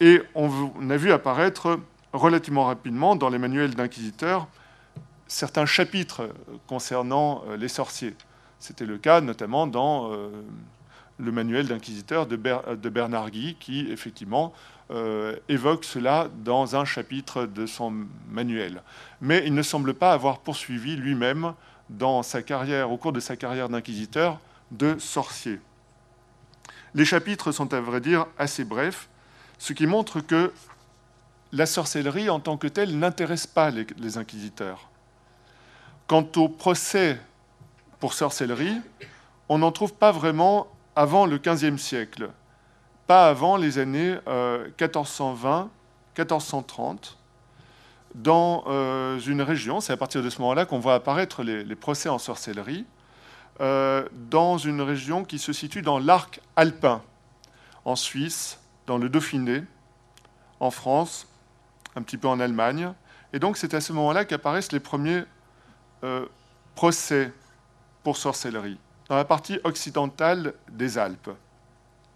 et 0.00 0.22
on 0.34 0.88
a 0.88 0.96
vu 0.96 1.12
apparaître 1.12 1.78
relativement 2.14 2.64
rapidement 2.64 3.14
dans 3.14 3.28
les 3.28 3.36
manuels 3.36 3.74
d'inquisiteurs 3.74 4.48
certains 5.26 5.66
chapitres 5.66 6.30
concernant 6.66 7.44
euh, 7.48 7.58
les 7.58 7.68
sorciers. 7.68 8.16
C'était 8.58 8.86
le 8.86 8.96
cas 8.96 9.20
notamment 9.20 9.66
dans 9.66 10.14
euh, 10.14 10.30
le 11.22 11.32
manuel 11.32 11.68
d'inquisiteur 11.68 12.26
de, 12.26 12.36
Bernard 12.36 13.30
Guy, 13.30 13.56
qui 13.58 13.90
effectivement 13.90 14.52
euh, 14.90 15.36
évoque 15.48 15.84
cela 15.84 16.28
dans 16.44 16.76
un 16.76 16.84
chapitre 16.84 17.46
de 17.46 17.66
son 17.66 17.94
manuel. 18.30 18.82
Mais 19.20 19.42
il 19.46 19.54
ne 19.54 19.62
semble 19.62 19.94
pas 19.94 20.12
avoir 20.12 20.40
poursuivi 20.40 20.96
lui-même 20.96 21.54
dans 21.88 22.22
sa 22.22 22.42
carrière, 22.42 22.90
au 22.90 22.96
cours 22.96 23.12
de 23.12 23.20
sa 23.20 23.36
carrière 23.36 23.68
d'inquisiteur, 23.68 24.38
de 24.70 24.98
sorcier. 24.98 25.60
Les 26.94 27.04
chapitres 27.04 27.52
sont 27.52 27.72
à 27.72 27.80
vrai 27.80 28.00
dire 28.00 28.26
assez 28.38 28.64
brefs, 28.64 29.08
ce 29.58 29.72
qui 29.72 29.86
montre 29.86 30.20
que 30.20 30.52
la 31.52 31.66
sorcellerie 31.66 32.30
en 32.30 32.40
tant 32.40 32.56
que 32.56 32.66
telle 32.66 32.98
n'intéresse 32.98 33.46
pas 33.46 33.70
les, 33.70 34.18
inquisiteurs. 34.18 34.88
Quant 36.06 36.26
au 36.36 36.48
procès 36.48 37.18
pour 38.00 38.14
sorcellerie, 38.14 38.80
on 39.48 39.58
n'en 39.58 39.70
trouve 39.70 39.94
pas 39.94 40.12
vraiment 40.12 40.66
avant 40.96 41.26
le 41.26 41.38
XVe 41.38 41.78
siècle, 41.78 42.30
pas 43.06 43.28
avant 43.28 43.56
les 43.56 43.78
années 43.78 44.16
1420-1430, 44.78 45.68
euh, 46.16 46.96
dans 48.14 48.64
euh, 48.66 49.18
une 49.20 49.40
région, 49.40 49.80
c'est 49.80 49.92
à 49.92 49.96
partir 49.96 50.22
de 50.22 50.28
ce 50.28 50.38
moment-là 50.40 50.66
qu'on 50.66 50.78
voit 50.78 50.94
apparaître 50.94 51.42
les, 51.42 51.76
procès 51.76 52.10
en 52.10 52.18
sorcellerie, 52.18 52.84
euh, 53.60 54.06
dans 54.30 54.58
une 54.58 54.82
région 54.82 55.24
qui 55.24 55.38
se 55.38 55.52
situe 55.52 55.82
dans 55.82 55.98
l'arc 55.98 56.40
alpin, 56.56 57.02
en 57.84 57.96
Suisse, 57.96 58.60
dans 58.86 58.98
le 58.98 59.08
Dauphiné, 59.08 59.62
en 60.60 60.70
France, 60.70 61.26
un 61.96 62.02
petit 62.02 62.18
peu 62.18 62.28
en 62.28 62.38
Allemagne. 62.38 62.92
Et 63.32 63.38
donc 63.38 63.56
c'est 63.56 63.72
à 63.74 63.80
ce 63.80 63.92
moment-là 63.94 64.24
qu'apparaissent 64.24 64.72
les 64.72 64.80
premiers 64.80 65.24
procès 66.74 67.32
pour 68.02 68.16
sorcellerie 68.16 68.78
dans 69.08 69.16
la 69.16 69.24
partie 69.24 69.58
occidentale 69.64 70.54
des 70.70 70.98
Alpes, 70.98 71.30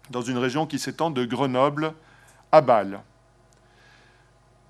dans 0.09 0.21
une 0.21 0.37
région 0.37 0.65
qui 0.65 0.79
s'étend 0.79 1.11
de 1.11 1.25
Grenoble 1.25 1.93
à 2.51 2.61
Bâle. 2.61 3.01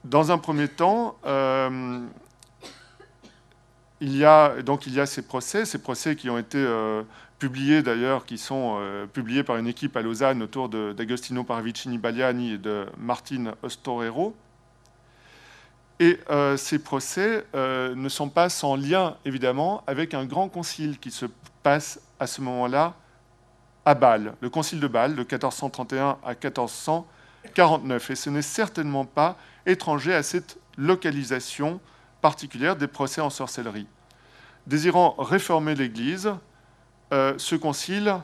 Dans 0.03 0.31
un 0.31 0.37
premier 0.37 0.67
temps, 0.67 1.17
euh, 1.25 1.99
il, 3.99 4.15
y 4.15 4.25
a, 4.25 4.61
donc 4.61 4.87
il 4.87 4.93
y 4.93 4.99
a 4.99 5.05
ces 5.05 5.21
procès, 5.21 5.65
ces 5.65 5.79
procès 5.79 6.15
qui 6.15 6.29
ont 6.29 6.37
été 6.37 6.57
euh, 6.57 7.03
publiés 7.39 7.81
d'ailleurs, 7.81 8.25
qui 8.25 8.37
sont 8.37 8.77
euh, 8.79 9.05
publiés 9.05 9.43
par 9.43 9.57
une 9.57 9.67
équipe 9.67 9.97
à 9.97 10.01
Lausanne 10.01 10.41
autour 10.41 10.69
d'Agostino 10.69 11.43
Paravicini 11.43 11.97
Bagliani 11.97 12.53
et 12.53 12.57
de 12.57 12.85
Martine 12.97 13.53
Ostorero. 13.63 14.35
Et 15.99 16.19
ces 16.57 16.77
procès 16.77 17.43
ne 17.55 18.07
sont 18.07 18.29
pas 18.29 18.49
sans 18.49 18.75
lien, 18.75 19.17
évidemment, 19.25 19.83
avec 19.87 20.13
un 20.13 20.25
grand 20.25 20.47
concile 20.47 20.99
qui 20.99 21.09
se 21.09 21.25
à 21.67 22.27
ce 22.27 22.41
moment-là 22.41 22.93
à 23.85 23.93
Bâle, 23.93 24.33
le 24.41 24.49
concile 24.49 24.81
de 24.81 24.87
Bâle 24.87 25.15
de 25.15 25.21
1431 25.21 26.17
à 26.23 26.29
1449. 26.29 28.09
Et 28.09 28.15
ce 28.15 28.29
n'est 28.29 28.41
certainement 28.41 29.05
pas 29.05 29.37
étranger 29.65 30.13
à 30.13 30.23
cette 30.23 30.57
localisation 30.77 31.79
particulière 32.21 32.75
des 32.75 32.87
procès 32.87 33.21
en 33.21 33.29
sorcellerie. 33.29 33.87
Désirant 34.65 35.15
réformer 35.17 35.73
l'Église, 35.73 36.33
euh, 37.13 37.33
ce 37.37 37.55
concile 37.55 38.15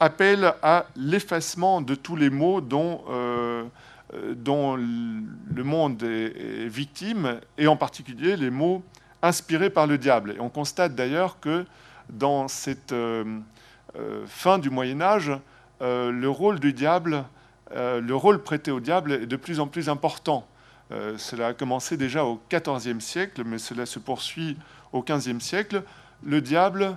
appelle 0.00 0.54
à 0.62 0.86
l'effacement 0.96 1.82
de 1.82 1.94
tous 1.94 2.16
les 2.16 2.30
maux 2.30 2.62
dont, 2.62 3.04
euh, 3.10 3.64
dont 4.34 4.76
le 4.76 5.62
monde 5.62 6.02
est, 6.02 6.64
est, 6.64 6.68
victime, 6.68 7.40
et 7.58 7.66
en 7.66 7.76
particulier 7.76 8.36
les 8.36 8.50
maux 8.50 8.82
inspirés 9.20 9.68
par 9.68 9.86
le 9.86 9.98
diable. 9.98 10.32
Et 10.32 10.40
on 10.40 10.48
constate 10.48 10.94
d'ailleurs 10.94 11.38
que 11.40 11.66
dans 12.10 12.48
cette 12.48 12.92
euh, 12.92 13.40
euh, 13.96 14.24
fin 14.26 14.58
du 14.58 14.70
Moyen 14.70 15.00
Âge, 15.00 15.32
euh, 15.80 16.10
le 16.10 16.28
rôle 16.28 16.60
du 16.60 16.72
diable, 16.72 17.24
le 17.74 18.14
rôle 18.14 18.42
prêté 18.42 18.70
au 18.70 18.80
diable 18.80 19.12
est 19.12 19.26
de 19.26 19.36
plus 19.36 19.60
en 19.60 19.66
plus 19.66 19.90
important. 19.90 20.48
cela 21.18 21.48
a 21.48 21.52
commencé 21.52 21.98
déjà 21.98 22.24
au 22.24 22.40
XIVe 22.50 23.00
siècle, 23.00 23.42
mais 23.44 23.58
cela 23.58 23.84
se 23.84 23.98
poursuit 23.98 24.56
au 24.94 25.02
XVe 25.02 25.38
siècle. 25.38 25.82
Le 26.22 26.40
diable 26.40 26.96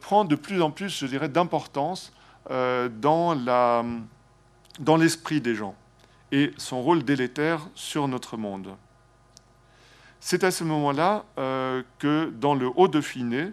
prend 0.00 0.24
de 0.24 0.34
plus 0.34 0.60
en 0.62 0.72
plus, 0.72 0.88
je 0.98 1.06
dirais, 1.06 1.28
d'importance 1.28 2.12
dans 2.48 3.36
l'esprit 4.98 5.40
des 5.40 5.54
gens 5.54 5.76
et 6.32 6.52
son 6.56 6.82
rôle 6.82 7.04
délétère 7.04 7.68
sur 7.76 8.08
notre 8.08 8.36
monde. 8.36 8.74
C'est 10.18 10.42
à 10.42 10.50
ce 10.50 10.64
moment-là 10.64 11.24
que 12.00 12.30
dans 12.30 12.56
le 12.56 12.68
Haut-Dauphiné, 12.74 13.52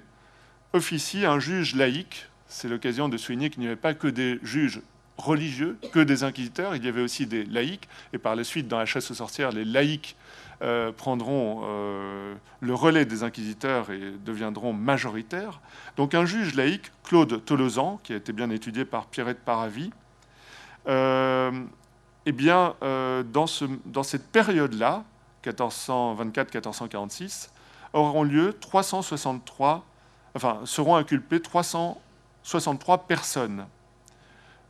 officie 0.74 1.26
un 1.26 1.40
juge 1.40 1.76
laïque. 1.76 2.28
C'est 2.48 2.70
l'occasion 2.70 3.10
de 3.10 3.18
souligner 3.18 3.50
qu'il 3.50 3.62
n'y 3.62 3.68
avait 3.68 3.76
pas 3.76 3.94
que 3.94 4.08
des 4.08 4.40
juges 4.44 4.82
religieux, 5.18 5.78
que 5.92 6.00
des 6.00 6.24
inquisiteurs, 6.24 6.76
il 6.76 6.86
y 6.86 6.88
avait 6.88 7.02
aussi 7.02 7.26
des 7.26 7.44
laïcs, 7.44 7.88
et 8.14 8.18
par 8.18 8.36
la 8.36 8.44
suite, 8.44 8.68
dans 8.68 8.78
la 8.78 8.86
chasse 8.86 9.10
aux 9.12 9.16
sorcières, 9.16 9.52
les 9.52 9.66
laïcs 9.66 10.16
euh, 10.62 10.92
prendront 10.92 11.62
euh, 11.64 12.36
le 12.62 12.74
relais 12.74 13.06
des 13.06 13.24
inquisiteurs 13.24 13.92
et 13.92 14.14
deviendront 14.26 14.74
majoritaires. 14.74 15.60
Donc 15.98 16.14
un 16.14 16.26
juge 16.26 16.56
laïque, 16.56 16.92
Claude 17.04 17.44
Tolosan, 17.46 18.00
qui 18.04 18.14
a 18.14 18.16
été 18.16 18.34
bien 18.34 18.50
étudié 18.50 18.86
par 18.86 19.08
Pierrette 19.08 19.40
Paravi, 19.40 19.92
euh, 20.88 21.52
eh 22.26 22.32
bien, 22.32 22.76
dans, 22.82 23.48
ce, 23.48 23.66
dans 23.86 24.04
cette 24.04 24.32
période-là, 24.32 25.04
1424-1446, 25.46 27.50
auront 27.94 28.24
lieu 28.24 28.54
363 28.60 29.86
enfin, 30.38 30.62
seront 30.66 30.96
inculpées 30.96 31.42
363 31.42 33.08
personnes 33.08 33.66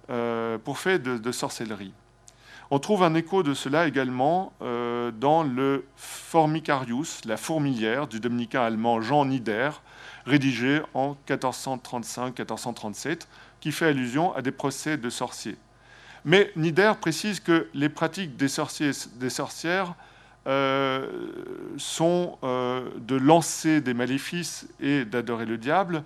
euh, 0.09 0.57
pour 0.57 0.79
fait 0.79 0.99
de, 0.99 1.31
sorcellerie. 1.31 1.93
On 2.71 2.79
trouve 2.79 3.03
un 3.03 3.13
écho 3.15 3.43
de 3.43 3.53
cela 3.53 3.87
également 3.87 4.53
euh, 4.61 5.11
dans 5.11 5.43
le 5.43 5.85
Formicarius, 5.95 7.23
la 7.25 7.37
fourmilière 7.37 8.07
du 8.07 8.19
dominicain 8.19 8.61
allemand 8.61 9.01
Jean 9.01 9.25
Nider, 9.25 9.69
rédigé 10.25 10.81
en 10.93 11.15
1435-1437, 11.27 13.27
qui 13.59 13.71
fait 13.71 13.87
allusion 13.87 14.33
à 14.35 14.41
des 14.41 14.51
procès 14.51 14.97
de 14.97 15.09
sorciers. 15.09 15.57
Mais 16.23 16.51
Nider 16.55 16.93
précise 16.99 17.39
que 17.41 17.69
les 17.73 17.89
pratiques 17.89 18.37
des 18.37 18.47
sorciers 18.47 18.89
et 18.89 19.19
des 19.19 19.29
sorcières 19.29 19.95
sont 21.77 22.37
euh, 22.43 22.89
de 22.99 23.15
lancer 23.15 23.81
des 23.81 23.93
maléfices 23.93 24.67
et 24.79 25.03
d'adorer 25.03 25.45
le 25.45 25.57
diable, 25.57 26.03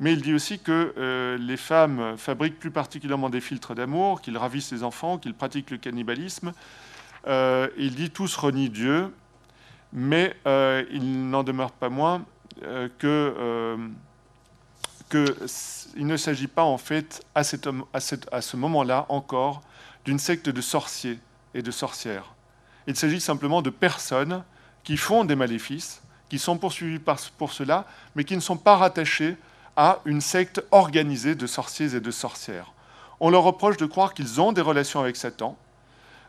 mais 0.00 0.12
il 0.12 0.22
dit 0.22 0.34
aussi 0.34 0.58
que 0.58 0.92
euh, 0.98 1.38
les 1.38 1.56
femmes 1.56 2.16
fabriquent 2.16 2.58
plus 2.58 2.72
particulièrement 2.72 3.30
des 3.30 3.40
filtres 3.40 3.74
d'amour, 3.74 4.20
qu'ils 4.20 4.36
ravissent 4.36 4.72
les 4.72 4.82
enfants, 4.82 5.18
qu'ils 5.18 5.34
pratiquent 5.34 5.70
le 5.70 5.76
cannibalisme. 5.78 6.52
il 7.26 7.94
dit 7.94 8.10
tous 8.10 8.36
renient 8.36 8.68
Dieu, 8.68 9.14
mais 9.92 10.36
il 10.90 11.30
n'en 11.30 11.44
demeure 11.44 11.70
pas 11.70 11.88
moins 11.88 12.24
qu'il 12.98 13.32
ne 15.96 16.16
s'agit 16.16 16.48
pas 16.48 16.64
en 16.64 16.78
fait 16.78 17.24
à 17.34 17.44
ce 17.44 18.56
moment-là 18.56 19.06
encore 19.08 19.62
d'une 20.04 20.18
secte 20.18 20.48
de 20.48 20.60
sorciers 20.60 21.18
et 21.54 21.62
de 21.62 21.70
sorcières. 21.70 22.33
Il 22.86 22.96
s'agit 22.96 23.20
simplement 23.20 23.62
de 23.62 23.70
personnes 23.70 24.44
qui 24.82 24.96
font 24.96 25.24
des 25.24 25.36
maléfices, 25.36 26.02
qui 26.28 26.38
sont 26.38 26.58
poursuivies 26.58 27.00
pour 27.38 27.52
cela, 27.52 27.86
mais 28.14 28.24
qui 28.24 28.36
ne 28.36 28.40
sont 28.40 28.56
pas 28.56 28.76
rattachées 28.76 29.36
à 29.76 30.00
une 30.04 30.20
secte 30.20 30.62
organisée 30.70 31.34
de 31.34 31.46
sorciers 31.46 31.94
et 31.94 32.00
de 32.00 32.10
sorcières. 32.10 32.72
On 33.20 33.30
leur 33.30 33.42
reproche 33.42 33.76
de 33.76 33.86
croire 33.86 34.14
qu'ils 34.14 34.40
ont 34.40 34.52
des 34.52 34.60
relations 34.60 35.00
avec 35.00 35.16
Satan, 35.16 35.56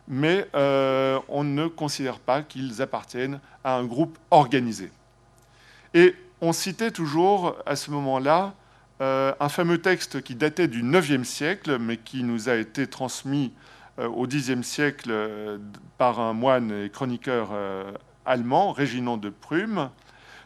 mais 0.08 0.48
euh, 0.56 1.20
on 1.28 1.44
ne 1.44 1.68
considère 1.68 2.20
pas 2.20 2.42
qu'ils 2.42 2.82
appartiennent 2.82 3.40
à 3.64 3.76
un 3.76 3.84
groupe 3.84 4.18
organisé. 4.32 4.92
Et 5.94 6.16
on 6.42 6.54
citait 6.54 6.92
toujours 6.92 7.56
à 7.66 7.76
ce 7.76 7.92
moment-là 7.92 8.54
euh, 9.02 9.34
un 9.40 9.50
fameux 9.50 9.80
texte 9.80 10.22
qui 10.22 10.36
datait 10.36 10.68
du 10.68 10.84
IXe 10.84 11.28
siècle, 11.28 11.78
mais 11.80 11.98
qui 11.98 12.24
nous 12.24 12.50
a 12.50 12.56
été 12.56 12.88
transmis 12.88 13.52
au 13.98 14.28
Xe 14.28 14.62
siècle 14.62 15.10
euh, 15.10 15.58
par 15.98 16.20
un 16.20 16.34
moine 16.34 16.72
et 16.72 16.90
chroniqueur 16.90 17.50
euh, 17.54 17.92
allemand, 18.26 18.72
Réginon 18.72 19.18
de 19.18 19.30
Prume. 19.30 19.90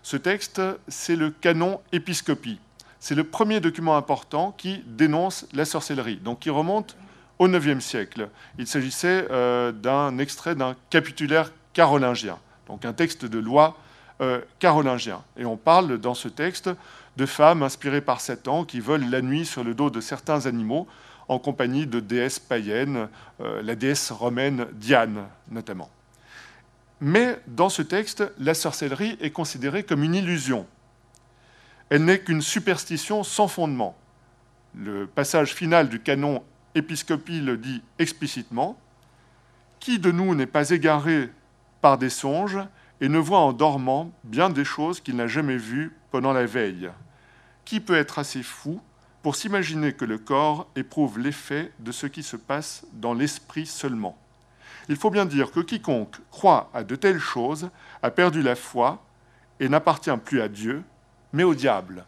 Ce 0.03 0.17
texte, 0.17 0.61
c'est 0.87 1.15
le 1.15 1.29
canon 1.29 1.81
épiscopie. 1.91 2.59
C'est 2.99 3.15
le 3.15 3.23
premier 3.23 3.59
document 3.59 3.95
important 3.97 4.53
qui 4.57 4.83
dénonce 4.85 5.47
la 5.53 5.65
sorcellerie, 5.65 6.17
donc 6.17 6.39
qui 6.39 6.49
remonte 6.49 6.97
au 7.39 7.47
IXe 7.47 7.83
siècle. 7.83 8.29
Il 8.57 8.67
s'agissait 8.67 9.27
euh, 9.31 9.71
d'un 9.71 10.17
extrait 10.17 10.55
d'un 10.55 10.75
capitulaire 10.89 11.51
carolingien, 11.73 12.37
donc 12.67 12.85
un 12.85 12.93
texte 12.93 13.25
de 13.25 13.39
loi 13.39 13.77
euh, 14.21 14.41
carolingien. 14.59 15.21
Et 15.37 15.45
on 15.45 15.55
parle 15.55 15.97
dans 15.97 16.13
ce 16.13 16.27
texte 16.27 16.69
de 17.15 17.25
femmes 17.25 17.63
inspirées 17.63 18.01
par 18.01 18.19
Satan 18.19 18.65
qui 18.65 18.81
volent 18.81 19.07
la 19.09 19.21
nuit 19.21 19.45
sur 19.45 19.63
le 19.63 19.73
dos 19.73 19.89
de 19.89 20.01
certains 20.01 20.45
animaux 20.45 20.87
en 21.29 21.39
compagnie 21.39 21.87
de 21.87 21.99
déesses 21.99 22.39
païennes, 22.39 23.07
euh, 23.39 23.61
la 23.61 23.75
déesse 23.75 24.11
romaine 24.11 24.65
Diane 24.73 25.27
notamment. 25.49 25.89
Mais 26.99 27.39
dans 27.47 27.69
ce 27.69 27.81
texte, 27.81 28.23
la 28.39 28.53
sorcellerie 28.53 29.17
est 29.21 29.29
considérée 29.29 29.83
comme 29.83 30.03
une 30.03 30.15
illusion. 30.15 30.67
Elle 31.89 32.03
n'est 32.03 32.19
qu'une 32.19 32.41
superstition 32.41 33.23
sans 33.23 33.47
fondement. 33.47 33.95
Le 34.75 35.07
passage 35.07 35.53
final 35.53 35.87
du 35.87 36.01
canon 36.01 36.43
Épiscopie 36.75 37.41
le 37.41 37.57
dit 37.57 37.81
explicitement. 37.97 38.79
Qui 39.79 39.97
de 39.97 40.11
nous 40.11 40.35
n'est 40.35 40.45
pas 40.45 40.71
égaré 40.71 41.29
par 41.81 41.97
des 41.97 42.09
songes 42.09 42.59
et 43.01 43.07
ne 43.07 43.17
voit 43.17 43.39
en 43.39 43.53
dormant 43.53 44.11
bien 44.23 44.49
des 44.49 44.65
choses 44.65 44.99
qu'il 44.99 45.15
n'a 45.15 45.27
jamais 45.27 45.57
vues 45.57 45.95
pendant 46.11 46.33
la 46.33 46.45
veille? 46.45 46.89
Qui 47.65 47.79
peut 47.79 47.95
être 47.95 48.19
assez 48.19 48.43
fou 48.43 48.81
pour 49.21 49.35
s'imaginer 49.35 49.93
que 49.93 50.05
le 50.05 50.17
corps 50.17 50.67
éprouve 50.75 51.19
l'effet 51.19 51.71
de 51.79 51.91
ce 51.91 52.07
qui 52.07 52.23
se 52.23 52.37
passe 52.37 52.85
dans 52.93 53.13
l'esprit 53.13 53.65
seulement 53.65 54.17
il 54.89 54.95
faut 54.95 55.11
bien 55.11 55.25
dire 55.25 55.51
que 55.51 55.59
quiconque 55.59 56.17
croit 56.31 56.69
à 56.73 56.83
de 56.83 56.95
telles 56.95 57.19
choses 57.19 57.69
a 58.01 58.09
perdu 58.09 58.41
la 58.41 58.55
foi 58.55 59.05
et 59.59 59.69
n'appartient 59.69 60.17
plus 60.25 60.41
à 60.41 60.49
Dieu, 60.49 60.83
mais 61.31 61.43
au 61.43 61.53
diable. 61.53 62.05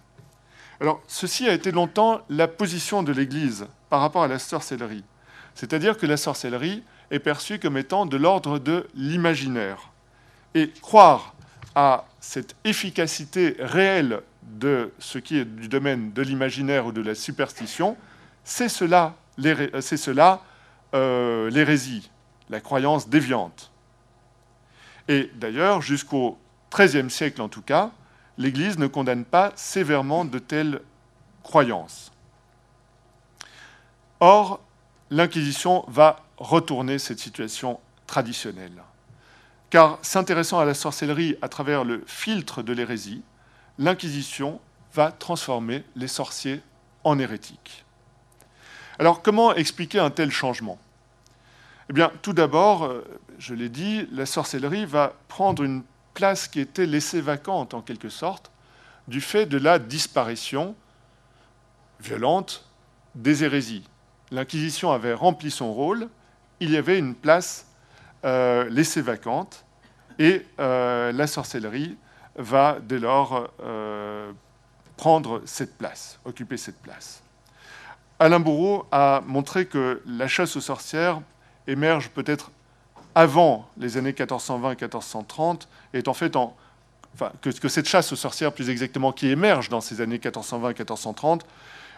Alors, 0.80 1.02
ceci 1.08 1.47
a 1.47 1.54
été 1.54 1.71
longtemps 1.71 2.21
la 2.28 2.47
position 2.47 3.04
de 3.04 3.12
l'Église 3.12 3.67
par 3.89 4.02
rapport 4.02 4.24
à 4.24 4.28
la 4.28 4.39
sorcellerie. 4.39 5.04
C'est-à-dire 5.54 5.95
que 5.95 6.08
la 6.08 6.17
sorcellerie 6.17 6.84
est 7.12 7.19
perçue 7.19 7.60
comme 7.60 7.78
étant 7.78 8.08
de 8.08 8.17
l'ordre 8.17 8.58
de 8.58 8.88
l'imaginaire. 8.95 9.91
Et 10.56 10.71
croire 10.82 11.36
à 11.76 12.06
cette 12.19 12.56
efficacité 12.63 13.58
réelle 13.60 14.21
de 14.43 14.91
ce 14.99 15.17
qui 15.17 15.38
est 15.38 15.45
du 15.45 15.67
domaine 15.67 16.12
de 16.13 16.21
l'imaginaire 16.21 16.86
ou 16.88 16.91
de 16.91 17.01
la 17.01 17.15
superstition, 17.15 17.97
c'est 18.43 18.69
cela 18.69 19.15
euh, 20.93 21.49
l'hérésie 21.49 22.12
la 22.51 22.60
croyance 22.60 23.10
déviante. 23.10 23.71
Et 25.08 25.32
d'ailleurs, 25.36 25.82
jusqu'au 25.82 26.38
XIIIe 26.71 27.10
siècle 27.10 27.41
en 27.41 27.49
tout 27.49 27.63
cas, 27.63 27.91
l'Église 28.38 28.77
ne 28.77 28.88
condamne 28.88 29.25
pas 29.25 29.51
sévèrement 29.56 30.25
de 30.25 30.38
telles 30.38 30.82
croyances. 31.43 32.12
Or, 34.19 34.62
l'Inquisition 35.10 35.84
va 35.88 36.23
retourner 36.38 36.99
cette 36.99 37.19
situation 37.19 37.80
traditionnelle. 38.06 38.84
Car 39.69 39.97
s'intéressant 40.01 40.60
à 40.60 40.65
la 40.65 40.73
sorcellerie 40.73 41.38
à 41.41 41.49
travers 41.49 41.84
le 41.84 42.04
filtre 42.06 42.62
de 42.62 42.73
l'hérésie, 42.73 43.23
l'Inquisition 43.78 44.60
va 44.94 45.12
transformer 45.12 45.84
les 45.96 46.08
sorciers 46.08 46.62
en 47.04 47.18
hérétiques. 47.20 47.86
Alors 49.00 49.22
comment 49.22 49.54
expliquer 49.54 50.00
un 50.00 50.12
tel 50.12 50.32
changement? 50.32 50.78
Eh 51.90 51.94
bien, 51.94 52.12
tout 52.22 52.34
d'abord, 52.34 52.86
euh, 52.86 53.04
je 53.40 53.54
l'ai 53.54 53.70
dit, 53.70 54.08
la 54.12 54.26
sorcellerie 54.26 54.86
va 54.86 55.14
prendre 55.28 55.64
une 55.64 55.84
place 56.14 56.48
qui 56.48 56.60
était 56.60 56.86
laissée 56.86 57.22
vacante 57.22 57.74
en 57.74 57.82
quelque 57.82 58.10
sorte 58.10 58.52
du 59.08 59.22
fait 59.22 59.46
de 59.46 59.58
la 59.58 59.80
disparition 59.80 60.76
violente 62.00 62.66
des 63.16 63.44
hérésies. 63.44 63.84
L'Inquisition 64.32 64.92
avait 64.92 65.14
rempli 65.14 65.52
son 65.52 65.74
rôle, 65.74 66.08
il 66.60 66.70
y 66.72 66.78
avait 66.78 66.98
une 66.98 67.16
place 67.16 67.68
euh, 68.24 68.70
laissée 68.70 69.02
vacante 69.02 69.66
et 70.20 70.46
euh, 70.60 71.12
la 71.12 71.28
sorcellerie 71.28 71.98
va 72.36 72.78
dès 72.82 73.00
lors 73.00 73.50
prendre 74.98 75.41
cette 75.46 75.78
place, 75.78 76.20
occuper 76.26 76.58
cette 76.58 76.82
place. 76.82 77.22
Alain 78.20 78.39
Bourreau 78.39 78.86
a 78.91 79.22
montré 79.26 79.65
que 79.65 80.02
la 80.06 80.28
chasse 80.28 80.56
aux 80.56 80.62
sorcières 80.62 81.22
émerge 81.67 82.10
peut-être 82.10 82.52
avant 83.15 83.67
les 83.78 83.98
années 83.98 84.12
1420-1430, 84.12 85.67
est 85.94 86.08
que, 87.41 87.67
cette 87.67 87.88
chasse 87.88 88.12
aux 88.13 88.15
sorcières, 88.15 88.54
plus 88.54 88.70
exactement, 88.70 89.12
qui 89.12 89.28
émerge 89.28 89.70
dans 89.70 89.82
ces 89.82 90.02
années 90.02 90.17
1420-1430, 90.17 91.41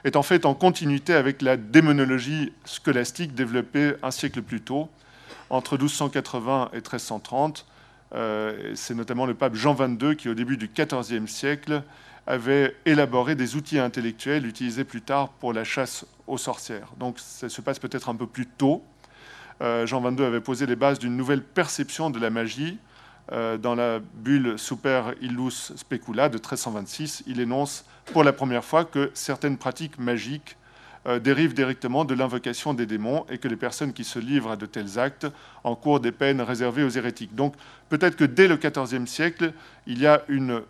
est 0.06 0.16
en 0.16 0.24
fait 0.24 0.46
en 0.46 0.54
continuité 0.54 1.14
avec 1.14 1.42
la 1.42 1.56
démonologie 1.56 2.52
scolastique 2.66 3.36
développée 3.36 3.94
un 4.02 4.12
siècle 4.12 4.42
plus 4.42 4.62
tôt, 4.62 4.90
entre 5.50 5.78
1280 5.78 6.70
et 6.74 6.78
1330. 6.78 7.66
Euh, 8.14 8.74
c'est 8.76 8.94
notamment 8.94 9.26
le 9.26 9.34
pape 9.34 9.56
Jean 9.56 9.74
XXII 9.74 10.16
qui, 10.16 10.30
au 10.30 10.34
début 10.34 10.58
du 10.58 10.70
XIVe 10.70 11.28
siècle, 11.28 11.84
avait 12.28 12.76
élaboré 12.86 13.36
des 13.36 13.56
outils 13.56 13.80
intellectuels 13.80 14.46
utilisés 14.46 14.84
plus 14.84 15.02
tard 15.02 15.30
pour 15.30 15.54
la 15.54 15.64
chasse 15.64 16.06
aux 16.28 16.38
sorcières. 16.38 16.90
Donc 16.98 17.20
ça 17.20 17.50
se 17.50 17.62
passe 17.62 17.80
peut-être 17.80 18.10
un 18.10 18.16
peu 18.16 18.28
plus 18.28 18.46
tôt, 18.46 18.84
euh, 19.62 19.86
Jean 19.86 20.02
XXII 20.02 20.26
avait 20.26 20.42
posé 20.42 20.66
les 20.66 20.76
bases 20.76 21.00
d'une 21.00 21.16
nouvelle 21.16 21.42
perception 21.42 22.10
de 22.10 22.20
la 22.20 22.30
magie. 22.30 22.78
Euh, 23.32 23.58
dans 23.58 23.76
la 23.76 24.00
bulle 24.00 24.60
Super 24.60 25.14
Illus 25.22 25.72
Specula 25.76 26.28
de 26.28 26.36
1326, 26.36 27.24
il 27.28 27.40
énonce 27.40 27.86
pour 28.06 28.24
la 28.24 28.34
première 28.34 28.66
fois 28.66 28.84
que 28.84 29.12
certaines 29.14 29.58
pratiques 29.58 29.98
magiques 29.98 30.58
euh, 31.06 31.20
dérivent 31.20 31.54
directement 31.54 32.06
de 32.06 32.14
l'invocation 32.14 32.74
des 32.74 32.86
démons 32.86 33.26
et 33.30 33.38
que 33.38 33.50
les 33.50 33.58
personnes 33.58 33.92
qui 33.92 34.06
se 34.06 34.20
livrent 34.20 34.52
à 34.52 34.56
de 34.56 34.66
tels 34.66 34.98
actes 34.98 35.28
encourent 35.66 36.00
des 36.00 36.14
peines 36.14 36.42
réservées 36.42 36.84
aux 36.84 36.90
hérétiques. 36.90 37.36
Donc 37.36 37.56
peut-être 37.90 38.16
que 38.16 38.24
dès 38.24 38.48
le 38.48 38.56
XIVe 38.56 39.06
siècle, 39.06 39.52
il 39.86 40.00
y 40.00 40.08
a 40.08 40.24
une, 40.30 40.62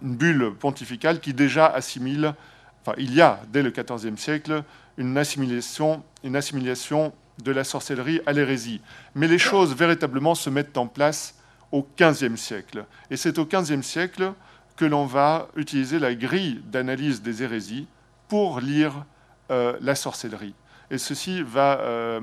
une, 0.00 0.16
bulle 0.16 0.54
pontificale 0.58 1.20
qui 1.20 1.34
déjà 1.34 1.66
assimile, 1.66 2.34
enfin 2.80 2.94
il 2.96 3.14
y 3.14 3.20
a 3.20 3.40
dès 3.52 3.62
le 3.62 3.70
XIVe 3.70 4.16
siècle 4.16 4.62
une 4.96 5.18
assimilation, 5.18 6.02
une 6.24 6.36
assimilation 6.36 7.12
de 7.42 7.52
la 7.52 7.64
sorcellerie 7.64 8.20
à 8.24 8.32
l'hérésie. 8.32 8.80
Mais 9.14 9.28
les 9.28 9.38
choses 9.38 9.74
véritablement 9.74 10.34
se 10.34 10.50
mettent 10.50 10.78
en 10.78 10.86
place 10.86 11.34
au 11.72 11.86
XVe 12.00 12.36
siècle. 12.36 12.84
Et 13.10 13.16
c'est 13.16 13.38
au 13.38 13.44
XVe 13.44 13.82
siècle 13.82 14.32
que 14.76 14.84
l'on 14.84 15.06
va 15.06 15.48
utiliser 15.56 15.98
la 15.98 16.14
grille 16.14 16.62
d'analyse 16.64 17.20
des 17.20 17.42
hérésies 17.42 17.86
pour 18.28 18.60
lire 18.60 19.04
la 19.50 19.94
sorcellerie. 19.94 20.54
Et 20.90 20.98
ceci 20.98 21.42
va, 21.42 21.78
euh, 21.80 22.20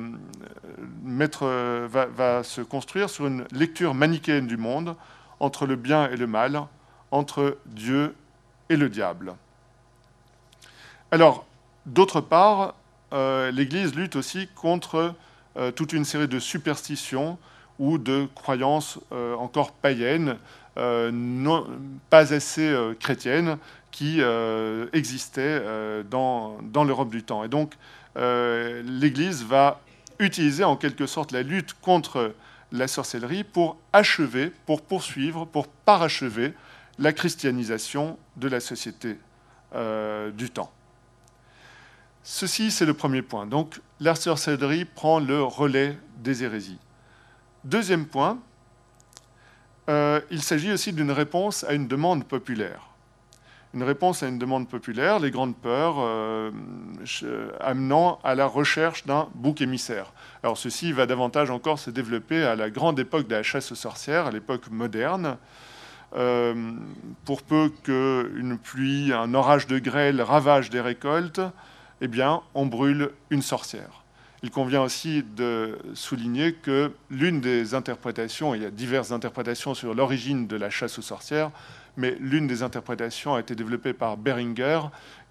mettre, 1.03 1.45
va, 1.88 2.43
se 2.43 2.61
construire 2.61 3.09
sur 3.09 3.27
une 3.27 3.45
lecture 3.51 3.93
manichéenne 3.93 4.47
du 4.47 4.57
monde 4.57 4.95
entre 5.39 5.65
le 5.65 5.75
bien 5.75 6.09
et 6.09 6.17
le 6.17 6.27
mal, 6.27 6.61
entre 7.11 7.57
Dieu 7.65 8.15
et 8.69 8.75
le 8.75 8.89
diable. 8.89 9.35
Alors, 11.11 11.45
d'autre 11.85 12.21
part, 12.21 12.73
euh, 13.13 13.51
l'Église 13.51 13.95
lutte 13.95 14.15
aussi 14.15 14.47
contre 14.55 15.13
euh, 15.57 15.71
toute 15.71 15.93
une 15.93 16.05
série 16.05 16.27
de 16.27 16.39
superstitions 16.39 17.38
ou 17.77 17.97
de 17.97 18.27
croyances 18.35 18.99
euh, 19.11 19.35
encore 19.35 19.71
païennes, 19.71 20.38
non, 20.77 21.65
pas 22.09 22.33
assez 22.33 22.75
chrétiennes, 22.99 23.57
qui 23.95 24.19
existaient 24.91 25.63
dans, 26.12 26.58
dans 26.62 26.84
l'Europe 26.84 27.10
du 27.10 27.23
temps. 27.23 27.45
Et 27.45 27.47
donc, 27.47 27.75
l'Église 28.15 29.45
va 29.45 29.79
utiliser 30.19 30.65
en 30.65 30.75
quelque 30.75 31.08
sorte 31.08 31.31
la 31.31 31.43
lutte 31.43 31.73
contre 31.81 32.36
la 32.73 32.89
sorcellerie 32.89 33.45
pour 33.45 33.77
achever, 33.93 34.51
pour 34.65 34.81
poursuivre, 34.81 35.45
pour 35.45 35.67
parachever 35.69 36.53
la 36.99 37.13
christianisation 37.13 38.17
de 38.36 38.49
la 38.49 38.60
société 38.60 39.17
du 40.34 40.49
temps. 40.49 40.71
Ceci, 42.23 42.71
c'est 42.71 42.86
le 42.86 42.95
premier 42.95 43.21
point. 43.21 43.45
Donc, 43.45 43.79
la 44.01 44.15
sorcellerie 44.15 44.84
prend 44.84 45.19
le 45.19 45.41
relais 45.41 45.97
des 46.17 46.43
hérésies. 46.43 46.80
Deuxième 47.63 48.07
point, 48.07 48.39
euh, 49.89 50.19
il 50.32 50.41
s'agit 50.41 50.72
aussi 50.72 50.91
d'une 50.91 51.11
réponse 51.11 51.63
à 51.63 51.74
une 51.74 51.88
demande 51.88 52.26
populaire. 52.26 52.89
Une 53.76 53.84
réponse 53.84 54.23
à 54.23 54.30
une 54.30 54.39
demande 54.39 54.69
populaire, 54.69 55.19
les 55.19 55.32
grandes 55.32 55.57
peurs 55.57 55.97
euh, 55.99 56.49
amenant 57.59 58.19
à 58.23 58.34
la 58.34 58.45
recherche 58.45 59.05
d'un 59.05 59.28
bouc 59.36 59.59
émissaire. 59.59 60.13
Alors 60.43 60.57
ceci 60.57 60.93
va 60.93 61.05
davantage 61.05 61.51
encore 61.51 61.78
se 61.78 61.89
développer 61.89 62.41
à 62.41 62.55
la 62.55 62.69
grande 62.69 62.97
époque 62.99 63.28
de 63.28 63.36
la 63.36 63.43
chasse 63.43 63.73
aux 63.73 63.76
sorcières, 63.76 64.28
à 64.28 64.32
l'époque 64.32 64.71
moderne. 64.71 65.38
Euh, 66.15 66.71
pour 67.26 67.43
peu 67.43 67.69
qu'une 67.84 68.57
pluie, 68.63 69.11
un 69.11 69.34
orage 69.34 69.67
de 69.67 69.78
grêle 69.78 70.21
ravage 70.21 70.69
des 70.69 70.80
récoltes, 70.80 71.41
eh 71.99 72.07
bien, 72.07 72.43
on 72.53 72.67
brûle 72.67 73.09
une 73.30 73.41
sorcière. 73.41 74.03
Il 74.41 74.51
convient 74.51 74.84
aussi 74.84 75.23
de 75.36 75.80
souligner 75.95 76.53
que 76.53 76.93
l'une 77.09 77.41
des 77.41 77.73
interprétations, 77.73 78.55
il 78.55 78.61
y 78.61 78.65
a 78.65 78.71
diverses 78.71 79.11
interprétations 79.11 79.73
sur 79.73 79.93
l'origine 79.93 80.47
de 80.47 80.55
la 80.55 80.69
chasse 80.69 80.97
aux 80.97 81.01
sorcières, 81.01 81.51
mais 81.97 82.15
l'une 82.19 82.47
des 82.47 82.63
interprétations 82.63 83.35
a 83.35 83.39
été 83.39 83.55
développée 83.55 83.93
par 83.93 84.17
Beringer, 84.17 84.81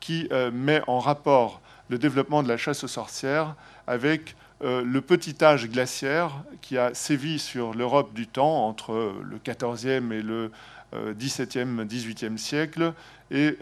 qui 0.01 0.29
euh, 0.33 0.51
met 0.51 0.83
en 0.87 0.99
rapport 0.99 1.61
le 1.89 1.99
développement 1.99 2.43
de 2.43 2.49
la 2.49 2.57
chasse 2.57 2.85
aux 2.85 2.89
sorcières 2.89 3.55
avec 3.87 4.37
euh, 4.63 4.83
le 4.85 5.01
petit 5.01 5.37
âge 5.43 5.69
glaciaire 5.69 6.31
qui 6.63 6.79
a 6.79 6.95
sévi 6.95 7.39
sur 7.39 7.75
l'Europe 7.75 8.15
du 8.15 8.27
temps 8.27 8.67
entre 8.67 9.15
le 9.23 9.39
XIVe 9.39 10.13
et 10.13 10.23
le 10.23 10.51
XVIIe, 10.95 11.85
XVIIIe 11.87 12.39
siècle, 12.39 12.93
et 13.33 13.59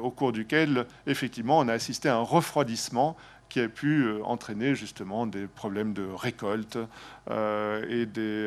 au 0.00 0.10
cours 0.12 0.30
duquel, 0.30 0.86
effectivement, 1.08 1.58
on 1.58 1.66
a 1.66 1.72
assisté 1.72 2.08
à 2.08 2.14
un 2.14 2.22
refroidissement 2.22 3.16
qui 3.48 3.60
a 3.60 3.68
pu 3.68 4.02
euh, 4.04 4.22
entraîner 4.24 4.74
justement 4.74 5.26
des 5.26 5.46
problèmes 5.46 5.92
de 5.92 6.04
récolte 6.04 6.78
euh, 7.30 7.84
et 7.88 8.06
des, 8.06 8.46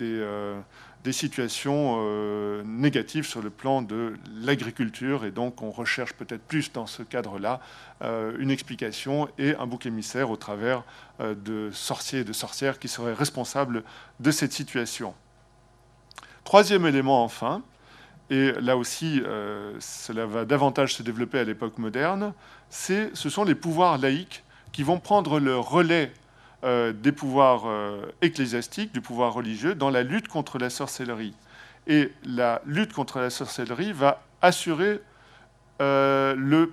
euh, 0.00 0.60
des, 1.04 1.12
situations 1.12 2.62
négatives 2.64 3.26
sur 3.26 3.42
le 3.42 3.50
plan 3.50 3.82
de 3.82 4.14
l'agriculture. 4.34 5.24
Et 5.24 5.30
donc 5.30 5.62
on 5.62 5.70
recherche 5.70 6.12
peut-être 6.12 6.42
plus 6.42 6.72
dans 6.72 6.86
ce 6.86 7.02
cadre-là 7.02 7.60
une 8.38 8.50
explication 8.50 9.28
et 9.38 9.54
un 9.56 9.66
bouc 9.66 9.86
émissaire 9.86 10.30
au 10.30 10.36
travers 10.36 10.84
de 11.20 11.70
sorciers 11.72 12.20
et 12.20 12.24
de 12.24 12.32
sorcières 12.32 12.78
qui 12.78 12.88
seraient 12.88 13.14
responsables 13.14 13.84
de 14.20 14.30
cette 14.30 14.52
situation. 14.52 15.14
Troisième 16.44 16.86
élément 16.86 17.22
enfin, 17.22 17.62
et 18.30 18.52
là 18.60 18.76
aussi, 18.76 19.22
cela 19.78 20.26
va 20.26 20.44
davantage 20.44 20.94
se 20.94 21.02
développer 21.02 21.38
à 21.38 21.44
l'époque 21.44 21.78
moderne, 21.78 22.32
ce 22.70 23.10
sont 23.14 23.44
les 23.44 23.54
pouvoirs 23.54 23.98
laïques 23.98 24.42
qui 24.72 24.82
vont 24.82 24.98
prendre 24.98 25.38
le 25.38 25.58
relais 25.58 26.12
euh, 26.64 26.92
des 26.92 27.12
pouvoirs 27.12 27.62
euh, 27.66 28.06
ecclésiastiques, 28.20 28.92
du 28.92 29.00
pouvoir 29.00 29.32
religieux, 29.32 29.74
dans 29.74 29.90
la 29.90 30.02
lutte 30.02 30.28
contre 30.28 30.58
la 30.58 30.70
sorcellerie. 30.70 31.34
Et 31.86 32.12
la 32.24 32.62
lutte 32.64 32.92
contre 32.92 33.18
la 33.18 33.30
sorcellerie 33.30 33.92
va 33.92 34.22
assurer 34.40 35.00
euh, 35.80 36.34
le 36.36 36.72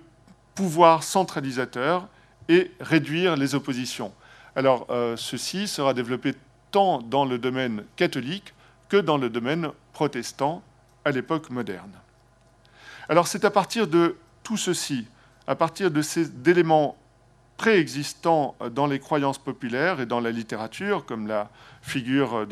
pouvoir 0.55 1.03
centralisateur 1.03 2.07
et 2.47 2.71
réduire 2.79 3.35
les 3.35 3.55
oppositions. 3.55 4.13
Alors, 4.55 4.87
ceci 5.15 5.67
sera 5.67 5.93
développé 5.93 6.33
tant 6.71 6.99
dans 7.01 7.23
le 7.23 7.37
domaine 7.37 7.83
catholique 7.95 8.53
que 8.89 8.97
dans 8.97 9.17
le 9.17 9.29
domaine 9.29 9.69
protestant 9.93 10.63
à 11.05 11.11
l'époque 11.11 11.49
moderne. 11.51 11.91
Alors, 13.07 13.27
c'est 13.27 13.45
à 13.45 13.51
partir 13.51 13.87
de 13.87 14.17
tout 14.43 14.57
ceci 14.57 15.07
à 15.49 15.55
partir 15.55 15.89
de 15.89 16.03
ces 16.03 16.29
éléments 16.45 16.95
préexistants 17.59 18.55
dans 18.71 18.87
les 18.87 18.99
croyances 18.99 19.37
populaires 19.37 19.99
et 19.99 20.05
dans 20.05 20.21
la 20.21 20.31
littérature, 20.31 21.05
comme 21.05 21.27
la 21.27 21.49
figure 21.81 22.47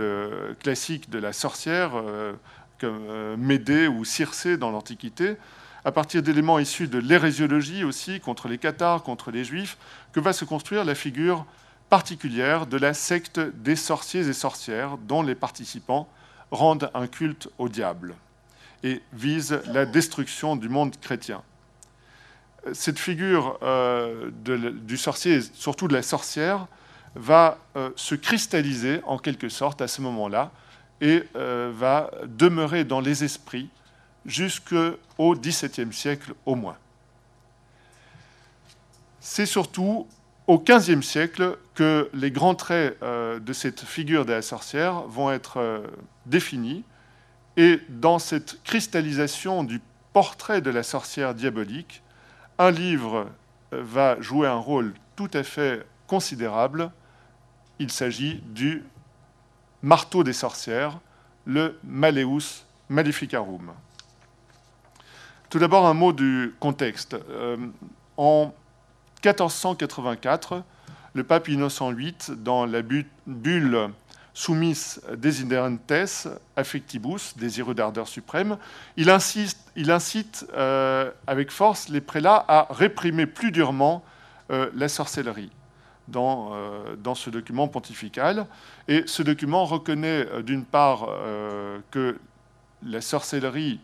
classique 0.59 1.09
de 1.09 1.17
la 1.17 1.31
sorcière, 1.31 1.91
euh, 1.95 2.33
comme 2.77 3.05
euh, 3.09 3.37
Médée 3.37 3.87
ou 3.87 4.03
Circé 4.03 4.57
dans 4.57 4.69
l'Antiquité, 4.69 5.37
à 5.85 5.93
partir 5.93 6.21
d'éléments 6.21 6.59
issus 6.59 6.89
de 6.89 6.97
l'hérésiologie 6.97 7.85
aussi, 7.85 8.19
contre 8.19 8.49
les 8.49 8.57
cathares, 8.57 9.01
contre 9.01 9.31
les 9.31 9.45
juifs, 9.45 9.77
que 10.11 10.19
va 10.19 10.33
se 10.33 10.43
construire 10.43 10.83
la 10.83 10.93
figure 10.93 11.45
particulière 11.89 12.67
de 12.67 12.77
la 12.77 12.93
secte 12.93 13.39
des 13.39 13.77
sorciers 13.77 14.27
et 14.27 14.33
sorcières, 14.33 14.97
dont 14.97 15.23
les 15.23 15.35
participants 15.35 16.09
rendent 16.51 16.91
un 16.93 17.07
culte 17.07 17.47
au 17.59 17.69
diable 17.69 18.13
et 18.83 19.01
visent 19.13 19.61
la 19.67 19.85
destruction 19.85 20.57
du 20.57 20.67
monde 20.67 20.97
chrétien 20.99 21.43
cette 22.73 22.99
figure 22.99 23.57
euh, 23.63 24.31
du 24.33 24.97
sorcier, 24.97 25.41
surtout 25.53 25.87
de 25.87 25.93
la 25.93 26.03
sorcière, 26.03 26.67
va 27.15 27.57
euh, 27.75 27.89
se 27.95 28.15
cristalliser 28.15 29.01
en 29.05 29.17
quelque 29.17 29.49
sorte 29.49 29.81
à 29.81 29.87
ce 29.87 30.01
moment-là 30.01 30.51
et 31.01 31.23
euh, 31.35 31.71
va 31.73 32.11
demeurer 32.25 32.83
dans 32.83 32.99
les 32.99 33.23
esprits 33.23 33.69
jusqu'au 34.25 35.35
XVIIe 35.35 35.93
siècle 35.93 36.33
au 36.45 36.55
moins. 36.55 36.77
C'est 39.19 39.45
surtout 39.45 40.07
au 40.47 40.59
XVe 40.59 41.01
siècle 41.01 41.57
que 41.75 42.09
les 42.13 42.31
grands 42.31 42.55
traits 42.55 42.97
de 43.01 43.53
cette 43.53 43.81
figure 43.81 44.25
de 44.25 44.31
la 44.31 44.41
sorcière 44.41 45.01
vont 45.01 45.29
être 45.29 45.83
définis 46.25 46.85
et 47.57 47.81
dans 47.89 48.19
cette 48.19 48.63
cristallisation 48.63 49.63
du 49.65 49.81
portrait 50.13 50.61
de 50.61 50.69
la 50.69 50.83
sorcière 50.83 51.35
diabolique, 51.35 52.01
un 52.57 52.71
livre 52.71 53.29
va 53.71 54.19
jouer 54.21 54.47
un 54.47 54.57
rôle 54.57 54.93
tout 55.15 55.29
à 55.33 55.43
fait 55.43 55.85
considérable. 56.07 56.91
Il 57.79 57.91
s'agit 57.91 58.41
du 58.47 58.83
marteau 59.81 60.23
des 60.23 60.33
sorcières, 60.33 60.99
le 61.45 61.79
Maleus 61.83 62.65
Maleficarum. 62.89 63.73
Tout 65.49 65.59
d'abord, 65.59 65.85
un 65.85 65.93
mot 65.93 66.13
du 66.13 66.55
contexte. 66.59 67.15
Euh, 67.29 67.57
en 68.17 68.53
1484, 69.23 70.63
le 71.13 71.23
pape 71.23 71.47
Innocent 71.47 71.93
VIII, 71.93 72.15
dans 72.37 72.65
la 72.65 72.81
bulle 72.81 73.89
soumis 74.37 74.99
desiderantes 75.17 75.91
affectibus, 76.55 77.35
désireux 77.37 77.73
d'ardeur 77.73 78.07
suprême, 78.07 78.59
il, 78.95 79.09
incite 79.09 80.45
euh, 80.53 81.09
avec 81.25 81.49
force 81.49 81.89
les 81.89 82.01
prélats 82.01 82.45
à 82.47 82.67
réprimer 82.69 83.25
plus 83.25 83.51
durement 83.51 84.03
euh, 84.51 84.69
la 84.75 84.89
sorcellerie 84.89 85.49
dans, 86.07 86.51
euh, 86.53 86.95
dans, 86.97 87.15
ce 87.15 87.31
document 87.31 87.67
pontifical. 87.67 88.45
Et 88.87 89.05
ce 89.07 89.23
document 89.23 89.65
reconnaît 89.65 90.27
d'une 90.43 90.65
part 90.65 91.09
que 91.89 92.19
la 92.85 93.01
sorcellerie 93.01 93.79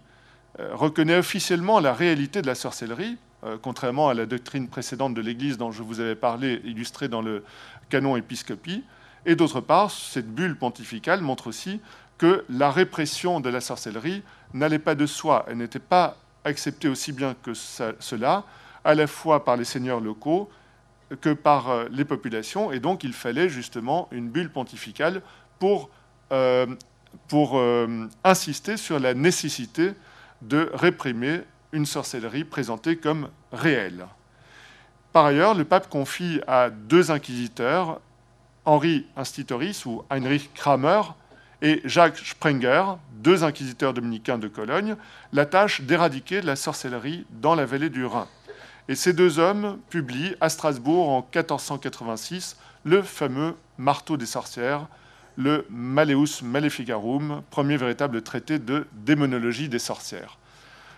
reconnaît 0.60 1.18
officiellement 1.18 1.80
la 1.80 1.95
réalité 1.95 2.43
de 2.43 2.47
la 2.47 2.54
sorcellerie, 2.54 3.18
contrairement 3.64 4.08
à 4.10 4.14
la 4.14 4.28
doctrine 4.28 4.68
précédente 4.68 5.16
de 5.16 5.22
l'Église 5.22 5.58
dont 5.58 5.72
je 5.72 5.82
vous 5.82 5.99
avais 5.99 6.16
parlé, 6.16 6.62
illustrée 6.64 7.08
dans 7.08 7.24
le 7.24 7.43
canon 7.89 8.16
épiscopie, 8.18 8.84
et 9.26 9.36
d'autre 9.36 9.61
part, 9.61 9.91
cette 9.91 10.34
bulle 10.34 10.57
pontificale 10.57 11.21
montre 11.21 11.47
aussi 11.47 11.80
que 12.17 12.45
la 12.49 12.71
répression 12.71 13.39
de 13.39 13.49
la 13.49 13.61
sorcellerie 13.61 14.24
n'allait 14.53 14.80
pas 14.80 14.95
de 14.95 15.05
soi, 15.05 15.45
elle 15.47 15.57
n'était 15.57 15.80
pas 15.80 16.17
acceptée 16.45 16.88
aussi 16.88 17.11
bien 17.11 17.36
que 17.41 17.53
cela, 17.53 18.43
à 18.84 18.95
la 18.95 19.07
fois 19.07 19.45
par 19.45 19.57
les 19.57 19.63
seigneurs 19.63 20.01
locaux 20.01 20.49
que 21.21 21.34
par 21.34 21.69
euh, 21.69 21.86
les 21.91 22.05
populations, 22.05 22.71
et 22.71 22.80
donc 22.80 23.03
il 23.03 23.13
fallait 23.13 23.49
justement 23.49 24.07
une 24.11 24.30
bulle 24.30 24.49
pontificale 24.49 25.21
pour, 25.59 25.89
euh, 26.32 26.65
euh, 27.34 28.07
insister 28.24 28.78
sur 28.78 28.99
la 28.99 29.13
nécessité 29.13 29.93
de 30.41 30.69
réprimer 30.74 31.41
une 31.71 31.86
sorcellerie 31.86 32.43
présentée 32.43 32.97
comme 32.97 33.30
réelle. 33.51 34.07
Par 35.11 35.26
ailleurs, 35.26 35.53
le 35.53 35.63
pape 35.63 35.89
confie 35.89 36.41
à 36.47 36.69
deux 36.69 37.11
inquisiteurs 37.11 38.01
Henri 38.66 39.05
Institoris 39.18 39.86
ou 39.86 40.03
Heinrich 40.09 40.53
Kramer 40.53 41.01
et 41.61 41.82
Jacques 41.86 42.18
Sprenger, 42.18 42.84
deux 43.14 43.43
inquisiteurs 43.43 43.93
dominicains 43.93 44.38
de 44.38 44.47
Cologne, 44.47 44.95
la 45.32 45.45
tâche 45.45 45.82
d'éradiquer 45.82 46.41
la 46.41 46.55
sorcellerie 46.55 47.26
dans 47.30 47.55
la 47.55 47.66
vallée 47.66 47.89
du 47.89 48.05
Rhin. 48.05 48.28
Et 48.89 48.95
ces 48.95 49.14
deux 49.14 49.39
hommes 49.39 49.80
publient 49.89 50.36
à 50.41 50.49
Strasbourg 50.49 51.09
en 51.09 51.22
1486 51.22 52.57
le 52.84 53.01
fameux 53.01 53.55
Marteau 53.78 54.18
des 54.18 54.26
sorcières, 54.26 54.88
le 55.38 55.66
Maleus 55.70 56.41
Maleficarum, 56.43 57.41
premier 57.49 57.78
véritable 57.78 58.22
traité 58.22 58.59
de 58.59 58.86
démonologie 58.91 59.70
des 59.70 59.80
sorcières. 59.80 60.38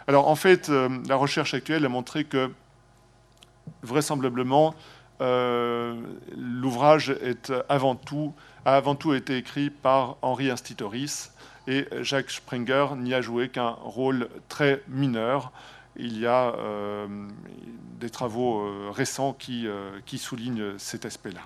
Alors 0.08 0.28
en 0.28 0.36
fait, 0.36 0.70
euh, 0.70 0.90
la 1.08 1.16
recherche 1.16 1.54
actuelle 1.54 1.86
a 1.86 1.90
montré 1.90 2.26
que 2.26 2.52
vraisemblablement 3.82 4.76
l'ouvrage 5.20 7.10
est 7.10 7.54
avant 7.70 7.96
tout, 7.96 8.34
a 8.66 8.76
avant 8.76 8.96
tout 8.96 9.14
été 9.14 9.38
écrit 9.38 9.70
par 9.70 10.18
Henri 10.22 10.50
Institoris 10.50 11.32
et 11.68 11.88
Jacques 12.02 12.32
Springer 12.32 12.88
n'y 12.98 13.14
a 13.14 13.22
joué 13.22 13.50
qu'un 13.50 13.70
rôle 13.82 14.30
très 14.50 14.84
mineur. 14.88 15.52
Il 15.98 16.20
y 16.20 16.28
a 16.28 16.54
euh, 16.56 17.08
des 18.00 18.10
travaux 18.10 18.60
euh, 18.60 18.92
récents 18.92 19.34
qui, 19.34 19.68
qui, 20.06 20.18
soulignent 20.18 20.78
cet 20.78 21.06
aspect-là. 21.06 21.42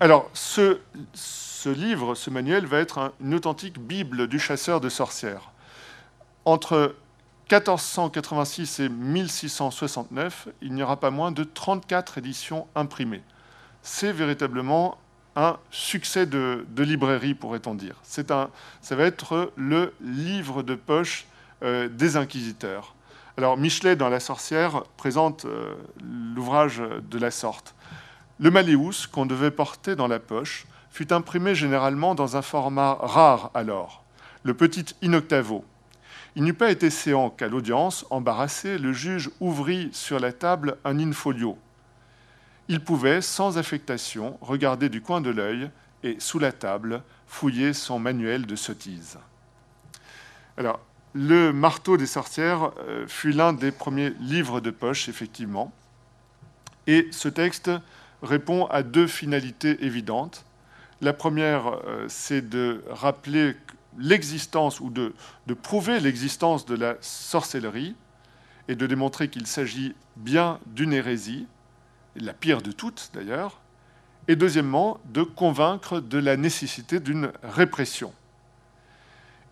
alors, 0.00 0.30
ce, 0.32 0.78
ce, 1.14 1.68
livre, 1.68 2.14
ce 2.14 2.30
manuel, 2.30 2.66
va 2.66 2.78
être 2.78 3.12
une 3.20 3.34
authentique 3.34 3.78
Bible 3.78 4.26
du 4.26 4.38
chasseur 4.38 4.80
de 4.80 4.88
sorcières. 4.88 5.50
Entre 6.44 6.94
1486 7.50 8.80
et 8.80 8.88
1669, 8.90 10.48
il 10.60 10.74
n'y 10.74 10.82
aura 10.82 11.00
pas 11.00 11.10
moins 11.10 11.32
de 11.32 11.44
34 11.44 12.18
éditions 12.18 12.66
imprimées. 12.74 13.22
C'est 13.80 14.12
véritablement 14.12 14.98
un 15.34 15.56
succès 15.70 16.26
de, 16.26 16.66
librairie, 16.76 17.34
pourrait-on 17.34 17.74
dire. 17.74 17.94
Un, 18.28 18.50
ça 18.82 18.96
va 18.96 19.04
être 19.04 19.52
le 19.56 19.94
livre 20.02 20.62
de 20.62 20.74
poche 20.74 21.26
euh, 21.62 21.88
des 21.88 22.18
inquisiteurs. 22.18 22.94
Alors 23.38 23.56
Michelet, 23.56 23.96
dans 23.96 24.10
La 24.10 24.20
sorcière, 24.20 24.82
présente 24.98 25.46
euh, 25.46 25.74
l'ouvrage 26.34 26.82
de 27.10 27.18
la 27.18 27.30
sorte. 27.30 27.74
Le 28.38 28.50
Maléus, 28.50 29.06
qu'on 29.06 29.24
devait 29.24 29.50
porter 29.50 29.96
dans 29.96 30.08
la 30.08 30.18
poche, 30.18 30.66
fut 30.90 31.14
imprimé 31.14 31.54
généralement 31.54 32.14
dans 32.14 32.36
un 32.36 32.42
format 32.42 32.94
rare 33.00 33.50
alors, 33.54 34.04
le 34.42 34.54
petit 34.54 34.94
in 35.02 35.14
octavo, 35.14 35.64
Il 36.38 36.44
n'eût 36.44 36.54
pas 36.54 36.70
été 36.70 36.88
séant 36.88 37.30
qu'à 37.30 37.48
l'audience, 37.48 38.06
embarrassé, 38.10 38.78
le 38.78 38.92
juge 38.92 39.28
ouvrit 39.40 39.88
sur 39.92 40.20
la 40.20 40.32
table 40.32 40.78
un 40.84 40.96
in-folio. 41.00 41.58
Il 42.68 42.78
pouvait, 42.78 43.22
sans 43.22 43.58
affectation, 43.58 44.38
regarder 44.40 44.88
du 44.88 45.00
coin 45.00 45.20
de 45.20 45.30
l'œil 45.30 45.68
et, 46.04 46.14
sous 46.20 46.38
la 46.38 46.52
table, 46.52 47.02
fouiller 47.26 47.72
son 47.72 47.98
manuel 47.98 48.46
de 48.46 48.54
sottise. 48.54 49.18
Alors, 50.56 50.78
le 51.12 51.52
marteau 51.52 51.96
des 51.96 52.06
sorcières 52.06 52.70
euh, 52.86 53.08
fut 53.08 53.32
l'un 53.32 53.52
des 53.52 53.72
premiers 53.72 54.10
livres 54.20 54.60
de 54.60 54.70
poche, 54.70 55.08
effectivement. 55.08 55.72
Et 56.86 57.08
ce 57.10 57.28
texte 57.28 57.68
répond 58.22 58.66
à 58.66 58.84
deux 58.84 59.08
finalités 59.08 59.84
évidentes. 59.84 60.44
La 61.00 61.12
première, 61.12 61.66
euh, 61.66 62.04
c'est 62.06 62.48
de 62.48 62.84
rappeler 62.90 63.56
l'existence 63.96 64.80
ou 64.80 64.90
de, 64.90 65.14
prouver 65.62 66.00
l'existence 66.00 66.66
de 66.66 66.74
la 66.74 66.96
sorcellerie 67.00 67.94
et 68.68 68.76
de 68.76 68.86
démontrer 68.86 69.28
qu'il 69.28 69.46
s'agit 69.46 69.94
bien 70.16 70.60
d'une 70.66 70.92
hérésie, 70.92 71.46
la 72.16 72.34
pire 72.34 72.60
de 72.60 72.72
toutes 72.72 73.10
d'ailleurs, 73.14 73.60
et 74.26 74.36
deuxièmement, 74.36 75.00
de 75.06 75.22
convaincre 75.22 76.00
de 76.00 76.18
la 76.18 76.36
nécessité 76.36 77.00
d'une 77.00 77.32
répression. 77.42 78.12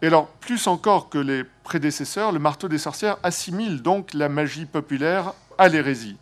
Et 0.03 0.09
alors, 0.09 0.29
plus 0.29 0.67
encore 0.67 1.09
que 1.09 1.17
les 1.17 1.45
prédécesseurs, 1.65 2.31
le 2.31 2.39
marteau 2.39 2.69
des 2.69 2.77
sorcières 2.77 3.17
assimile 3.23 3.81
donc 3.81 4.13
la 4.13 4.29
magie 4.29 4.67
populaire 4.67 5.33
à 5.57 5.69
l'hérésie. 5.69 6.19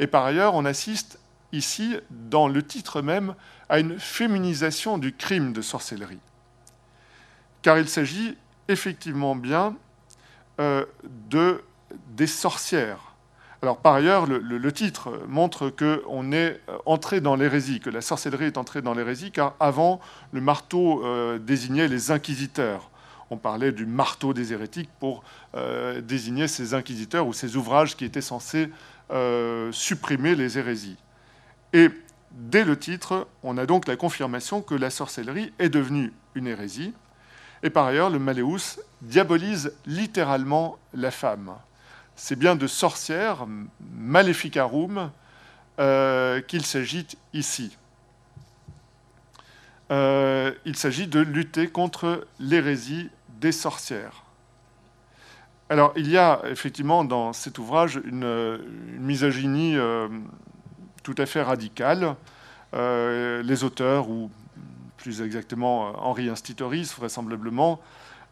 Et 0.00 0.06
par 0.06 0.24
ailleurs, 0.24 0.54
on 0.54 0.64
assiste 0.64 1.18
ici, 1.52 1.96
dans 2.10 2.48
le 2.48 2.62
titre 2.62 3.02
même, 3.02 3.34
à 3.68 3.78
une 3.78 3.98
féminisation 3.98 4.96
du 4.96 5.14
crime 5.14 5.52
de 5.52 5.60
sorcellerie. 5.60 6.20
Car 7.64 7.78
il 7.78 7.88
s'agit 7.88 8.36
effectivement 8.68 9.34
bien 9.34 9.74
euh, 10.60 10.84
de, 11.30 11.64
des 12.10 12.26
sorcières. 12.26 13.14
Par 13.82 13.94
ailleurs, 13.94 14.26
le, 14.26 14.72
titre 14.72 15.22
montre 15.26 15.70
qu'on 15.70 16.32
est 16.32 16.60
entré 16.84 17.22
dans 17.22 17.34
l'hérésie, 17.34 17.80
que 17.80 17.88
la 17.88 18.02
sorcellerie 18.02 18.44
est 18.44 18.58
entrée 18.58 18.82
dans 18.82 18.92
l'hérésie, 18.92 19.30
car 19.30 19.54
avant, 19.58 19.98
le 20.32 20.42
marteau 20.42 21.02
euh, 21.06 21.38
désignait 21.38 21.88
les 21.88 22.10
inquisiteurs. 22.10 22.90
On 23.30 23.38
parlait 23.38 23.72
du 23.72 23.86
marteau 23.86 24.34
des 24.34 24.52
hérétiques 24.52 24.90
pour 25.00 25.24
euh, 25.54 26.02
désigner 26.02 26.48
ces 26.48 26.74
inquisiteurs 26.74 27.26
ou 27.26 27.32
ces 27.32 27.56
ouvrages 27.56 27.96
qui 27.96 28.04
étaient 28.04 28.20
censés 28.20 28.68
supprimer 29.70 30.34
les 30.34 30.58
hérésies. 30.58 30.98
Et 31.72 31.88
dès 32.32 32.64
le 32.64 32.78
titre, 32.78 33.26
on 33.42 33.56
a 33.56 33.64
donc 33.64 33.86
la 33.86 33.96
confirmation 33.96 34.60
que 34.60 34.74
la 34.74 34.90
sorcellerie 34.90 35.52
est 35.58 35.70
devenue 35.70 36.12
une 36.34 36.46
hérésie. 36.46 36.92
Et 37.64 37.70
par 37.70 37.86
ailleurs, 37.86 38.10
le 38.10 38.18
Maléus 38.18 38.78
diabolise 39.00 39.72
littéralement 39.86 40.78
la 40.92 41.10
femme. 41.10 41.54
C'est 42.14 42.38
bien 42.38 42.56
de 42.56 42.66
sorcière, 42.66 43.46
maleficarum, 43.96 45.10
euh, 45.80 46.42
qu'il 46.42 46.64
s'agit 46.66 47.06
ici. 47.32 47.76
Euh, 49.90 50.52
il 50.66 50.76
s'agit 50.76 51.06
de 51.06 51.20
lutter 51.20 51.68
contre 51.68 52.26
l'hérésie 52.38 53.08
des 53.40 53.50
sorcières. 53.50 54.24
Alors, 55.70 55.94
il 55.96 56.10
y 56.10 56.18
a 56.18 56.42
effectivement 56.44 57.02
dans 57.02 57.32
cet 57.32 57.58
ouvrage 57.58 57.98
une, 58.04 58.58
misogynie 58.98 59.76
euh, 59.76 60.08
tout 61.02 61.14
à 61.16 61.24
fait 61.24 61.42
radical. 61.42 62.14
Euh, 62.74 63.42
les 63.42 63.64
auteurs, 63.64 64.10
ou 64.10 64.30
plus 65.04 65.20
exactement 65.20 65.92
Henri 66.02 66.30
Institoris 66.30 66.94
vraisemblablement, 66.96 67.78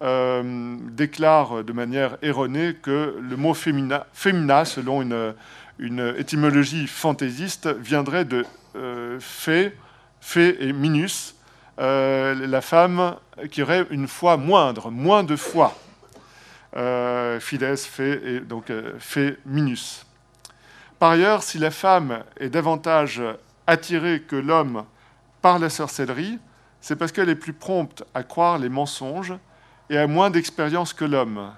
euh, 0.01 0.75
déclarent 0.89 1.63
de 1.63 1.73
manière 1.75 2.17
erronée 2.23 2.75
que 2.81 3.15
le 3.21 3.37
mot 3.37 3.53
fémina, 3.53 4.65
selon 4.65 5.03
une, 5.03 5.35
une, 5.79 6.15
étymologie 6.17 6.87
fantaisiste, 6.87 7.67
viendrait 7.67 8.25
de 8.25 8.47
euh, 8.77 9.19
fée, 9.21 9.75
et 10.39 10.73
minus, 10.73 11.37
euh, 11.79 12.35
la 12.47 12.63
femme 12.63 13.17
qui 13.51 13.63
aurait 13.63 13.87
une 13.91 14.09
foi 14.09 14.39
moindre, 14.39 14.91
moins 14.91 15.25
de 15.25 15.37
foi. 15.37 15.77
fides, 17.41 17.77
fée, 17.77 18.37
et 18.37 18.41
donc 18.41 18.73
fée 18.99 19.37
minus. 19.45 20.07
Par 20.99 21.11
ailleurs, 21.11 21.43
si 21.43 21.59
la 21.59 21.71
femme 21.71 22.25
est 22.41 22.49
davantage 22.49 23.23
attirée 23.67 24.23
que 24.23 24.37
l'homme 24.37 24.85
par 25.43 25.59
la 25.59 25.69
sorcellerie, 25.69 26.39
c'est 26.83 26.97
parce 26.97 27.13
qu'elle 27.13 27.31
est 27.31 27.37
plus 27.37 27.55
prompte 27.55 28.05
à 28.13 28.25
croire 28.25 28.59
les 28.59 28.69
mensonges 28.69 29.33
et 29.89 29.97
a 29.97 30.07
moins 30.07 30.31
d'expérience 30.31 30.93
que 30.93 31.05
l'homme. 31.05 31.53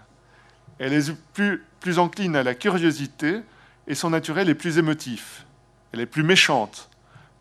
Elle 0.78 0.92
est 0.92 1.12
plus, 1.32 1.64
plus 1.80 1.98
encline 1.98 2.36
à 2.36 2.42
la 2.42 2.54
curiosité 2.54 3.40
et 3.88 3.94
son 3.94 4.10
naturel 4.10 4.50
est 4.50 4.54
plus 4.54 4.78
émotif. 4.78 5.46
Elle 5.92 6.00
est 6.00 6.06
plus 6.06 6.22
méchante, 6.22 6.90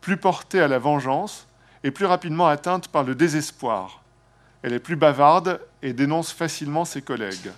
plus 0.00 0.16
portée 0.16 0.60
à 0.60 0.68
la 0.68 0.78
vengeance 0.78 1.46
et 1.84 1.90
plus 1.90 2.06
rapidement 2.06 2.46
atteinte 2.46 2.88
par 2.88 3.04
le 3.04 3.14
désespoir. 3.14 4.02
Elle 4.62 4.72
est 4.72 4.78
plus 4.78 4.96
bavarde 4.96 5.60
et 5.82 5.92
dénonce 5.92 6.32
facilement 6.32 6.86
ses 6.86 7.02
collègues. 7.02 7.52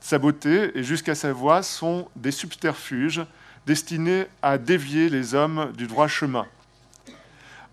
Sa 0.00 0.18
beauté 0.18 0.70
et 0.78 0.84
jusqu'à 0.84 1.16
sa 1.16 1.32
voix 1.32 1.64
sont 1.64 2.08
des 2.14 2.30
subterfuges 2.30 3.22
destinée 3.66 4.26
à 4.42 4.58
dévier 4.58 5.08
les 5.08 5.34
hommes 5.34 5.72
du 5.76 5.88
droit 5.88 6.06
chemin. 6.06 6.46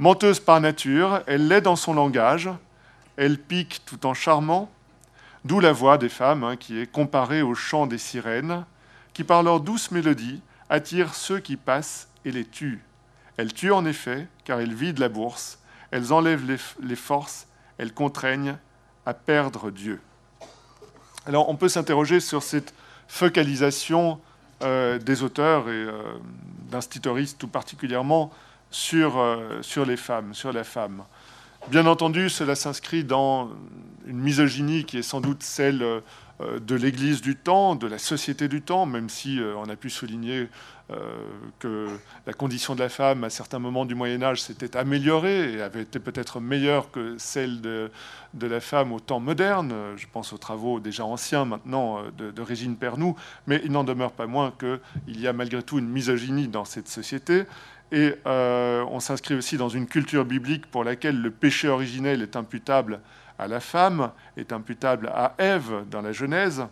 Menteuse 0.02 0.39
par 0.39 0.60
nature, 0.60 1.22
elle 1.28 1.47
l'est 1.47 1.62
dans 1.62 1.76
son 1.76 1.93
langage, 1.93 2.49
elle 3.18 3.38
pique 3.38 3.84
tout 3.86 4.08
en 4.08 4.16
charmant, 4.16 4.72
d'où 5.45 5.60
la 5.60 5.72
voix 5.72 5.99
des 5.99 6.10
femmes 6.10 6.43
hein, 6.43 6.56
qui 6.56 6.80
est 6.80 6.91
comparée 6.91 7.43
au 7.43 7.54
chant 7.54 7.86
des 7.86 7.99
sirènes, 7.99 8.66
qui 9.14 9.24
par 9.24 9.43
leur 9.43 9.60
douce 9.60 9.91
mélodie 9.91 10.41
attirent 10.72 11.14
ceux 11.14 11.38
qui 11.38 11.56
passent 11.56 12.10
et 12.26 12.32
les 12.32 12.45
tuent. 12.45 12.84
Elles 13.38 13.54
tuent 13.54 13.74
en 13.74 13.86
effet, 13.86 14.28
car 14.43 14.60
elles 14.60 14.74
vident 14.74 14.99
la 14.99 15.08
bourse, 15.08 15.60
elles 15.91 16.12
enlèvent 16.12 16.49
les, 16.82 16.95
forces, 16.95 17.45
elles 17.78 17.93
contraignent 17.93 18.58
à 19.06 19.14
perdre 19.14 19.70
Dieu. 19.70 20.02
Alors 21.28 21.47
on 21.47 21.56
peut 21.56 21.70
s'interroger 21.70 22.22
sur 22.22 22.41
cette 22.41 22.74
focalisation 23.08 24.20
euh, 24.64 24.97
des 24.97 25.22
auteurs 25.22 25.70
et 25.70 25.74
euh, 25.74 26.18
tout 27.38 27.47
particulièrement 27.47 28.32
sur, 28.72 29.19
euh, 29.19 29.61
sur 29.61 29.86
les 29.86 29.97
femmes, 29.97 30.34
sur 30.34 30.51
la 30.51 30.63
femme. 30.63 31.03
Bien 31.69 31.86
entendu, 31.86 32.30
cela 32.30 32.55
s'inscrit 32.55 33.03
dans 33.03 33.51
une 34.07 34.17
misogynie 34.17 34.86
qui 34.86 34.97
est 34.97 35.03
sans 35.03 35.22
doute 35.22 35.43
celle 35.43 35.84
euh, 35.84 36.01
de 36.59 36.74
l'Église 36.74 37.22
du 37.22 37.36
temps, 37.36 37.76
de 37.76 37.86
la 37.86 37.99
société 37.99 38.47
du 38.47 38.63
temps, 38.63 38.88
même 38.88 39.09
si 39.09 39.39
euh, 39.39 39.53
on 39.57 39.69
a 39.69 39.76
pu 39.76 39.91
souligner 39.91 40.47
que 41.59 41.88
la 42.28 42.34
condition 42.34 42.76
de 42.76 42.82
la 42.82 42.89
femme 42.89 43.24
à 43.24 43.30
certains 43.30 43.59
moments 43.59 43.86
du 43.86 43.95
Moyen 43.95 44.22
Âge 44.24 44.41
s'était 44.41 44.76
améliorée 44.76 45.53
et 45.53 45.61
avait 45.61 45.84
été 45.84 45.99
peut-être 45.99 46.41
meilleure 46.41 46.91
que 46.91 47.15
celle 47.17 47.61
de, 47.61 47.89
la 48.41 48.59
femme 48.59 48.91
au 48.91 48.99
temps 48.99 49.22
moderne. 49.22 49.74
Je 49.95 50.05
pense 50.11 50.34
aux 50.34 50.38
travaux 50.38 50.82
déjà 50.82 51.05
anciens 51.05 51.45
maintenant 51.45 52.01
de, 52.17 52.41
Régine 52.41 52.76
Pernoud, 52.76 53.15
mais 53.47 53.61
il 53.63 53.72
n'en 53.72 53.86
demeure 53.86 54.11
pas 54.11 54.28
moins 54.28 54.51
qu'il 54.59 55.22
y 55.22 55.30
a 55.30 55.32
malgré 55.32 55.63
tout 55.63 55.80
une 55.80 55.88
misogynie 55.88 56.49
dans 56.49 56.65
cette 56.65 56.89
société. 56.89 57.45
Et 57.91 58.15
on 58.25 58.99
s'inscrit 59.01 59.35
aussi 59.35 59.57
dans 59.57 59.67
une 59.67 59.85
culture 59.85 60.23
biblique 60.23 60.65
pour 60.67 60.83
laquelle 60.83 61.21
le 61.21 61.29
péché 61.29 61.67
originel 61.67 62.21
est 62.21 62.35
imputable 62.35 63.01
à 63.37 63.47
la 63.47 63.59
femme, 63.59 64.11
est 64.37 64.53
imputable 64.53 65.07
à 65.13 65.33
Ève 65.39 65.83
dans 65.89 66.01
la 66.01 66.13
Genèse. 66.13 66.63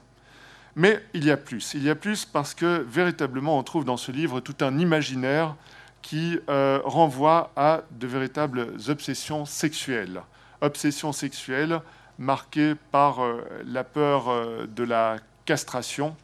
Mais 0.76 1.04
il 1.14 1.26
y 1.26 1.32
a 1.32 1.38
plus. 1.38 1.74
Il 1.74 1.84
y 1.84 1.90
a 1.90 1.96
plus 1.96 2.26
parce 2.26 2.54
que 2.54 2.86
véritablement 2.88 3.58
on 3.58 3.64
trouve 3.64 3.86
dans 3.86 3.98
ce 3.98 4.12
livre 4.12 4.40
tout 4.40 4.56
un 4.62 4.78
imaginaire 4.78 5.56
qui 6.02 6.40
euh, 6.50 6.80
renvoie 6.86 7.52
à 7.56 7.82
de 7.92 8.08
véritables 8.08 8.68
obsessions 8.88 9.46
sexuelles. 9.46 10.22
Obsessions 10.62 11.12
sexuelles 11.12 11.82
marquées 12.18 12.76
par 12.92 13.22
euh, 13.22 13.42
la 13.66 13.84
peur 13.84 14.30
euh, 14.30 14.68
de 14.68 14.84
la 14.84 15.18
castration. 15.46 16.16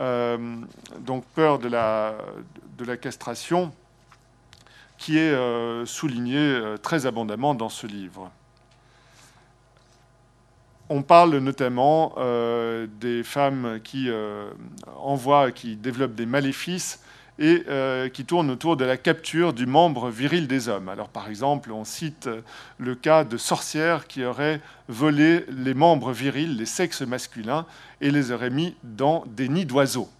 Donc 0.00 1.24
peur 1.34 1.58
de 1.58 1.68
la, 1.68 2.16
castration 3.00 3.72
qui 4.98 5.18
est 5.18 5.34
soulignée 5.86 6.60
très 6.82 7.06
abondamment 7.06 7.54
dans 7.54 7.68
ce 7.68 7.86
livre. 7.86 8.30
On 10.92 11.02
parle 11.02 11.36
notamment 11.38 12.14
euh, 12.18 12.88
des 13.00 13.22
femmes 13.22 13.78
qui 13.84 14.10
euh, 14.10 14.50
envoient, 14.96 15.52
qui 15.52 15.76
développent 15.76 16.16
des 16.16 16.26
maléfices 16.26 17.04
et 17.40 17.64
euh, 17.68 18.10
qui 18.10 18.26
tournent 18.26 18.50
autour 18.50 18.76
de 18.76 18.84
la 18.84 18.98
capture 18.98 19.54
du 19.54 19.64
membre 19.64 20.10
viril 20.10 20.46
des 20.46 20.68
hommes. 20.68 20.90
Alors 20.90 21.08
par 21.08 21.28
exemple, 21.28 21.72
on 21.72 21.84
cite 21.84 22.28
le 22.78 22.94
cas 22.94 23.24
de 23.24 23.38
sorcières 23.38 24.06
qui 24.06 24.24
auraient 24.24 24.60
volé 24.88 25.46
les 25.48 25.72
membres 25.72 26.12
virils, 26.12 26.56
les 26.56 26.66
sexes 26.66 27.00
masculins, 27.00 27.64
et 28.02 28.10
les 28.10 28.30
auraient 28.30 28.50
mis 28.50 28.76
dans 28.84 29.24
des 29.26 29.48
nids 29.48 29.64
d'oiseaux. 29.64 30.10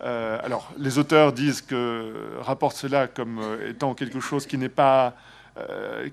alors 0.00 0.72
les 0.78 0.98
auteurs 0.98 1.32
disent 1.32 1.60
que 1.60 2.38
rapportent 2.40 2.76
cela 2.76 3.06
comme 3.06 3.40
étant 3.68 3.94
quelque 3.94 4.18
chose 4.18 4.46
qui 4.46 4.58
n'est 4.58 4.68
pas 4.68 5.14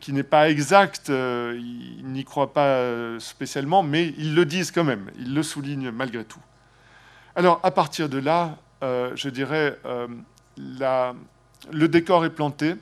qui 0.02 0.12
n'est 0.12 0.24
pas 0.24 0.50
exact, 0.50 1.08
ils 1.08 2.04
n'y 2.04 2.26
croient 2.26 2.52
pas 2.52 2.84
spécialement, 3.20 3.84
mais 3.84 4.14
ils 4.18 4.36
le 4.36 4.44
disent 4.44 4.72
quand 4.72 4.84
même, 4.84 5.10
ils 5.18 5.34
le 5.34 5.44
soulignent 5.44 5.92
malgré 5.92 6.26
tout. 6.26 6.42
Alors 7.38 7.62
à 7.64 7.72
partir 7.72 8.10
de 8.10 8.18
là, 8.18 8.58
je 8.82 9.30
dirais, 9.30 9.78
le 10.58 11.88
décor 11.88 12.26
est 12.26 12.30
planté, 12.30 12.76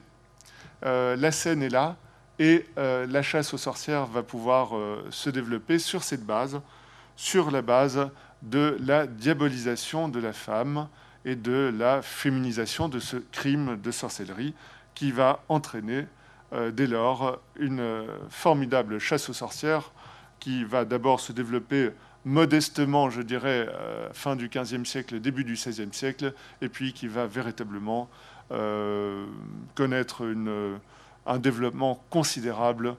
la 0.81 1.31
scène 1.31 1.63
est 1.63 1.69
là, 1.69 1.95
et 2.39 2.65
la 2.77 3.21
chasse 3.21 3.53
aux 3.53 3.57
sorcières 3.57 4.05
va 4.05 4.23
pouvoir 4.23 4.71
se 5.09 5.29
développer 5.29 5.79
sur 5.79 6.03
cette 6.03 6.25
base, 6.25 6.61
sur 7.15 7.51
la 7.51 7.61
base 7.61 8.09
de 8.41 8.77
la 8.85 9.07
diabolisation 9.07 10.09
de 10.09 10.19
la 10.19 10.33
femme 10.33 10.87
et 11.25 11.35
de 11.35 11.73
la 11.77 12.01
féminisation 12.01 12.87
de 12.87 12.99
ce 12.99 13.17
crime 13.17 13.79
de 13.81 13.91
sorcellerie 13.91 14.53
qui 14.95 15.11
va 15.11 15.43
entraîner 15.49 16.05
euh, 16.53 16.71
dès 16.71 16.87
lors 16.87 17.39
une 17.59 17.81
euh, 17.81 18.07
formidable 18.29 18.99
chasse 18.99 19.29
aux 19.29 19.33
sorcières 19.33 19.91
qui 20.39 20.63
va 20.63 20.85
d'abord 20.85 21.19
se 21.19 21.33
développer 21.33 21.91
modestement, 22.27 23.09
je 23.09 23.21
dirais, 23.21 23.67
euh, 23.69 24.09
fin 24.13 24.35
du 24.35 24.49
XVe 24.49 24.85
siècle, 24.85 25.19
début 25.19 25.43
du 25.43 25.53
XVIe 25.53 25.89
siècle, 25.91 26.33
et 26.61 26.69
puis 26.69 26.93
qui 26.93 27.07
va 27.07 27.25
véritablement 27.25 28.09
connaître 29.75 30.23
un 31.25 31.37
développement 31.37 32.01
considérable 32.09 32.95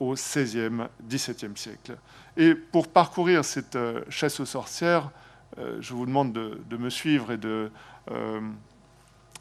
au 0.00 0.14
XVIe, 0.14 0.88
XVIIe 1.08 1.52
siècle. 1.54 1.96
Et 2.36 2.54
pour 2.54 2.88
parcourir 2.88 3.44
cette 3.44 3.76
euh, 3.76 4.02
chasse 4.10 4.40
aux 4.40 4.46
sorcières, 4.46 5.10
euh, 5.58 5.78
je 5.80 5.94
vous 5.94 6.04
demande 6.04 6.32
de, 6.32 6.76
me 6.76 6.90
suivre 6.90 7.32
et 7.32 7.38
de, 7.38 7.70
euh, 8.10 8.40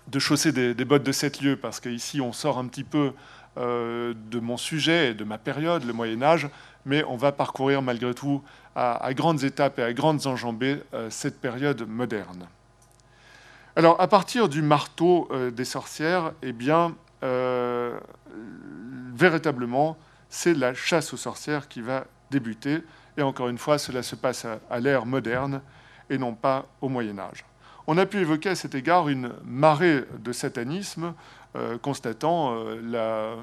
de 0.07 0.19
chausser 0.19 0.51
des, 0.53 0.85
bottes 0.85 1.03
de 1.03 1.11
sept 1.11 1.41
lieues, 1.41 1.57
parce 1.57 1.81
qu'ici 1.81 2.21
on 2.21 2.31
sort 2.31 2.57
un 2.57 2.67
petit 2.67 2.83
peu 2.83 3.13
de 3.57 4.39
mon 4.41 4.57
sujet 4.57 5.11
et 5.11 5.13
de 5.13 5.23
ma 5.23 5.37
période, 5.37 5.85
le 5.85 5.93
Moyen 5.93 6.21
Âge, 6.21 6.49
mais 6.85 7.05
on 7.05 7.15
va 7.15 7.31
parcourir 7.31 7.81
malgré 7.81 8.13
tout 8.13 8.43
à, 8.75 9.13
grandes 9.13 9.43
étapes 9.43 9.79
et 9.79 9.83
à 9.83 9.93
grandes 9.93 10.27
enjambées 10.27 10.81
cette 11.09 11.39
période 11.39 11.87
moderne. 11.87 12.47
Alors 13.75 13.99
à 14.01 14.07
partir 14.07 14.49
du 14.49 14.61
marteau 14.61 15.29
des 15.53 15.65
sorcières, 15.65 16.33
eh 16.41 16.51
bien, 16.51 16.95
véritablement, 19.15 19.97
c'est 20.29 20.53
la 20.53 20.73
chasse 20.73 21.13
aux 21.13 21.17
sorcières 21.17 21.67
qui 21.67 21.81
va 21.81 22.05
débuter. 22.31 22.83
Et 23.17 23.21
encore 23.21 23.47
une 23.47 23.57
fois, 23.57 23.77
cela 23.77 24.03
se 24.03 24.15
passe 24.15 24.45
à, 24.69 24.79
l'ère 24.79 25.05
moderne 25.05 25.61
et 26.09 26.17
non 26.17 26.33
pas 26.33 26.65
au 26.81 26.89
Moyen 26.89 27.17
Âge. 27.19 27.45
On 27.87 27.97
a 27.97 28.05
pu 28.05 28.17
évoquer 28.17 28.49
à 28.49 28.55
cet 28.55 28.75
égard 28.75 29.09
une 29.09 29.31
marée 29.43 30.03
de 30.19 30.31
satanisme 30.31 31.13
euh, 31.55 31.77
constatant 31.77 32.55
euh, 32.55 32.81
la 32.83 33.35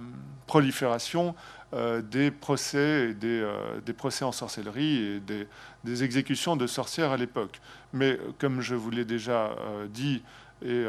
prolifération 0.46 1.28
euh, 1.28 1.32
des 1.72 2.30
procès, 2.30 3.10
et 3.10 3.14
des, 3.14 3.92
procès 3.96 4.24
en 4.24 4.32
sorcellerie 4.32 4.96
et 4.96 5.20
des, 5.20 5.46
des 5.84 6.04
exécutions 6.04 6.56
de 6.56 6.66
sorcières 6.66 7.12
à 7.12 7.16
l'époque. 7.16 7.60
Mais 7.92 8.18
comme 8.38 8.60
je 8.60 8.74
vous 8.74 8.90
l'ai 8.90 9.04
déjà 9.04 9.56
dit, 9.88 10.22
et 10.64 10.84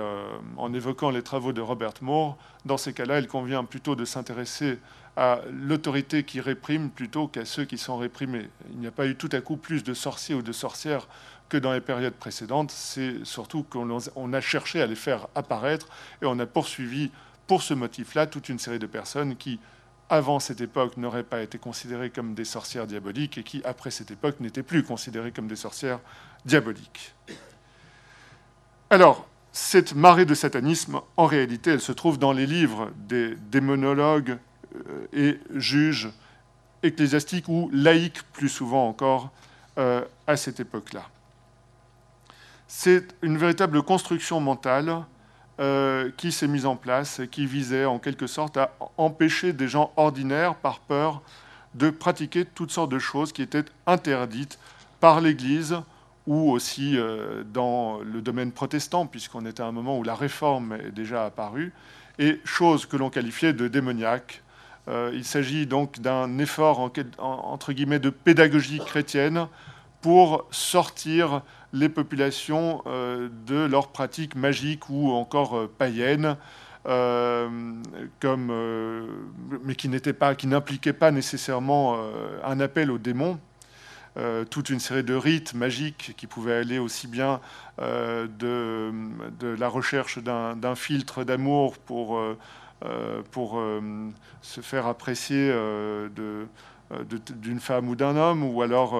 en 0.58 0.74
évoquant 0.74 1.10
les 1.10 1.24
travaux 1.24 1.54
de 1.54 1.62
Robert 1.62 1.94
Moore, 2.02 2.38
dans 2.66 2.78
ces 2.78 2.94
cas-là, 2.94 3.20
il 3.20 3.28
convient 3.28 3.64
plutôt 3.64 3.96
de 3.96 4.06
s'intéresser 4.06 4.78
à 5.16 5.42
l'autorité 5.52 6.24
qui 6.24 6.42
réprime 6.42 6.90
plutôt 6.90 7.28
qu'à 7.28 7.46
ceux 7.46 7.66
qui 7.66 7.78
sont 7.78 7.98
réprimés. 7.98 8.50
Il 8.72 8.80
n'y 8.80 8.88
a 8.88 8.92
pas 8.92 9.06
eu 9.06 9.16
tout 9.16 9.30
à 9.32 9.42
coup 9.42 9.58
plus 9.58 9.84
de 9.84 9.94
sorciers 9.94 10.36
ou 10.36 10.42
de 10.42 10.52
sorcières 10.52 11.08
que 11.50 11.58
dans 11.58 11.72
les 11.72 11.82
périodes 11.82 12.16
précédentes. 12.16 12.72
C'est 12.72 13.24
surtout 13.24 13.64
qu'on 13.64 14.34
a 14.34 14.42
cherché 14.42 14.82
à 14.82 14.88
les 14.88 14.96
faire 14.96 15.28
apparaître 15.36 15.88
et 16.22 16.26
on 16.26 16.40
a 16.40 16.46
poursuivi 16.46 17.12
pour 17.46 17.62
ce 17.62 17.74
motif-là 17.74 18.26
toute 18.26 18.50
une 18.50 18.60
série 18.60 18.80
de 18.80 18.88
personnes 18.88 19.36
qui, 19.36 19.60
avant 20.10 20.40
cette 20.40 20.62
époque, 20.62 20.98
n'auraient 20.98 21.24
pas 21.24 21.42
été 21.42 21.58
considérées 21.58 22.10
comme 22.10 22.34
des 22.34 22.46
sorcières 22.46 22.88
diaboliques 22.88 23.38
et 23.38 23.44
qui, 23.44 23.62
après 23.64 23.92
cette 23.92 24.12
époque, 24.12 24.40
n'étaient 24.40 24.64
plus 24.64 24.84
considérées 24.84 25.32
comme 25.32 25.48
des 25.48 25.56
sorcières 25.56 26.00
diaboliques. 26.46 27.14
Alors, 28.90 29.28
cette 29.52 29.96
marée 29.96 30.26
de 30.26 30.34
satanisme, 30.34 31.00
en 31.18 31.26
réalité, 31.26 31.72
elle 31.72 31.82
se 31.82 31.92
trouve 31.92 32.20
dans 32.20 32.32
les 32.32 32.46
livres 32.46 32.92
des 32.96 33.36
démonologues 33.36 34.38
euh, 34.76 35.08
et 35.14 35.40
juge 35.52 36.10
ecclésiastique 36.82 37.48
ou 37.48 37.70
laïque 37.72 38.24
plus 38.34 38.50
souvent 38.50 38.88
encore 38.88 39.32
euh, 39.78 40.04
à 40.28 40.38
cette 40.38 40.60
époque-là. 40.60 41.08
C'est 42.68 43.16
une 43.22 43.38
véritable 43.38 43.84
construction 43.84 44.40
mentale 44.40 45.06
euh, 45.60 46.10
qui 46.18 46.32
s'est 46.32 46.48
mise 46.48 46.66
en 46.66 46.76
place 46.76 47.20
et 47.20 47.28
qui 47.28 47.46
visait 47.46 47.86
en 47.86 48.00
quelque 48.00 48.28
sorte 48.28 48.58
à 48.58 48.72
empêcher 48.98 49.54
des 49.54 49.68
gens 49.68 49.92
ordinaires 49.98 50.56
par 50.56 50.80
peur 50.80 51.22
de 51.76 51.90
pratiquer 51.90 52.46
toutes 52.46 52.72
sortes 52.72 52.92
de 52.92 53.00
choses 53.00 53.32
qui 53.32 53.42
étaient 53.42 53.66
interdites 53.88 54.60
par 55.00 55.22
l'Église 55.22 55.78
ou 56.28 56.52
aussi 56.52 56.98
dans 57.52 58.00
le 58.00 58.22
domaine 58.22 58.54
protestant, 58.54 59.06
puisqu'on 59.08 59.46
était 59.46 59.62
à 59.62 59.66
un 59.66 59.74
moment 59.74 59.98
où 59.98 60.04
la 60.04 60.16
réforme 60.16 60.74
est 60.74 60.92
déjà 60.92 61.26
apparue, 61.26 61.74
et 62.20 62.40
choses 62.44 62.86
que 62.86 62.96
l'on 62.96 63.10
qualifiait 63.10 63.54
de 63.54 63.68
démoniaques, 63.68 64.44
euh, 64.88 65.12
il 65.14 65.24
s'agit 65.24 65.66
donc 65.66 66.00
d'un 66.00 66.38
effort 66.40 66.92
entre 67.18 67.72
guillemets 67.72 68.00
de 68.00 68.10
pédagogie 68.10 68.80
chrétienne 68.80 69.48
pour 70.02 70.46
sortir 70.52 71.42
les 71.74 71.90
populations 71.90 72.82
euh, 72.86 73.30
de 73.46 73.66
leurs 73.66 73.90
pratiques 73.90 74.36
magiques 74.36 74.90
ou 74.90 75.12
encore 75.12 75.58
euh, 75.58 75.72
païennes, 75.78 76.38
comme, 78.20 79.08
mais 79.64 79.74
qui 79.76 79.88
n'impliquaient 79.88 80.92
pas 80.92 81.12
nécessairement 81.12 81.98
un 82.44 82.60
appel 82.60 82.92
aux 82.92 82.98
démons. 82.98 83.40
toute 84.50 84.70
une 84.70 84.82
série 84.82 85.06
de 85.06 85.14
rites 85.14 85.54
magiques 85.54 86.14
qui 86.18 86.28
pouvaient 86.28 86.56
aller 86.56 86.80
aussi 86.80 87.08
bien 87.08 87.40
de, 87.80 88.28
de, 89.40 89.48
la 89.48 89.70
recherche 89.70 90.20
d'un 90.20 90.76
filtre 90.76 91.24
d'amour 91.24 91.78
pour 91.78 92.20
euh, 92.86 93.22
pour 93.32 93.60
euh, 93.60 93.80
se 94.42 94.60
faire 94.60 94.88
apprécier 94.88 95.50
euh, 95.54 96.10
d'une 97.38 97.62
femme 97.62 97.88
ou 97.88 97.96
d'un 97.96 98.18
homme, 98.18 98.44
ou 98.44 98.62
alors 98.62 99.00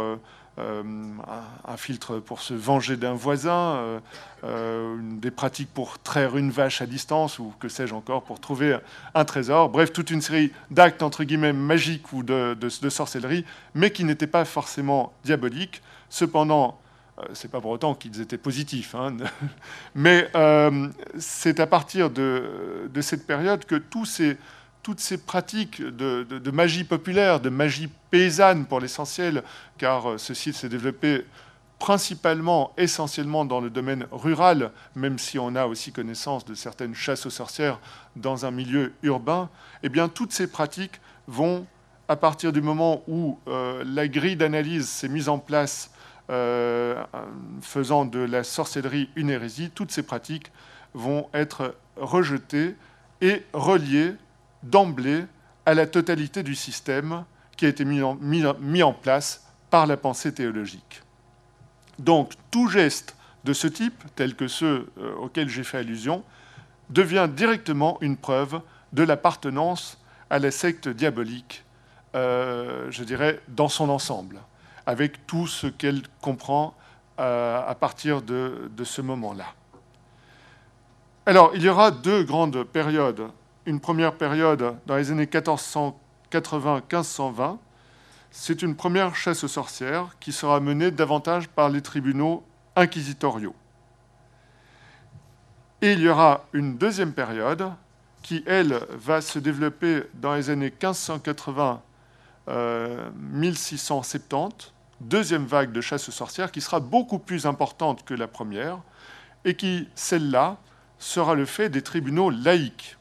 un 0.58 1.78
filtre 1.78 2.20
pour 2.20 2.42
se 2.42 2.54
venger 2.54 2.96
d'un 2.96 3.14
voisin, 3.14 4.02
des 4.44 5.32
pratiques 5.32 5.74
pour 5.74 6.00
traire 6.00 6.38
une 6.38 6.52
vache 6.52 6.82
à 6.82 6.86
distance, 6.86 7.40
ou 7.40 7.54
que 7.60 7.68
sais-je 7.68 7.94
encore, 7.94 8.24
pour 8.24 8.40
trouver 8.40 8.78
un 9.16 9.26
trésor. 9.26 9.70
Bref, 9.70 9.92
toute 9.92 10.12
une 10.12 10.22
série 10.22 10.52
d'actes, 10.70 11.02
entre 11.02 11.24
guillemets, 11.24 11.54
magiques 11.54 12.14
ou 12.14 12.24
de, 12.24 12.56
sorcellerie, 12.90 13.46
mais 13.74 13.92
qui 13.92 14.04
n'étaient 14.04 14.28
pas 14.28 14.46
forcément 14.46 15.14
diaboliques. 15.24 15.82
Cependant, 16.10 16.80
euh, 17.20 17.24
c'est 17.34 17.50
pas 17.50 17.62
pour 17.62 17.72
autant 17.72 17.94
qu'ils 17.96 18.22
étaient 18.22 18.38
positifs, 18.38 18.96
hein. 18.96 19.16
mais 19.96 20.30
euh, 20.36 20.90
c'est 21.20 21.60
à 21.60 21.68
partir 21.68 22.10
de, 22.10 22.90
cette 23.02 23.28
période 23.28 23.66
que 23.66 23.76
toutes 24.84 25.00
ces 25.00 25.18
pratiques 25.18 25.82
de, 25.82 26.52
magie 26.52 26.84
populaire, 26.84 27.40
de 27.40 27.50
magie 27.50 27.90
paysanne 28.12 28.66
pour 28.66 28.80
l'essentiel, 28.80 29.44
car 29.78 30.12
euh, 30.12 30.18
ceci 30.18 30.54
s'est 30.54 30.70
développé 30.70 31.26
principalement, 31.80 32.74
essentiellement 32.78 33.44
dans 33.44 33.60
le 33.60 33.70
domaine 33.70 34.06
rural, 34.12 34.72
même 34.96 35.18
si 35.18 35.40
on 35.40 35.56
a 35.56 35.66
aussi 35.66 35.92
connaissance 35.92 36.46
de 36.46 36.54
certaines 36.54 36.96
chasses 36.96 37.26
aux 37.26 37.32
sorcières 37.32 37.80
dans 38.16 38.46
un 38.46 38.52
milieu 38.52 38.94
urbain, 39.02 39.50
eh 39.82 39.90
bien 39.90 40.08
toutes 40.08 40.32
ces 40.32 40.48
pratiques 40.48 41.02
vont, 41.28 41.66
à 42.08 42.16
partir 42.16 42.54
du 42.54 42.62
moment 42.62 43.04
où 43.08 43.38
la 43.48 44.08
grille 44.08 44.38
d'analyse 44.38 44.88
s'est 44.88 45.10
mise 45.10 45.28
en 45.28 45.40
place 45.40 45.90
euh, 46.30 47.04
faisant 47.62 48.06
de 48.06 48.20
la 48.20 48.46
sorcellerie 48.46 49.10
une 49.18 49.30
hérésie, 49.30 49.70
toutes 49.70 49.92
ces 49.92 50.04
pratiques 50.04 50.54
vont 50.94 51.28
être 51.34 51.76
rejetées 51.98 52.78
et 53.20 53.44
reliées 53.52 54.14
d'emblée 54.64 55.26
à 55.66 55.74
la 55.74 55.88
totalité 55.88 56.44
du 56.44 56.56
système 56.56 57.24
qui 57.56 57.66
a 57.66 57.70
été 57.70 57.86
mis 57.86 58.04
en, 58.84 58.94
place 58.94 59.48
par 59.70 59.88
la 59.88 59.98
pensée 59.98 60.34
théologique. 60.34 61.02
Donc 62.00 62.34
tout 62.52 62.68
geste 62.68 63.16
de 63.44 63.54
ce 63.54 63.68
type, 63.68 64.04
tel 64.16 64.36
que 64.36 64.48
ceux 64.48 64.90
euh, 64.98 65.16
auxquels 65.16 65.50
j'ai 65.50 65.64
fait 65.64 65.78
allusion, 65.78 66.24
devient 66.90 67.30
directement 67.32 67.98
une 68.02 68.18
preuve 68.18 68.62
de 68.94 69.04
l'appartenance 69.04 70.00
à 70.30 70.40
la 70.40 70.52
secte 70.52 70.88
diabolique, 70.88 71.64
euh, 72.16 72.90
je 72.90 73.04
dirais, 73.04 73.42
dans 73.48 73.68
son 73.68 73.90
ensemble 73.90 74.40
avec 74.86 75.26
tout 75.28 75.48
ce 75.48 75.68
qu'elle 75.68 76.02
comprend 76.22 76.76
euh, 77.20 77.62
à 77.66 77.76
partir 77.76 78.22
de, 78.22 78.70
ce 78.84 79.02
moment-là. 79.02 79.46
Alors, 81.26 81.52
il 81.56 81.62
y 81.62 81.70
aura 81.70 81.92
deux 81.92 82.24
grandes 82.24 82.64
périodes. 82.64 83.28
Une 83.66 83.80
première 83.80 84.16
période 84.16 84.76
dans 84.86 84.98
les 84.98 85.12
années 85.12 85.26
1480-1520, 85.26 87.58
c'est 88.30 88.62
une 88.62 88.76
première 88.76 89.16
chasse 89.16 89.46
aux 89.46 89.48
sorcières 89.48 90.18
qui 90.20 90.34
sera 90.34 90.60
menée 90.60 90.92
davantage 90.92 91.48
par 91.48 91.70
les 91.70 91.82
tribunaux 91.82 92.44
inquisitoriaux. 92.76 93.56
Et 95.82 95.94
il 95.94 96.02
y 96.02 96.10
aura 96.10 96.44
une 96.52 96.78
deuxième 96.78 97.14
période 97.14 97.72
qui, 98.22 98.44
elle, 98.48 98.82
va 98.90 99.22
se 99.22 99.40
développer 99.40 100.04
dans 100.16 100.36
les 100.36 100.50
années 100.50 100.74
1580-1670, 100.82 101.80
euh, 102.50 103.10
deuxième 105.00 105.46
vague 105.46 105.72
de 105.72 105.80
chasse 105.80 106.10
aux 106.10 106.14
sorcières, 106.14 106.52
qui 106.52 106.60
sera 106.60 106.82
beaucoup 106.82 107.20
plus 107.20 107.46
importante 107.46 108.04
que 108.04 108.14
la 108.14 108.28
première, 108.28 108.80
et 109.46 109.56
qui, 109.56 109.88
celle-là, 109.96 110.58
sera 111.00 111.34
le 111.36 111.46
fait 111.46 111.70
des 111.70 111.82
tribunaux 111.82 112.30
laïques, 112.30 112.98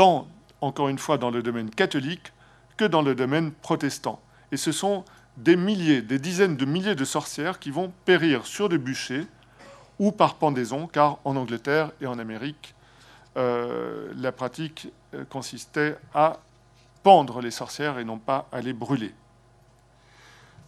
tant, 0.00 0.26
encore 0.62 0.88
une 0.88 0.98
fois, 0.98 1.18
dans 1.18 1.30
le 1.30 1.42
domaine 1.42 1.68
catholique 1.68 2.32
que 2.78 2.86
dans 2.86 3.02
le 3.02 3.14
domaine 3.14 3.52
protestant. 3.52 4.18
Et 4.50 4.56
ce 4.56 4.72
sont 4.72 5.04
des 5.36 5.56
milliers, 5.56 6.00
des 6.00 6.18
dizaines 6.18 6.56
de 6.56 6.64
milliers 6.64 6.94
de 6.94 7.04
sorcières 7.04 7.58
qui 7.58 7.70
vont 7.70 7.92
périr 8.06 8.46
sur 8.46 8.70
des 8.70 8.78
bûchers 8.78 9.26
ou 9.98 10.10
par 10.10 10.36
pendaison, 10.36 10.86
car 10.86 11.18
en 11.26 11.36
Angleterre 11.36 11.92
et 12.00 12.06
en 12.06 12.18
Amérique, 12.18 12.74
euh, 13.36 14.10
la 14.16 14.32
pratique 14.32 14.88
euh, 15.12 15.26
consistait 15.28 15.98
à 16.14 16.38
pendre 17.02 17.42
les 17.42 17.50
sorcières 17.50 17.98
et 17.98 18.04
non 18.04 18.16
pas 18.18 18.48
à 18.52 18.62
les 18.62 18.72
brûler. 18.72 19.12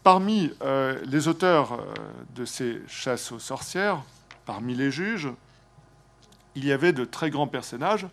Parmi 0.02 0.52
euh, 0.62 1.00
les 1.06 1.26
auteurs 1.26 1.78
de 2.34 2.44
ces 2.44 2.82
chasses 2.86 3.32
aux 3.32 3.38
sorcières, 3.38 4.02
parmi 4.44 4.74
les 4.74 4.90
juges, 4.90 5.30
il 6.54 6.66
y 6.66 6.72
avait 6.72 6.92
de 6.92 7.06
très 7.06 7.30
grands 7.30 7.46
personnages 7.46 8.06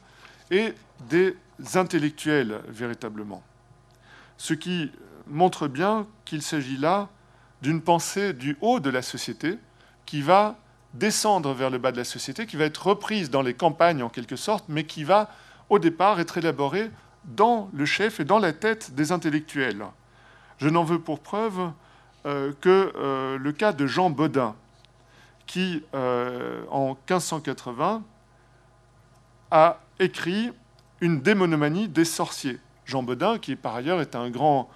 et 0.52 0.74
des 1.10 1.36
intellectuels 1.76 2.62
véritablement. 2.68 3.44
Ce 4.38 4.54
qui 4.54 4.92
montre 5.28 5.68
bien 5.68 6.08
qu'il 6.26 6.42
s'agit 6.42 6.78
là 6.78 7.10
d'une 7.62 7.82
pensée 7.82 8.34
du 8.34 8.58
haut 8.62 8.80
de 8.80 8.90
la 8.90 9.02
société 9.02 9.58
qui 10.06 10.22
va 10.22 10.58
descendre 10.94 11.54
vers 11.54 11.70
le 11.70 11.78
bas 11.78 11.92
de 11.92 11.98
la 11.98 12.04
société, 12.04 12.46
qui 12.46 12.58
va 12.58 12.66
être 12.66 12.88
reprise 12.88 13.30
dans 13.30 13.42
les 13.42 13.54
campagnes 13.54 14.02
en 14.02 14.10
quelque 14.10 14.36
sorte, 14.36 14.66
mais 14.70 14.86
qui 14.86 15.04
va 15.04 15.30
au 15.70 15.78
départ 15.78 16.20
être 16.20 16.38
élaborée 16.38 16.90
dans 17.26 17.70
le 17.74 17.86
chef 17.86 18.20
et 18.20 18.26
dans 18.26 18.40
la 18.40 18.54
tête 18.54 18.96
des 18.96 19.12
intellectuels. 19.12 19.86
Je 20.58 20.68
n'en 20.68 20.84
veux 20.84 21.00
pour 21.00 21.20
preuve 21.20 21.72
euh, 22.26 22.54
que 22.60 22.92
euh, 22.96 23.38
le 23.38 23.52
cas 23.52 23.72
de 23.72 23.86
Jean 23.86 24.10
Bodin, 24.10 24.56
qui, 25.46 25.84
euh, 25.94 26.64
en 26.70 26.90
1580, 27.10 28.04
a 29.52 29.80
écrit 30.00 30.52
une 31.02 31.22
démonomanie 31.22 31.88
des 31.88 32.06
sorciers. 32.06 32.60
Jean 32.86 33.04
Bodin, 33.04 33.38
qui 33.38 33.56
par 33.56 33.76
ailleurs 33.76 34.02
est 34.02 34.16
un 34.16 34.30
grand 34.30 34.70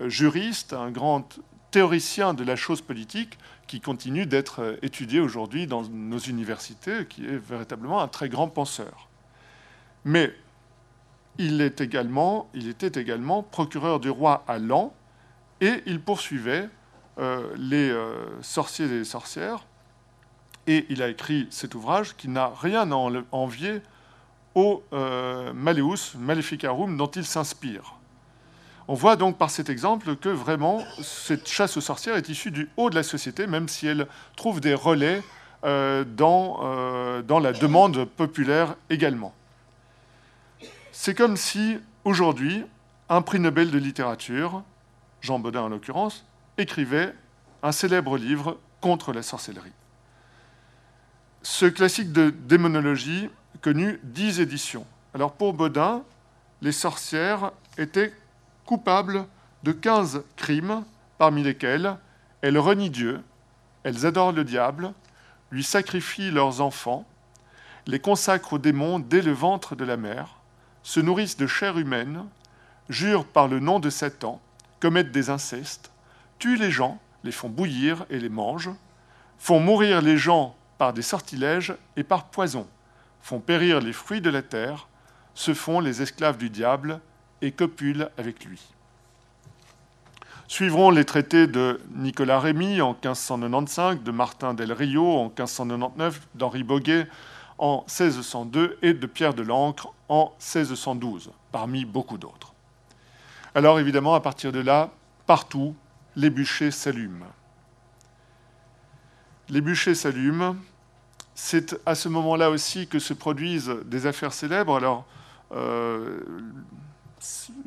juriste, 0.00 0.72
un 0.72 0.90
grand 0.90 1.38
théoricien 1.70 2.34
de 2.34 2.44
la 2.44 2.56
chose 2.56 2.80
politique, 2.80 3.38
qui 3.66 3.80
continue 3.80 4.26
d'être 4.26 4.78
étudié 4.82 5.20
aujourd'hui 5.20 5.66
dans 5.66 5.82
nos 5.82 6.18
universités, 6.18 7.06
qui 7.06 7.26
est 7.26 7.36
véritablement 7.36 8.00
un 8.00 8.08
très 8.08 8.28
grand 8.28 8.48
penseur. 8.48 9.08
Mais 10.04 10.32
il, 11.38 11.60
était 11.60 11.84
également 11.84 13.42
procureur 13.42 14.00
du 14.00 14.10
roi 14.10 14.44
à 14.46 14.58
Lan, 14.58 14.94
et 15.60 15.82
il 15.86 16.00
poursuivait 16.00 16.68
euh, 17.18 17.52
les 17.56 17.90
euh, 17.90 18.40
sorciers 18.42 18.86
et 18.86 18.98
les 18.98 19.04
sorcières, 19.04 19.66
et 20.66 20.86
il 20.88 21.02
a 21.02 21.08
écrit 21.08 21.46
cet 21.50 21.74
ouvrage 21.74 22.16
qui 22.16 22.28
n'a 22.28 22.48
rien 22.48 22.90
à 22.90 22.94
envier 23.32 23.82
au 24.56 24.82
euh, 24.94 25.52
Maleus 25.52 26.16
Maleficarum 26.18 26.96
dont 26.96 27.10
il 27.10 27.24
s'inspire. 27.24 27.94
On 28.88 28.94
voit 28.94 29.16
donc 29.16 29.36
par 29.36 29.50
cet 29.50 29.68
exemple 29.68 30.16
que 30.16 30.30
vraiment 30.30 30.82
cette 31.02 31.46
chasse 31.46 31.76
aux 31.76 31.80
sorcières 31.80 32.16
est 32.16 32.28
issue 32.28 32.50
du 32.50 32.70
haut 32.76 32.88
de 32.88 32.94
la 32.94 33.02
société, 33.02 33.46
même 33.46 33.68
si 33.68 33.86
elle 33.86 34.08
trouve 34.34 34.60
des 34.60 34.74
relais 34.74 35.22
euh, 35.64 36.04
euh, 36.20 37.22
dans 37.22 37.38
la 37.38 37.52
demande 37.52 38.04
populaire 38.06 38.76
également. 38.88 39.34
C'est 40.90 41.14
comme 41.14 41.36
si 41.36 41.78
aujourd'hui, 42.04 42.64
un 43.10 43.20
prix 43.20 43.40
Nobel 43.40 43.70
de 43.70 43.78
littérature, 43.78 44.62
Jean 45.20 45.38
Baudin 45.38 45.62
en 45.62 45.68
l'occurrence, 45.68 46.24
écrivait 46.56 47.14
un 47.62 47.72
célèbre 47.72 48.16
livre 48.16 48.58
contre 48.80 49.12
la 49.12 49.22
sorcellerie. 49.22 49.72
Ce 51.42 51.66
classique 51.66 52.12
de 52.12 52.30
démonologie 52.30 53.28
connu 53.60 54.00
dix 54.02 54.40
éditions. 54.40 54.86
Alors 55.14 55.32
pour 55.32 55.52
Baudin, 55.54 56.02
les 56.62 56.72
sorcières 56.72 57.52
étaient 57.78 58.12
coupables 58.64 59.26
de 59.62 59.72
15 59.72 60.22
crimes, 60.36 60.84
parmi 61.18 61.42
lesquels 61.42 61.96
elles 62.42 62.58
renient 62.58 62.90
Dieu, 62.90 63.22
elles 63.82 64.06
adorent 64.06 64.32
le 64.32 64.44
diable, 64.44 64.92
lui 65.50 65.62
sacrifient 65.62 66.30
leurs 66.30 66.60
enfants, 66.60 67.06
les 67.86 68.00
consacrent 68.00 68.54
aux 68.54 68.58
démons 68.58 68.98
dès 68.98 69.22
le 69.22 69.32
ventre 69.32 69.76
de 69.76 69.84
la 69.84 69.96
mère, 69.96 70.40
se 70.82 71.00
nourrissent 71.00 71.36
de 71.36 71.46
chair 71.46 71.78
humaine, 71.78 72.24
jurent 72.88 73.24
par 73.24 73.48
le 73.48 73.60
nom 73.60 73.80
de 73.80 73.90
Satan, 73.90 74.40
commettent 74.80 75.12
des 75.12 75.30
incestes, 75.30 75.90
tuent 76.38 76.56
les 76.56 76.70
gens, 76.70 76.98
les 77.24 77.32
font 77.32 77.48
bouillir 77.48 78.04
et 78.10 78.18
les 78.18 78.28
mangent, 78.28 78.70
font 79.38 79.60
mourir 79.60 80.02
les 80.02 80.16
gens 80.16 80.56
par 80.78 80.92
des 80.92 81.02
sortilèges 81.02 81.74
et 81.96 82.04
par 82.04 82.26
poison, 82.26 82.66
font 83.26 83.40
périr 83.40 83.80
les 83.80 83.92
fruits 83.92 84.20
de 84.20 84.30
la 84.30 84.40
terre, 84.40 84.86
se 85.34 85.52
font 85.52 85.80
les 85.80 86.00
esclaves 86.00 86.36
du 86.36 86.48
diable 86.48 87.00
et 87.42 87.50
copule 87.50 88.08
avec 88.18 88.44
lui. 88.44 88.62
Suivront 90.46 90.92
les 90.92 91.04
traités 91.04 91.48
de 91.48 91.80
Nicolas 91.96 92.38
Rémy 92.38 92.80
en 92.80 92.92
1595, 92.92 94.04
de 94.04 94.10
Martin 94.12 94.54
del 94.54 94.72
Rio 94.72 95.16
en 95.16 95.24
1599, 95.24 96.20
d'Henri 96.36 96.62
Boguet 96.62 97.08
en 97.58 97.84
1602 97.88 98.78
et 98.82 98.94
de 98.94 99.06
Pierre 99.08 99.34
de 99.34 99.42
l'Ancre 99.42 99.92
en 100.08 100.32
1612, 100.38 101.32
parmi 101.50 101.84
beaucoup 101.84 102.18
d'autres. 102.18 102.54
Alors 103.56 103.80
évidemment, 103.80 104.14
à 104.14 104.20
partir 104.20 104.52
de 104.52 104.60
là, 104.60 104.90
partout, 105.26 105.74
les 106.14 106.30
bûchers 106.30 106.70
s'allument. 106.70 107.26
Les 109.48 109.60
bûchers 109.60 109.96
s'allument. 109.96 110.54
C'est 111.38 111.78
à 111.84 111.94
ce 111.94 112.08
moment-là 112.08 112.48
aussi 112.48 112.88
que 112.88 112.98
se 112.98 113.12
produisent 113.12 113.70
des 113.84 114.06
affaires 114.06 114.32
célèbres. 114.32 114.74
Alors, 114.74 115.04
euh, 115.52 116.20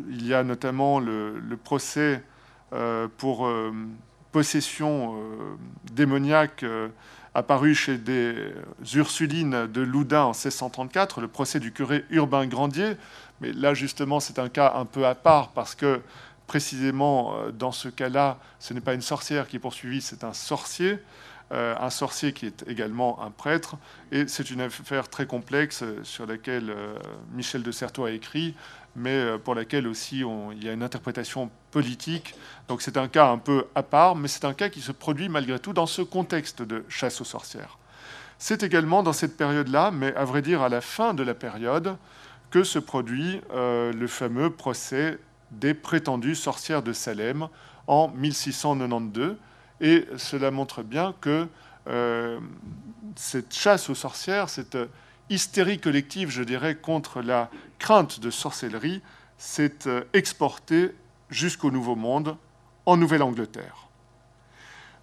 il 0.10 0.26
y 0.26 0.34
a 0.34 0.44
notamment 0.44 1.00
le, 1.00 1.56
procès 1.64 2.24
euh, 2.74 3.08
pour 3.18 3.46
euh, 3.46 3.72
possession 4.32 5.22
démoniaque 5.94 6.66
apparu 7.36 7.76
chez 7.76 8.00
des 8.00 8.54
Ursulines 8.96 9.68
de 9.68 9.82
Loudun 9.82 10.24
en 10.24 10.30
1634, 10.30 11.22
le 11.22 11.28
procès 11.28 11.60
du 11.60 11.72
curé 11.72 12.06
Urbain 12.10 12.48
Grandier. 12.48 12.98
Mais 13.40 13.52
là, 13.52 13.76
justement, 13.76 14.20
c'est 14.20 14.40
un 14.40 14.50
cas 14.50 14.74
un 14.78 14.86
peu 14.86 15.06
à 15.06 15.14
part 15.14 15.50
parce 15.50 15.76
que 15.76 16.02
précisément 16.48 17.36
dans 17.54 17.72
ce 17.72 17.88
cas-là, 17.88 18.40
ce 18.58 18.74
n'est 18.74 18.82
pas 18.82 18.96
une 18.96 19.04
sorcière 19.04 19.48
qui 19.48 19.58
est 19.58 19.60
poursuivie, 19.60 20.02
c'est 20.02 20.24
un 20.24 20.34
sorcier. 20.34 20.98
Un 21.52 21.90
sorcier 21.90 22.32
qui 22.32 22.46
est 22.46 22.64
également 22.68 23.24
un 23.24 23.32
prêtre. 23.32 23.78
Et 24.12 24.28
c'est 24.28 24.52
une 24.52 24.62
affaire 24.62 25.10
très 25.10 25.26
complexe 25.26 25.84
sur 26.04 26.26
laquelle 26.28 26.74
Michel 27.34 27.64
de 27.64 27.72
Certeau 27.72 28.06
a 28.06 28.12
écrit, 28.12 28.56
mais 28.96 29.16
euh, 29.16 29.38
pour 29.38 29.56
laquelle 29.56 29.88
aussi 29.88 30.24
il 30.52 30.64
y 30.64 30.70
a 30.70 30.74
une 30.74 30.84
interprétation 30.84 31.50
politique. 31.72 32.36
Donc 32.68 32.82
c'est 32.82 32.98
un 32.98 33.08
cas 33.08 33.28
un 33.30 33.38
peu 33.38 33.66
à 33.76 33.84
part, 33.84 34.16
mais 34.16 34.28
c'est 34.28 34.46
un 34.46 34.54
cas 34.54 34.70
qui 34.70 34.82
se 34.82 34.92
produit 34.92 35.30
malgré 35.30 35.60
tout 35.60 35.74
dans 35.74 35.86
ce 35.86 36.02
contexte 36.02 36.62
de 36.62 36.84
chasse 36.90 37.22
aux 37.22 37.26
sorcières. 37.26 37.78
C'est 38.38 38.64
également 38.64 39.04
dans 39.04 39.14
cette 39.14 39.36
période-là, 39.38 39.92
mais 39.92 40.16
à 40.16 40.26
vrai 40.26 40.42
dire 40.42 40.62
à 40.62 40.70
la 40.70 40.82
fin 40.82 41.14
de 41.14 41.24
la 41.24 41.34
période, 41.34 41.98
que 42.52 42.64
se 42.64 42.80
produit 42.80 43.42
euh, 43.54 43.94
le 43.94 44.08
fameux 44.08 44.50
procès 44.50 45.20
des 45.52 45.74
prétendues 45.74 46.36
sorcières 46.36 46.82
de 46.82 46.94
Salem 46.94 47.48
en 47.88 48.08
1692. 48.10 49.36
Et 49.82 50.06
cela 50.18 50.52
montre 50.52 50.84
bien 50.84 51.14
que 51.22 51.48
euh, 51.88 52.40
cette 53.16 53.54
chasse 53.54 53.90
aux 53.90 53.96
sorcières, 53.96 54.50
cette 54.50 54.78
hystérie 55.30 55.80
collective, 55.80 56.30
je 56.30 56.44
dirais, 56.44 56.76
contre 56.76 57.22
la 57.22 57.50
crainte 57.78 58.20
de 58.20 58.30
sorcellerie, 58.30 59.02
s'est 59.38 59.88
euh, 59.88 60.04
exportée 60.14 60.94
jusqu'au 61.30 61.72
Nouveau 61.72 61.96
Monde, 61.96 62.36
en 62.86 62.98
Nouvelle-Angleterre. 62.98 63.90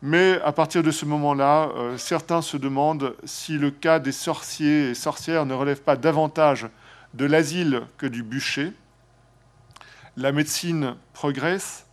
Mais 0.03 0.41
à 0.43 0.53
partir 0.53 0.83
de 0.83 0.91
ce 0.91 1.07
moment-là, 1.07 1.71
euh, 1.75 1.97
certains 1.97 2.43
se 2.43 2.57
demandent 2.57 3.17
si 3.25 3.59
le 3.59 3.71
cas 3.71 3.99
des 3.99 4.13
sorciers 4.13 4.91
et 4.91 4.95
sorcières 4.95 5.47
ne 5.47 5.55
relève 5.55 5.81
pas 5.81 5.97
davantage 5.97 6.69
de 7.15 7.25
l'asile 7.25 7.83
que 7.97 8.07
du 8.07 8.23
bûcher. 8.23 8.73
La 10.17 10.33
médecine 10.33 10.97
progresse, 11.13 11.87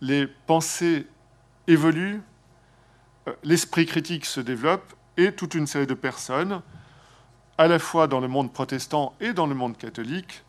les 0.00 0.26
pensées 0.26 1.06
évoluent, 1.68 2.22
euh, 3.28 3.32
l'esprit 3.42 3.86
critique 3.86 4.26
se 4.26 4.40
développe 4.40 4.94
et 5.16 5.32
toute 5.32 5.54
une 5.54 5.66
série 5.66 5.86
de 5.86 5.94
personnes, 5.94 6.62
à 7.58 7.66
la 7.66 7.78
fois 7.78 8.06
dans 8.06 8.20
le 8.20 8.28
monde 8.28 8.52
protestant 8.52 9.14
et 9.20 9.32
dans 9.32 9.46
le 9.46 9.54
monde 9.54 9.76
catholique, 9.76 10.44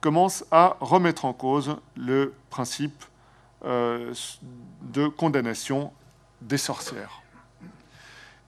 commence 0.00 0.44
à 0.50 0.76
remettre 0.80 1.24
en 1.24 1.32
cause 1.32 1.76
le 1.96 2.34
principe 2.50 3.04
euh, 3.64 4.12
de 4.82 5.06
condamnation 5.06 5.92
des 6.40 6.58
sorcières. 6.58 7.22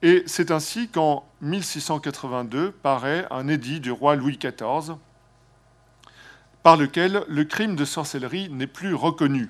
Et 0.01 0.23
c'est 0.27 0.51
ainsi 0.51 0.89
qu'en 0.89 1.25
1682 1.41 2.71
paraît 2.71 3.25
un 3.31 3.47
édit 3.47 3.79
du 3.79 3.91
roi 3.91 4.15
Louis 4.15 4.37
XIV 4.37 4.97
par 6.61 6.77
lequel 6.77 7.23
le 7.27 7.43
crime 7.45 7.75
de 7.75 7.85
sorcellerie 7.85 8.49
n'est 8.49 8.67
plus 8.67 8.93
reconnu. 8.93 9.49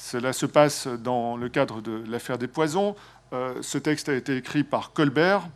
Cela 0.00 0.32
se 0.32 0.46
passe 0.46 0.86
dans 0.86 1.36
le 1.36 1.48
cadre 1.48 1.82
de 1.82 2.04
l'affaire 2.08 2.38
des 2.38 2.46
poisons. 2.46 2.94
Euh, 3.32 3.56
ce 3.62 3.78
texte 3.78 4.08
a 4.08 4.14
été 4.14 4.36
écrit 4.36 4.62
par 4.62 4.92
Colbert. 4.92 5.48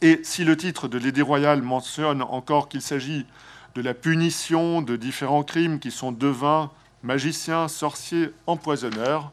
Et 0.00 0.20
si 0.22 0.44
le 0.44 0.56
titre 0.56 0.86
de 0.86 0.98
l'édit 0.98 1.20
royal 1.20 1.60
mentionne 1.60 2.22
encore 2.22 2.68
qu'il 2.68 2.80
s'agit 2.80 3.26
de 3.74 3.82
la 3.82 3.92
punition 3.92 4.82
de 4.82 4.94
différents 4.94 5.42
crimes 5.42 5.80
qui 5.80 5.90
sont 5.90 6.12
devins, 6.12 6.70
magiciens, 7.02 7.66
sorciers, 7.66 8.30
empoisonneurs, 8.46 9.32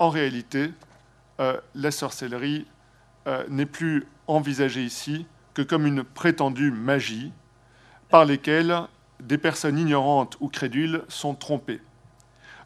en 0.00 0.08
réalité, 0.08 0.72
euh, 1.38 1.56
la 1.76 1.92
sorcellerie 1.92 2.66
euh, 3.28 3.44
n'est 3.48 3.66
plus 3.66 4.04
envisagée 4.26 4.82
ici 4.82 5.26
que 5.54 5.62
comme 5.62 5.86
une 5.86 6.02
prétendue 6.02 6.72
magie 6.72 7.30
par 8.08 8.24
lesquelles 8.24 8.76
des 9.20 9.38
personnes 9.38 9.78
ignorantes 9.78 10.36
ou 10.40 10.48
crédules 10.48 11.04
sont 11.06 11.36
trompées. 11.36 11.80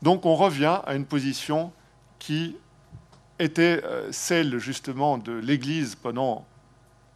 Donc 0.03 0.27
on 0.27 0.35
revient 0.35 0.81
à 0.85 0.95
une 0.95 1.07
position 1.07 1.73
qui 2.19 2.57
était 3.39 3.83
euh, 3.85 4.11
celle 4.13 4.59
justement 4.59 5.19
de 5.19 5.33
l'Église 5.33 5.95
pendant 5.95 6.47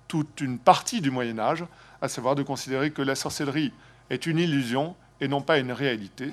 toute 0.09 0.41
une 0.41 0.59
partie 0.59 1.01
du 1.01 1.11
Moyen 1.11 1.39
Âge, 1.39 1.65
à 2.03 2.09
savoir 2.09 2.35
de 2.35 2.43
considérer 2.43 2.91
que 2.91 3.03
la 3.03 3.15
sorcellerie 3.15 3.73
est 4.11 4.27
une 4.27 4.39
illusion 4.39 4.97
et 5.21 5.29
non 5.29 5.41
pas 5.41 5.59
une 5.59 5.73
réalité, 5.73 6.33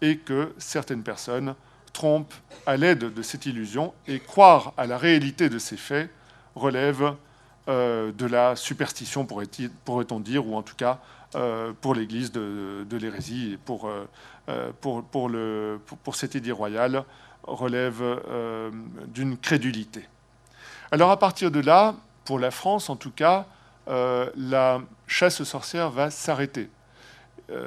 et 0.00 0.16
que 0.16 0.54
certaines 0.58 1.02
personnes 1.02 1.54
trompent 1.92 2.34
à 2.66 2.76
l'aide 2.76 3.12
de 3.14 3.22
cette 3.22 3.46
illusion, 3.46 3.92
et 4.08 4.18
croire 4.18 4.72
à 4.76 4.86
la 4.86 4.98
réalité 4.98 5.48
de 5.48 5.58
ces 5.58 5.76
faits 5.76 6.10
relève 6.54 7.14
euh, 7.68 8.10
de 8.12 8.26
la 8.26 8.56
superstition, 8.56 9.26
pourrait-on 9.26 10.20
dire, 10.20 10.46
ou 10.46 10.56
en 10.56 10.62
tout 10.62 10.74
cas 10.74 10.98
pour 11.80 11.94
l'Église 11.94 12.32
de, 12.32 12.96
l'hérésie 12.96 13.52
et 13.52 13.56
pour, 13.56 13.88
euh, 13.88 14.72
pour, 14.80 15.02
pour, 15.04 15.28
le, 15.28 15.80
pour, 16.04 16.14
relève 17.44 18.02
d'une 19.08 19.36
crédulité. 19.36 20.08
Alors 20.90 21.10
à 21.10 21.18
partir 21.18 21.50
de 21.50 21.60
là, 21.60 21.94
pour 22.24 22.38
la 22.38 22.50
France 22.50 22.90
en 22.90 22.96
tout 22.96 23.10
cas, 23.10 23.46
la 23.86 24.80
chasse 25.06 25.40
aux 25.40 25.44
sorcières 25.44 25.90
va 25.90 26.10
s'arrêter. 26.10 26.70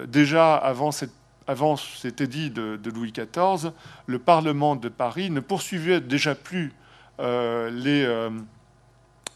déjà 0.07 0.55
avant 0.55 0.91
cette 0.91 1.13
avant 1.47 1.75
cet 1.75 2.21
édit 2.21 2.49
de, 2.49 2.79
Louis 2.89 3.11
XIV, 3.11 3.71
le 4.07 4.17
Parlement 4.17 4.75
de 4.75 4.89
Paris 4.89 5.29
ne 5.29 5.41
poursuivait 5.41 6.01
déjà 6.01 6.33
plus 6.33 6.73
les, 7.19 8.07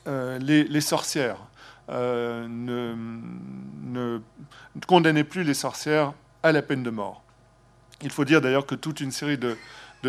euh, 0.08 0.40
les, 0.40 0.82
sorcières, 0.82 1.38
euh, 1.90 2.48
ne, 2.48 2.96
ne, 3.84 5.24
plus 5.24 5.44
les 5.44 5.54
sorcières 5.54 6.14
à 6.44 6.52
la 6.52 6.62
peine 6.62 6.84
de 6.84 6.90
mort. 6.90 7.24
Il 8.02 8.12
faut 8.12 8.26
dire 8.26 8.42
d'ailleurs 8.42 8.66
que 8.66 8.76
toute 8.76 9.02
une 9.02 9.12
série 9.12 9.38
de, 9.38 9.58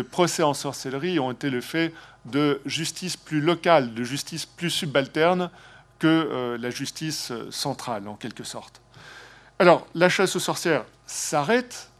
procès 0.09 0.43
en 0.43 0.53
sorcellerie 0.53 1.19
ont 1.19 1.31
été 1.31 1.49
le 1.49 1.61
fait 1.61 1.93
de 2.25 2.61
justice 2.65 3.17
plus 3.17 3.41
locale, 3.41 3.93
de 3.93 4.03
justice 4.03 4.45
plus 4.45 4.69
subalterne 4.69 5.49
que 5.99 6.07
euh, 6.07 6.57
la 6.57 6.69
justice 6.69 7.33
centrale, 7.49 8.07
en 8.07 8.15
quelque 8.15 8.43
sorte. 8.43 8.81
Alors, 9.59 9.85
la 9.93 10.09
chasse 10.09 10.35
aux 10.35 10.39
sorcières 10.39 10.85
s'arrête 11.05 11.91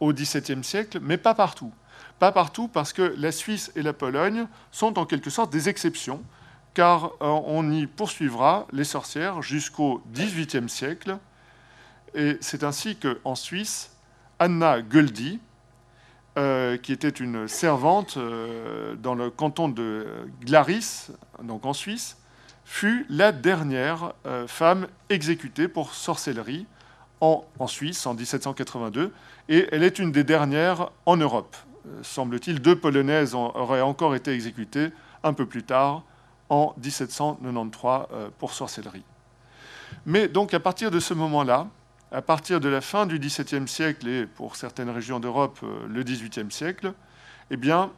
au 0.00 0.12
XVIIe 0.12 0.64
siècle, 0.64 0.98
mais 1.00 1.16
pas 1.16 1.34
partout. 1.34 1.72
Pas 2.18 2.32
partout 2.32 2.68
parce 2.68 2.92
que 2.92 3.14
la 3.16 3.32
Suisse 3.32 3.70
et 3.76 3.82
la 3.82 3.92
Pologne 3.92 4.46
sont 4.72 4.98
en 4.98 5.06
quelque 5.06 5.30
sorte 5.30 5.52
des 5.52 5.68
exceptions 5.68 6.22
car 6.78 7.06
euh, 7.06 7.26
on 7.46 7.72
y 7.72 7.88
poursuivra 7.88 8.68
les 8.70 8.84
sorcières 8.84 9.42
jusqu'au 9.42 10.00
XVIIIe 10.12 10.68
siècle. 10.68 11.18
Et 12.14 12.38
c'est 12.40 12.62
ainsi 12.62 12.94
qu'en 12.94 13.34
Suisse, 13.34 13.96
Anna 14.38 14.80
Göldi, 14.80 15.40
euh, 16.38 16.76
qui 16.76 16.92
était 16.92 17.08
une 17.08 17.48
servante 17.48 18.16
euh, 18.16 18.94
dans 18.94 19.16
le 19.16 19.28
canton 19.28 19.68
de 19.68 20.06
Glaris, 20.40 21.08
donc 21.42 21.66
en 21.66 21.72
Suisse, 21.72 22.16
fut 22.64 23.06
la 23.08 23.32
dernière 23.32 24.12
femme 24.46 24.86
exécutée 25.08 25.66
pour 25.66 25.94
sorcellerie 25.94 26.64
en, 27.20 27.44
en, 27.58 27.66
Suisse 27.66 28.06
en 28.06 28.14
1782, 28.14 29.12
et 29.48 29.66
elle 29.72 29.82
est 29.82 29.98
une 29.98 30.12
des 30.12 30.22
dernières 30.22 30.90
en 31.06 31.16
Europe. 31.16 31.56
Semble-t-il, 32.02 32.60
deux 32.60 32.76
Polonaises 32.76 33.34
auraient 33.34 33.80
encore 33.80 34.14
été 34.14 34.30
exécutées 34.30 34.90
un 35.24 35.32
peu 35.32 35.46
plus 35.46 35.64
tard, 35.64 36.04
en 36.50 36.74
1793 36.82 38.06
euh, 38.12 38.28
pour 38.38 38.52
sorcellerie. 38.52 39.04
Mais 40.06 40.28
donc 40.28 40.54
à 40.54 40.60
partir 40.60 40.90
de 40.90 41.00
ce 41.00 41.14
moment-là, 41.14 41.66
à 42.10 42.22
partir 42.22 42.60
de 42.60 42.68
la 42.68 42.80
fin 42.80 43.06
du 43.06 43.18
XVIIe 43.18 43.68
siècle 43.68 44.08
et 44.08 44.26
pour 44.26 44.56
certaines 44.56 44.90
régions 44.90 45.20
d'Europe 45.20 45.58
euh, 45.62 45.86
le 45.88 46.02
XVIIIe 46.02 46.50
siècle, 46.50 46.94
eh 47.50 47.56
bien, 47.56 47.90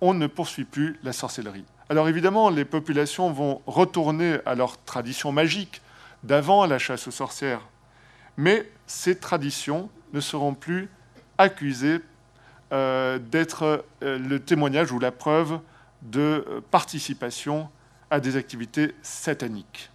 on 0.00 0.14
ne 0.14 0.26
poursuit 0.26 0.64
plus 0.64 0.98
la 1.02 1.12
sorcellerie. 1.12 1.64
Alors 1.88 2.08
évidemment, 2.08 2.50
les 2.50 2.64
populations 2.64 3.30
vont 3.30 3.62
retourner 3.66 4.38
à 4.46 4.54
leur 4.54 4.82
tradition 4.84 5.32
magique 5.32 5.82
d'avant 6.24 6.66
la 6.66 6.78
chasse 6.78 7.08
aux 7.08 7.12
sorcières, 7.12 7.62
mais 8.36 8.70
ces 8.86 9.18
traditions 9.18 9.90
ne 10.12 10.20
seront 10.20 10.54
plus 10.54 10.88
accusées 11.38 12.00
euh, 12.72 13.18
d'être 13.18 13.84
le 14.00 14.38
témoignage 14.38 14.92
ou 14.92 14.98
la 14.98 15.10
preuve 15.10 15.58
de 16.02 16.20
euh, 16.20 16.60
participation 16.70 17.68
à 18.10 18.20
des 18.20 18.36
activités 18.36 18.94
sataniques. 19.02 19.90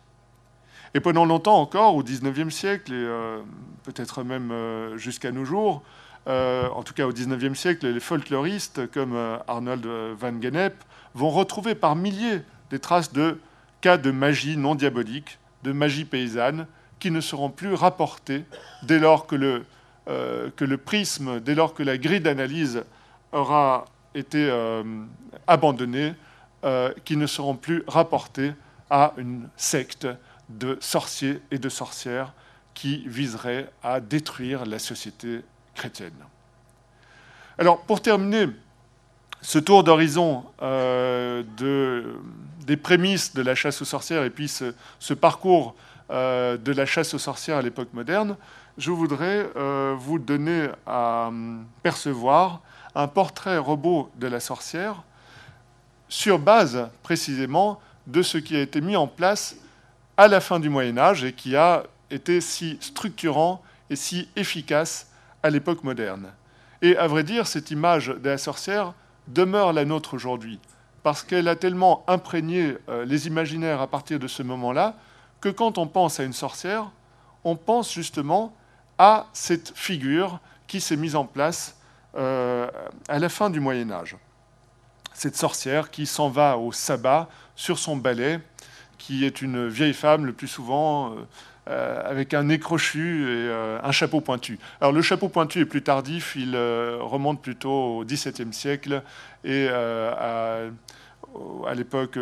Et 0.93 0.99
pendant 0.99 1.25
longtemps 1.25 1.59
encore, 1.59 1.95
au 1.95 2.03
XIXe 2.03 2.53
siècle, 2.53 2.91
et 2.91 2.95
euh, 2.95 3.41
peut-être 3.83 4.23
même 4.23 4.51
euh, 4.51 4.97
jusqu'à 4.97 5.31
nos 5.31 5.45
jours, 5.45 5.83
en 6.29 6.83
tout 6.83 6.93
cas 6.93 7.07
au 7.07 7.13
XIXe 7.13 7.57
siècle, 7.57 7.87
les 7.87 8.01
folkloristes 8.01 8.91
comme 8.91 9.15
Arnold 9.47 9.85
van 10.19 10.41
Gennep 10.41 10.75
vont 11.13 11.29
retrouver 11.29 11.73
par 11.73 11.95
milliers 11.95 12.41
des 12.69 12.79
traces 12.79 13.13
de 13.13 13.39
cas 13.79 13.95
de 13.95 14.11
magie 14.11 14.57
non 14.57 14.75
diabolique, 14.75 15.39
de 15.63 15.71
magie 15.71 16.03
paysanne, 16.03 16.67
qui 16.99 17.11
ne 17.11 17.21
seront 17.21 17.49
plus 17.49 17.73
rapportés 17.73 18.43
dès 18.83 18.99
lors 18.99 19.25
que 19.25 19.37
le, 19.37 19.63
que 20.05 20.65
le 20.65 20.77
prisme, 20.77 21.39
dès 21.39 21.55
lors 21.55 21.73
que 21.73 21.81
la 21.81 21.97
grille 21.97 22.19
d'analyse 22.19 22.83
aura 23.31 23.85
été 24.17 24.49
euh, 24.49 24.83
abandonnés, 25.45 26.13
euh, 26.63 26.91
qui 27.05 27.17
ne 27.17 27.27
seront 27.27 27.55
plus 27.55 27.83
rapportés 27.87 28.53
à 28.89 29.13
une 29.17 29.47
secte 29.55 30.07
de 30.49 30.77
sorciers 30.79 31.39
et 31.51 31.59
de 31.59 31.69
sorcières 31.69 32.33
qui 32.73 33.07
viserait 33.07 33.69
à 33.83 33.99
détruire 33.99 34.65
la 34.65 34.79
société 34.79 35.41
chrétienne. 35.75 36.13
Alors, 37.57 37.81
pour 37.81 38.01
terminer 38.01 38.47
ce 39.41 39.59
tour 39.59 39.83
d'horizon 39.83 40.45
euh, 40.61 41.43
de, 41.57 42.15
des 42.65 42.77
prémices 42.77 43.33
de 43.33 43.41
la 43.41 43.55
chasse 43.55 43.81
aux 43.81 43.85
sorcières 43.85 44.23
et 44.23 44.29
puis 44.29 44.47
ce, 44.47 45.13
parcours 45.13 45.75
de 46.09 46.71
la 46.71 46.85
chasse 46.85 47.13
aux 47.13 47.19
sorcières 47.19 47.57
à 47.57 47.61
l'époque 47.61 47.89
moderne, 47.93 48.37
je 48.77 48.91
voudrais 48.91 49.49
vous 49.97 50.19
donner 50.19 50.69
à 50.85 51.29
percevoir 51.83 52.61
un 52.97 53.07
portrait 53.07 53.59
robot 53.59 54.09
de 54.15 54.25
la 54.25 54.39
sorcière 54.39 55.03
sur 56.09 56.39
base 56.39 56.89
précisément 57.03 57.79
de 58.07 58.23
ce 58.23 58.39
qui 58.39 58.55
a 58.55 58.61
été 58.61 58.81
mis 58.81 58.95
en 58.95 59.07
place 59.07 59.57
à 60.17 60.27
la 60.27 60.41
fin 60.41 60.59
du 60.59 60.69
Moyen 60.69 60.97
Âge 60.97 61.23
et 61.23 61.31
qui 61.31 61.55
a 61.55 61.83
été 62.09 62.41
si 62.41 62.77
structurant 62.81 63.61
et 63.91 63.95
si 63.95 64.27
efficace 64.35 65.11
à 65.43 65.51
l'époque 65.51 65.83
moderne. 65.83 66.31
Et 66.81 66.97
à 66.97 67.05
vrai 67.05 67.23
dire, 67.23 67.45
cette 67.45 67.69
image 67.69 68.07
de 68.07 68.29
la 68.29 68.39
sorcière 68.39 68.93
demeure 69.27 69.73
la 69.73 69.85
nôtre 69.85 70.15
aujourd'hui, 70.15 70.59
parce 71.03 71.21
qu'elle 71.21 71.47
a 71.47 71.55
tellement 71.55 72.03
imprégné 72.07 72.77
euh, 72.89 73.05
les 73.05 73.27
imaginaires 73.27 73.81
à 73.81 73.87
partir 73.87 74.17
de 74.17 74.27
ce 74.27 74.41
moment-là, 74.41 74.95
que 75.39 75.49
quand 75.49 75.77
on 75.77 75.85
pense 75.85 76.19
à 76.19 76.23
une 76.23 76.33
sorcière, 76.33 76.89
on 77.43 77.55
pense 77.55 77.93
justement 77.93 78.55
à 78.97 79.27
cette 79.33 79.73
figure 79.75 80.39
qui 80.65 80.81
s'est 80.81 80.95
mise 80.95 81.15
en 81.15 81.25
place 81.25 81.76
euh, 82.17 82.67
à 83.07 83.19
la 83.19 83.29
fin 83.29 83.49
du 83.49 83.59
Moyen 83.59 83.91
Âge. 83.91 84.15
Cette 85.13 85.35
sorcière 85.35 85.91
qui 85.91 86.07
s'en 86.07 86.29
va 86.29 86.57
au 86.57 86.71
sabbat 86.71 87.29
sur 87.55 87.77
son 87.77 87.95
balai, 87.95 88.39
qui 88.97 89.23
est 89.23 89.41
une 89.41 89.67
vieille 89.67 89.93
femme 89.93 90.25
le 90.25 90.33
plus 90.33 90.47
souvent, 90.47 91.11
euh, 91.11 91.15
euh, 91.69 92.09
avec 92.09 92.33
un 92.33 92.43
nez 92.43 92.57
crochu 92.59 93.29
et 93.29 93.51
un 93.83 93.91
chapeau 93.91 94.21
pointu. 94.21 94.57
Alors 94.81 94.93
le 94.93 95.01
chapeau 95.01 95.29
pointu 95.29 95.59
est 95.59 95.65
plus 95.65 95.83
tardif, 95.83 96.35
il 96.35 96.55
remonte 96.55 97.41
plutôt 97.41 97.99
au 97.99 98.05
XVIIe 98.05 98.53
siècle 98.53 99.03
et 99.43 99.67
à, 99.67 100.61
à 101.67 101.73
l'époque 101.75 102.17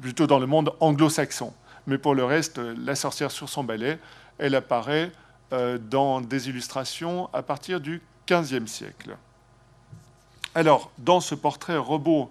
plutôt 0.00 0.26
dans 0.26 0.38
le 0.38 0.46
monde 0.46 0.72
anglo-saxon. 0.80 1.52
Mais 1.86 1.98
pour 1.98 2.14
le 2.14 2.24
reste, 2.24 2.58
la 2.58 2.94
sorcière 2.94 3.30
sur 3.30 3.48
son 3.48 3.62
balai, 3.62 3.98
elle 4.38 4.54
apparaît 4.54 5.12
dans 5.50 6.22
des 6.22 6.48
illustrations 6.48 7.28
à 7.34 7.42
partir 7.42 7.78
du 7.78 8.00
XVe 8.26 8.66
siècle. 8.66 9.16
Alors, 10.54 10.90
dans 10.98 11.20
ce 11.20 11.34
portrait 11.34 11.76
robot 11.76 12.30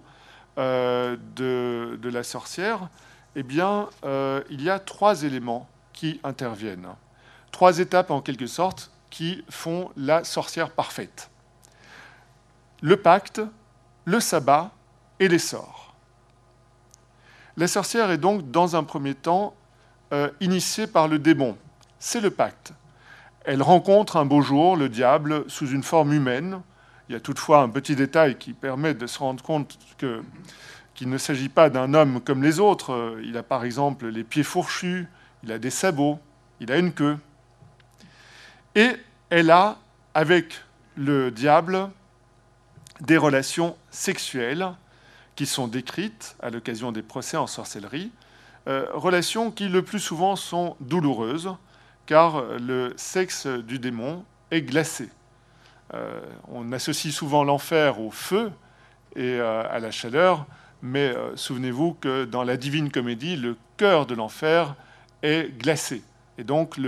euh, 0.58 1.16
de, 1.36 2.08
la 2.08 2.22
sorcière, 2.22 2.88
eh 3.36 3.42
bien, 3.42 3.88
euh, 4.04 4.42
il 4.50 4.62
y 4.62 4.70
a 4.70 4.78
trois 4.78 5.22
éléments 5.22 5.68
qui 5.92 6.20
interviennent. 6.24 6.88
trois 7.52 7.78
étapes 7.78 8.10
en 8.10 8.20
quelque 8.20 8.46
sorte 8.46 8.90
qui 9.10 9.44
font 9.48 9.90
la 9.96 10.24
sorcière 10.24 10.70
parfaite. 10.70 11.30
Le 12.82 12.96
pacte, 12.96 13.40
le 14.04 14.20
sabbat 14.20 14.72
et 15.20 15.28
les 15.28 15.38
sorts. 15.38 15.94
La 17.56 17.68
sorcière 17.68 18.10
est 18.10 18.18
donc 18.18 18.50
dans 18.50 18.74
un 18.74 18.82
premier 18.82 19.14
temps 19.14 19.54
euh, 20.12 20.30
initiée 20.40 20.86
par 20.86 21.06
le 21.06 21.18
démon. 21.18 21.56
C'est 21.98 22.20
le 22.20 22.30
pacte. 22.30 22.72
Elle 23.44 23.62
rencontre 23.62 24.16
un 24.16 24.24
beau 24.24 24.40
jour 24.40 24.76
le 24.76 24.88
diable 24.88 25.44
sous 25.48 25.68
une 25.68 25.82
forme 25.82 26.14
humaine. 26.14 26.62
Il 27.08 27.12
y 27.12 27.16
a 27.16 27.20
toutefois 27.20 27.60
un 27.60 27.68
petit 27.68 27.94
détail 27.94 28.38
qui 28.38 28.54
permet 28.54 28.94
de 28.94 29.06
se 29.06 29.18
rendre 29.18 29.44
compte 29.44 29.78
qu'il 30.94 31.10
ne 31.10 31.18
s'agit 31.18 31.50
pas 31.50 31.68
d'un 31.68 31.92
homme 31.92 32.22
comme 32.22 32.42
les 32.42 32.58
autres. 32.58 33.18
Il 33.22 33.36
a 33.36 33.42
par 33.42 33.64
exemple 33.64 34.06
les 34.06 34.24
pieds 34.24 34.42
fourchus, 34.42 35.06
il 35.42 35.52
a 35.52 35.58
des 35.58 35.68
sabots, 35.68 36.18
il 36.60 36.72
a 36.72 36.78
une 36.78 36.92
queue. 36.92 37.18
Et 38.74 38.92
elle 39.28 39.50
a, 39.50 39.76
avec 40.14 40.54
le 40.96 41.30
diable, 41.30 41.90
des 43.00 43.18
relations 43.18 43.76
sexuelles 43.90 44.66
qui 45.36 45.44
sont 45.44 45.68
décrites 45.68 46.36
à 46.40 46.48
l'occasion 46.48 46.92
des 46.92 47.02
procès 47.02 47.36
en 47.36 47.46
sorcellerie, 47.46 48.10
euh, 48.68 48.86
relations 48.94 49.50
qui 49.50 49.68
le 49.68 49.82
plus 49.82 49.98
souvent 49.98 50.36
sont 50.36 50.76
douloureuses, 50.80 51.50
car 52.06 52.42
le 52.58 52.92
sexe 52.96 53.46
du 53.46 53.78
démon 53.78 54.24
est 54.50 54.62
glacé. 54.62 55.08
Euh, 55.92 56.20
on 56.48 56.72
associe 56.72 57.14
souvent 57.14 57.44
l'enfer 57.44 58.00
au 58.00 58.10
feu 58.10 58.50
et 59.16 59.38
euh, 59.38 59.62
à 59.70 59.78
la 59.78 59.90
chaleur, 59.90 60.46
mais 60.82 61.14
souvenez-vous 61.34 61.94
que 61.94 62.24
dans 62.24 62.42
la 62.42 62.56
Divine 62.56 62.90
Comédie, 62.90 63.36
le 63.36 63.56
cœur 63.76 64.06
de 64.06 64.14
l'enfer 64.14 64.74
est 65.22 65.50
glacé. 65.58 66.02
Et 66.36 66.44
donc 66.44 66.78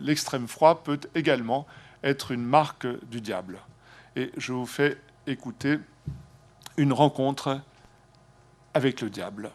l'extrême 0.00 0.48
froid 0.48 0.82
peut 0.82 1.00
également 1.14 1.66
être 2.02 2.32
une 2.32 2.44
marque 2.44 2.86
du 3.10 3.20
diable. 3.20 3.58
Et 4.16 4.30
je 4.36 4.52
vous 4.52 4.66
fais 4.66 4.98
écouter 5.26 5.78
une 6.76 6.92
rencontre 6.92 7.60
avec 8.74 9.00
le 9.00 9.10
diable. 9.10 9.50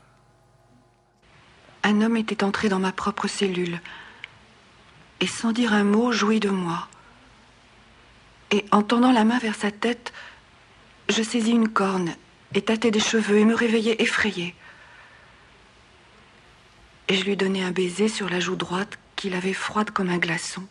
Un 1.83 2.01
homme 2.01 2.17
était 2.17 2.43
entré 2.43 2.69
dans 2.69 2.79
ma 2.79 2.91
propre 2.91 3.27
cellule 3.27 3.79
et 5.19 5.27
sans 5.27 5.51
dire 5.51 5.73
un 5.73 5.83
mot 5.83 6.11
jouit 6.11 6.39
de 6.39 6.49
moi. 6.49 6.87
Et 8.51 8.65
en 8.71 8.81
tendant 8.81 9.11
la 9.11 9.23
main 9.25 9.37
vers 9.39 9.55
sa 9.55 9.71
tête, 9.71 10.13
je 11.09 11.21
saisis 11.21 11.51
une 11.51 11.69
corne 11.69 12.15
et 12.53 12.61
tâtai 12.61 12.91
des 12.91 12.99
cheveux 12.99 13.37
et 13.37 13.45
me 13.45 13.55
réveillai 13.55 14.01
effrayé. 14.01 14.55
Et 17.07 17.15
je 17.15 17.23
lui 17.23 17.35
donnai 17.35 17.63
un 17.63 17.71
baiser 17.71 18.07
sur 18.07 18.29
la 18.29 18.39
joue 18.39 18.55
droite 18.55 18.97
qu'il 19.15 19.33
avait 19.33 19.53
froide 19.53 19.91
comme 19.91 20.09
un 20.09 20.17
glaçon. 20.17 20.63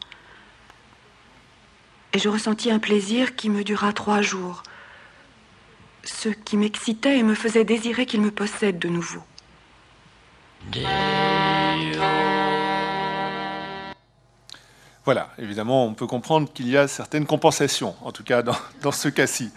Et 2.12 2.18
je 2.18 2.28
ressentis 2.28 2.70
un 2.70 2.78
plaisir 2.78 3.36
qui 3.36 3.50
me 3.50 3.62
dura 3.64 3.92
trois 3.92 4.22
jours, 4.22 4.62
ce 6.04 6.28
qui 6.30 6.56
m'excitait 6.56 7.18
et 7.18 7.22
me 7.22 7.34
faisait 7.34 7.64
désirer 7.64 8.06
qu'il 8.06 8.22
me 8.22 8.30
possède 8.30 8.78
de 8.78 8.88
nouveau. 8.88 9.22
Voilà, 15.08 15.30
évidemment, 15.38 15.86
on 15.86 15.94
peut 15.94 16.06
comprendre 16.06 16.52
qu'il 16.52 16.68
y 16.68 16.76
a 16.76 16.86
certaines 16.86 17.24
compensations, 17.24 17.96
en 18.02 18.12
tout 18.12 18.24
cas 18.24 18.42
dans, 18.82 18.92
ce 18.92 19.08
cas-ci. 19.08 19.50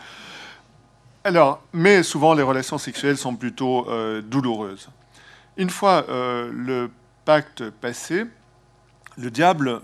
Alors, 1.25 1.61
mais 1.73 2.03
souvent 2.03 2.33
les 2.33 2.41
relations 2.41 2.77
sexuelles 2.77 3.17
sont 3.17 3.35
plutôt 3.35 3.85
euh, 3.89 4.21
douloureuses. 4.21 4.87
Une 5.57 5.69
fois 5.69 6.05
euh, 6.07 6.49
le 6.53 6.89
pacte 7.25 7.69
passé, 7.69 8.27
le 9.17 9.29
diable, 9.29 9.81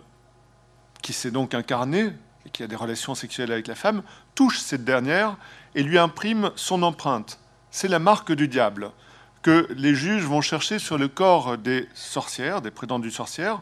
qui 1.02 1.12
s'est 1.12 1.32
donc 1.32 1.54
incarné 1.54 2.14
et 2.46 2.50
qui 2.50 2.64
a 2.64 2.68
des 2.68 2.78
relations 2.78 3.14
sexuelles 3.14 3.52
avec 3.52 3.68
la 3.68 3.76
femme, 3.76 4.04
touche 4.36 4.60
cette 4.60 4.86
dernière 4.86 5.36
et 5.76 5.84
lui 5.84 5.98
imprime 5.98 6.52
son 6.56 6.82
empreinte. 6.82 7.42
C'est 7.72 7.90
la 7.90 8.00
marque 8.00 8.32
du 8.32 8.48
diable 8.48 8.92
que 9.42 9.68
les 9.76 9.96
juges 9.96 10.24
vont 10.24 10.40
chercher 10.40 10.80
sur 10.80 10.98
le 10.98 11.10
corps 11.10 11.58
des 11.58 11.90
sorcières, 11.94 12.62
des 12.62 12.72
prétendues 12.72 13.12
sorcières. 13.12 13.60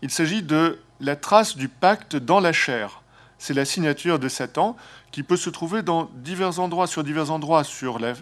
Il 0.00 0.08
s'agit 0.08 0.42
de 0.42 0.78
la 1.02 1.16
trace 1.16 1.56
du 1.56 1.68
pacte 1.68 2.16
dans 2.16 2.40
la 2.40 2.52
chair. 2.52 3.02
C'est 3.38 3.54
la 3.54 3.64
signature 3.64 4.20
de 4.20 4.28
Satan 4.28 4.76
qui 5.10 5.24
peut 5.24 5.36
se 5.36 5.50
trouver 5.50 5.82
dans 5.82 6.08
divers 6.14 6.60
endroits, 6.60 6.86
sur 6.86 7.02
divers 7.02 7.32
endroits, 7.32 7.64
sur 7.64 7.98
la, 7.98 8.14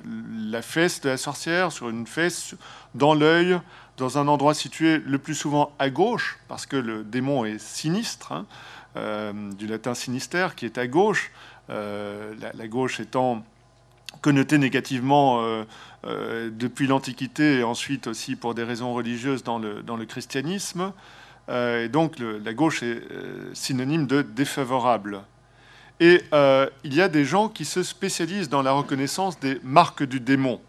fesse 0.63 1.03
de 1.03 1.11
la 1.11 1.19
sorcière, 1.19 1.73
sur 1.73 1.91
une 1.91 2.07
fesse, 2.07 2.55
dans 2.95 3.15
l'œil, 3.15 3.61
dans 3.99 4.19
un 4.19 4.27
endroit 4.29 4.55
situé 4.55 4.99
le 4.99 5.19
plus 5.19 5.35
souvent 5.35 5.73
à 5.79 5.91
gauche, 5.91 6.39
parce 6.49 6.65
que 6.65 6.77
le 6.77 7.05
démon 7.05 7.45
est 7.45 7.59
sinistre, 7.59 8.33
hein, 8.33 8.47
euh, 8.97 9.53
du 9.53 9.67
latin 9.67 9.95
sinister, 9.95 10.49
qui 10.57 10.65
est 10.65 10.79
à 10.79 10.87
gauche, 10.87 11.31
euh, 11.69 12.35
la, 12.55 12.67
gauche 12.67 12.99
étant 12.99 13.45
connotée 14.23 14.59
négativement 14.59 15.43
euh, 16.05 16.51
depuis 16.51 16.87
l'Antiquité 16.87 17.59
et 17.59 17.63
ensuite 17.63 18.07
aussi 18.09 18.35
pour 18.35 18.55
des 18.55 18.65
raisons 18.65 18.95
religieuses 18.95 19.45
dans 19.45 19.61
dans 19.61 19.97
le 19.97 20.07
christianisme. 20.07 20.93
Et 21.51 21.89
donc 21.89 22.17
la 22.19 22.55
gauche 22.55 22.83
est 22.83 23.03
synonyme 23.55 24.07
de 24.07 24.23
défavorable. 24.23 25.23
Et 25.99 26.23
il 26.85 26.95
y 26.95 27.03
a 27.03 27.09
des 27.09 27.25
gens 27.25 27.49
qui 27.49 27.65
se 27.65 27.83
spécialisent 27.83 28.49
dans 28.49 28.63
la 28.63 28.73
reconnaissance 28.73 29.41
des 29.41 29.59
marques 29.63 30.05
du 30.05 30.21
démon. 30.21 30.61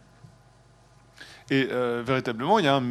Et 1.49 1.67
véritablement, 2.05 2.59
il 2.59 2.65
y 2.65 2.67
a 2.67 2.81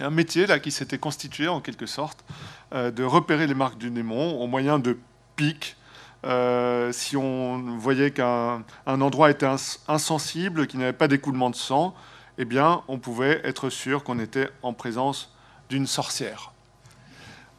un, 0.00 0.10
métier 0.10 0.46
là 0.46 0.58
qui 0.58 0.70
s'était 0.70 0.98
constitué 0.98 1.48
en 1.48 1.60
quelque 1.60 1.86
sorte 1.86 2.24
euh, 2.72 2.90
de 2.92 3.02
repérer 3.02 3.46
les 3.48 3.54
marques 3.54 3.78
du 3.78 3.90
démon 3.90 4.40
au 4.40 4.46
moyen 4.46 4.78
de 4.78 4.96
pics. 5.34 5.76
Euh, 6.24 6.92
si 6.92 7.16
on 7.16 7.76
voyait 7.76 8.12
qu'un 8.12 8.62
endroit 8.86 9.30
était 9.30 9.48
insensible, 9.88 10.66
qu'il 10.68 10.78
n'y 10.78 10.84
avait 10.84 10.92
pas 10.92 11.08
d'écoulement 11.08 11.50
de 11.50 11.56
sang, 11.56 11.94
eh 12.38 12.44
bien, 12.44 12.82
on 12.86 12.98
pouvait 12.98 13.40
être 13.42 13.70
sûr 13.70 14.04
qu'on 14.04 14.18
était 14.20 14.48
en 14.62 14.72
présence 14.72 15.34
d'une 15.68 15.86
sorcière. 15.86 16.49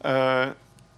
Euh, 0.06 0.52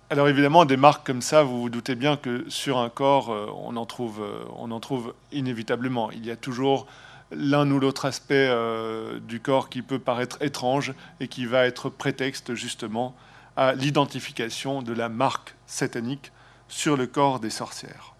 alors 0.09 0.27
évidemment, 0.27 0.65
des 0.65 0.77
marques 0.77 1.05
comme 1.05 1.21
ça, 1.21 1.43
vous 1.43 1.61
vous 1.61 1.69
doutez 1.69 1.95
bien 1.95 2.17
que 2.17 2.45
sur 2.49 2.77
un 2.77 2.89
corps, 2.89 3.29
on 3.57 3.75
en 3.75 3.85
trouve, 3.85 4.21
on 4.57 4.69
en 4.71 4.79
trouve 4.79 5.13
inévitablement. 5.31 6.11
Il 6.11 6.25
y 6.25 6.31
a 6.31 6.35
toujours 6.35 6.87
l'un 7.35 7.69
ou 7.71 7.79
l'autre 7.79 8.05
aspect 8.05 8.47
euh, 8.49 9.19
du 9.19 9.39
corps 9.39 9.69
qui 9.69 9.81
peut 9.81 9.99
paraître 9.99 10.41
étrange 10.41 10.93
et 11.19 11.27
qui 11.27 11.45
va 11.45 11.65
être 11.65 11.89
prétexte 11.89 12.53
justement 12.53 13.15
à 13.55 13.73
l'identification 13.73 14.81
de 14.81 14.93
la 14.93 15.09
marque 15.09 15.55
satanique 15.67 16.31
sur 16.67 16.97
le 16.97 17.07
corps 17.07 17.39
des 17.39 17.49
sorcières. 17.49 18.13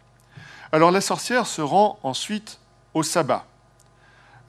Alors 0.71 0.91
la 0.91 1.01
sorcière 1.01 1.47
se 1.47 1.61
rend 1.61 1.99
ensuite 2.03 2.59
au 2.93 3.03
sabbat. 3.03 3.45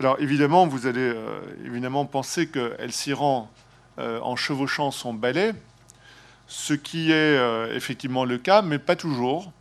Alors 0.00 0.16
évidemment, 0.18 0.66
vous 0.66 0.86
allez 0.86 1.00
euh, 1.00 1.40
évidemment 1.64 2.04
penser 2.04 2.48
qu'elle 2.48 2.92
s'y 2.92 3.12
rend 3.12 3.50
euh, 3.98 4.20
en 4.20 4.36
chevauchant 4.36 4.90
son 4.90 5.14
balai, 5.14 5.52
ce 6.46 6.74
qui 6.74 7.10
est 7.12 7.38
effectivement 7.74 8.24
le 8.24 8.38
cas, 8.38 8.62
mais 8.62 8.78
pas 8.78 8.96
toujours. 8.96 9.52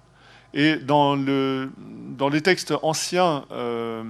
Et 0.54 0.76
dans, 0.76 1.16
le, 1.16 1.72
dans 1.78 2.30
les 2.30 2.42
textes 2.42 2.74
anciens, 2.84 3.46
euh, 3.52 4.04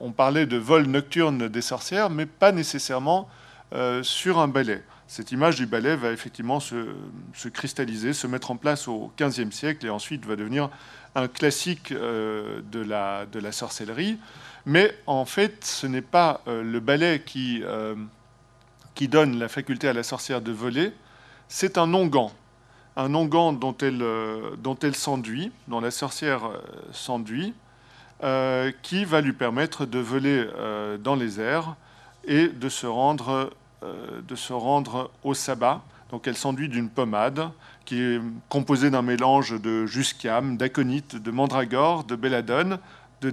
on 0.00 0.12
parlait 0.12 0.46
de 0.46 0.56
vol 0.56 0.86
nocturne 0.86 1.48
des 1.48 1.60
sorcières, 1.60 2.08
mais 2.08 2.24
pas 2.24 2.50
nécessairement 2.50 3.28
euh, 3.74 4.02
sur 4.02 4.38
un 4.38 4.48
balai. 4.48 4.82
Cette 5.06 5.32
image 5.32 5.56
du 5.56 5.66
balai 5.66 5.94
va 5.96 6.10
effectivement 6.10 6.60
se, 6.60 6.94
se, 7.34 7.48
cristalliser, 7.48 8.14
se 8.14 8.26
mettre 8.26 8.50
en 8.50 8.56
place 8.56 8.88
au 8.88 9.12
XVe 9.20 9.50
siècle 9.50 9.84
et 9.84 9.90
ensuite 9.90 10.24
va 10.24 10.36
devenir 10.36 10.70
un 11.14 11.28
classique 11.28 11.92
euh, 11.92 12.62
de, 12.72 12.80
la, 12.80 13.52
sorcellerie. 13.52 14.18
Mais 14.64 14.96
en 15.06 15.26
fait, 15.26 15.62
ce 15.62 15.86
n'est 15.86 16.00
pas 16.00 16.40
le 16.46 16.78
balai 16.78 17.22
qui 17.26 17.62
donne 19.08 19.38
la 19.38 19.48
faculté 19.48 19.88
à 19.88 19.92
la 19.92 20.04
sorcière 20.04 20.40
de 20.40 20.52
voler, 20.52 20.92
c'est 21.52 21.76
un 21.76 21.92
onguent 21.92 22.30
un 22.96 23.14
onguent 23.14 23.58
dont 23.58 23.76
elle, 23.80 24.02
euh, 24.02 24.56
dont 24.58 24.76
s'enduit, 24.92 25.52
dont 25.68 25.80
la 25.80 25.90
sorcière 25.90 26.46
euh, 26.46 26.58
s'enduit, 26.92 27.54
euh, 28.22 28.70
qui 28.82 29.04
va 29.04 29.20
lui 29.20 29.32
permettre 29.32 29.86
de 29.86 29.98
voler 29.98 30.46
dans 31.02 31.14
les 31.14 31.40
airs 31.40 31.74
et 32.24 32.48
de 32.48 32.68
se 32.68 32.86
rendre, 32.86 33.50
au 35.24 35.34
sabbat. 35.34 35.82
Donc 36.10 36.26
elle 36.26 36.36
s'enduit 36.36 36.68
d'une 36.68 36.88
pommade 36.88 37.50
qui 37.84 38.00
est 38.00 38.20
composée 38.48 38.90
d'un 38.90 39.02
mélange 39.02 39.60
de 39.60 39.86
jusquiam, 39.86 40.56
d'aconite, 40.56 41.16
de 41.16 41.30
mandragore, 41.30 42.04
de 42.04 42.14
belladone, 42.14 42.78
de, 43.22 43.30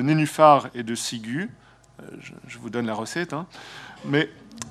nénuphar 0.00 0.68
et 0.74 0.84
de 0.84 0.94
ciguë. 0.94 1.50
Je, 2.46 2.58
vous 2.58 2.70
donne 2.70 2.86
la 2.86 2.94
recette. 2.94 3.32
Hein. 3.32 3.46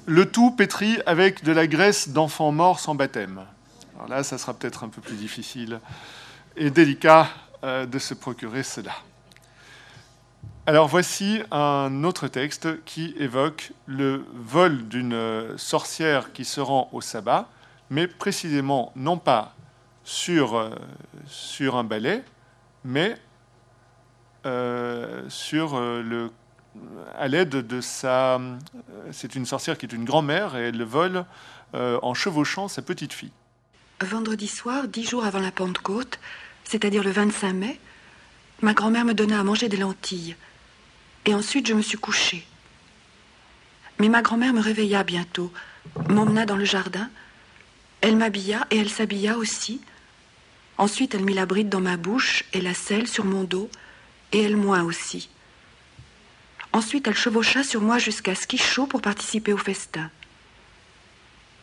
Le 0.05 0.29
tout 0.29 0.51
pétri 0.51 0.99
avec 1.05 1.43
de 1.43 1.51
la 1.51 1.67
graisse 1.67 2.09
d'enfants 2.09 2.51
morts 2.51 2.79
sans 2.79 2.95
baptême. 2.95 3.41
Alors 3.95 4.09
là, 4.09 4.23
ça 4.23 4.37
sera 4.37 4.53
peut-être 4.53 4.83
un 4.83 4.89
peu 4.89 5.01
plus 5.01 5.15
difficile 5.15 5.79
et 6.55 6.69
délicat 6.69 7.29
euh, 7.63 7.85
de 7.85 7.99
se 7.99 8.13
procurer 8.13 8.63
cela. 8.63 8.93
Alors 10.65 10.87
voici 10.87 11.41
un 11.51 12.03
autre 12.03 12.27
texte 12.27 12.83
qui 12.85 13.15
évoque 13.17 13.71
le 13.85 14.25
vol 14.33 14.87
d'une 14.87 15.57
sorcière 15.57 16.33
qui 16.33 16.45
se 16.45 16.61
rend 16.61 16.87
au 16.91 17.01
sabbat, 17.01 17.49
mais 17.89 18.07
précisément 18.07 18.91
non 18.95 19.17
pas 19.17 19.55
sur, 20.03 20.71
sur 21.25 21.77
un 21.77 21.83
balai, 21.83 22.23
mais 22.83 23.17
sur 25.29 25.79
le 25.79 26.31
à 27.17 27.28
l'aide 27.28 27.49
de 27.49 27.82
sa... 27.82 28.39
C'est 29.11 29.36
une 29.36 29.45
sorcière 29.45 29.78
qui 29.78 29.86
est 29.86 29.93
une 29.93 30.05
grand-mère 30.05 30.55
et 30.55 30.69
elle 30.69 30.84
vole 30.84 31.26
en 31.74 32.13
chevauchant 32.13 32.67
sa 32.67 32.82
petite 32.82 33.13
fille. 33.13 33.32
Vendredi 34.01 34.47
soir, 34.47 34.88
dix 34.88 35.07
jours 35.07 35.26
avant 35.26 35.39
la 35.39 35.51
Pentecôte, 35.51 36.19
c'est-à-dire 36.63 37.03
le 37.03 37.11
25 37.11 37.53
mai, 37.53 37.80
ma 38.61 38.74
grand-mère 38.74 39.05
me 39.05 39.13
donna 39.13 39.39
à 39.39 39.43
manger 39.43 39.69
des 39.69 39.78
lentilles. 39.78 40.36
Et 41.26 41.36
ensuite, 41.36 41.67
je 41.67 41.74
me 41.74 41.82
suis 41.82 41.97
couchée. 41.97 42.45
Mais 43.99 44.09
ma 44.09 44.24
grand-mère 44.24 44.53
me 44.53 44.61
réveilla 44.61 45.03
bientôt, 45.03 45.51
m'emmena 46.09 46.45
dans 46.45 46.57
le 46.57 46.65
jardin. 46.65 47.09
Elle 48.01 48.17
m'habilla 48.17 48.65
et 48.72 48.78
elle 48.78 48.89
s'habilla 48.89 49.38
aussi. 49.38 49.82
Ensuite, 50.80 51.13
elle 51.13 51.24
mit 51.24 51.36
la 51.36 51.45
bride 51.45 51.69
dans 51.69 51.82
ma 51.82 51.97
bouche 51.97 52.43
et 52.53 52.61
la 52.61 52.74
selle 52.74 53.07
sur 53.07 53.26
mon 53.26 53.43
dos, 53.43 53.69
et 54.32 54.41
elle 54.41 54.57
moins 54.57 54.82
aussi. 54.82 55.30
Ensuite, 56.74 57.07
elle 57.07 57.15
chevaucha 57.15 57.63
sur 57.63 57.82
moi 57.82 57.97
jusqu'à 57.97 58.34
chaud 58.36 58.86
pour 58.86 59.01
participer 59.01 59.53
au 59.53 59.57
festin. 59.57 60.09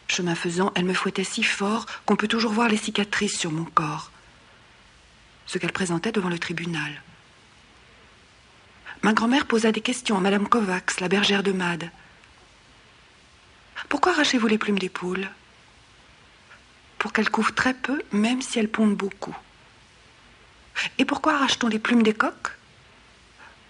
Chemin 0.08 0.34
faisant, 0.34 0.72
elle 0.74 0.84
me 0.84 0.94
fouettait 0.94 1.24
si 1.24 1.42
fort 1.42 1.86
qu'on 2.06 2.16
peut 2.16 2.28
toujours 2.28 2.52
voir 2.52 2.68
les 2.68 2.76
cicatrices 2.76 3.38
sur 3.38 3.52
mon 3.52 3.64
corps 3.64 4.10
ce 5.48 5.56
qu'elle 5.58 5.72
présentait 5.72 6.12
devant 6.12 6.28
le 6.28 6.38
tribunal. 6.38 7.02
Ma 9.02 9.14
grand-mère 9.14 9.46
posa 9.46 9.72
des 9.72 9.80
questions 9.80 10.18
à 10.18 10.20
Madame 10.20 10.46
Kovacs, 10.46 11.00
la 11.00 11.08
bergère 11.08 11.42
de 11.42 11.52
Mad. 11.52 11.90
Pourquoi 13.88 14.12
arrachez-vous 14.12 14.46
les 14.46 14.58
plumes 14.58 14.78
des 14.78 14.90
poules? 14.90 15.28
Pour 16.98 17.12
qu'elles 17.12 17.30
couvrent 17.30 17.54
très 17.54 17.74
peu, 17.74 18.02
même 18.12 18.42
si 18.42 18.58
elles 18.58 18.70
pondent 18.70 18.96
beaucoup. 18.96 19.36
Et 20.98 21.04
pourquoi 21.04 21.34
arrache-t-on 21.34 21.68
les 21.68 21.78
plumes 21.78 22.02
des 22.02 22.14
coqs? 22.14 22.57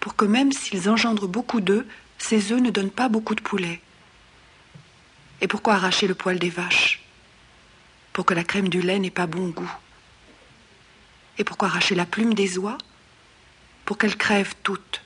Pour 0.01 0.17
que 0.17 0.25
même 0.25 0.53
s'ils 0.53 0.89
engendrent 0.89 1.29
beaucoup 1.29 1.61
d'œufs, 1.61 1.87
ces 2.19 2.53
œufs 2.53 2.61
ne 2.61 2.71
donnent 2.71 2.91
pas 2.91 3.09
beaucoup 3.09 3.35
de 3.35 3.41
poulets. 3.41 3.81
Et 5.41 5.49
pourquoi 5.49 5.75
arracher 5.75 6.07
le 6.07 6.15
poil 6.15 6.39
des 6.39 6.51
vaches? 6.51 7.03
Pour 8.13 8.25
que 8.25 8.35
la 8.35 8.45
crème 8.45 8.69
du 8.69 8.83
lait 8.83 8.99
n'ait 8.99 9.11
pas 9.11 9.27
bon 9.27 9.49
goût. 9.49 9.73
Et 11.39 11.45
pourquoi 11.45 11.69
arracher 11.69 11.95
la 11.95 12.07
plume 12.07 12.35
des 12.35 12.59
oies? 12.59 12.79
Pour 13.85 13.99
qu'elles 13.99 14.17
crèvent 14.17 14.57
toutes. 14.63 15.03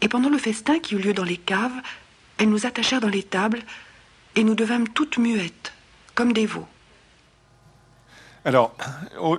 Et 0.00 0.08
pendant 0.08 0.28
le 0.28 0.38
festin 0.38 0.80
qui 0.80 0.96
eut 0.96 0.98
lieu 0.98 1.14
dans 1.14 1.24
les 1.24 1.36
caves, 1.36 1.80
elles 2.38 2.50
nous 2.50 2.66
attachèrent 2.66 3.00
dans 3.00 3.08
les 3.08 3.22
tables 3.22 3.62
et 4.34 4.42
nous 4.42 4.56
devînmes 4.56 4.88
toutes 4.88 5.18
muettes, 5.18 5.72
comme 6.14 6.32
des 6.32 6.46
veaux. 6.46 6.66
Alors, 8.44 8.74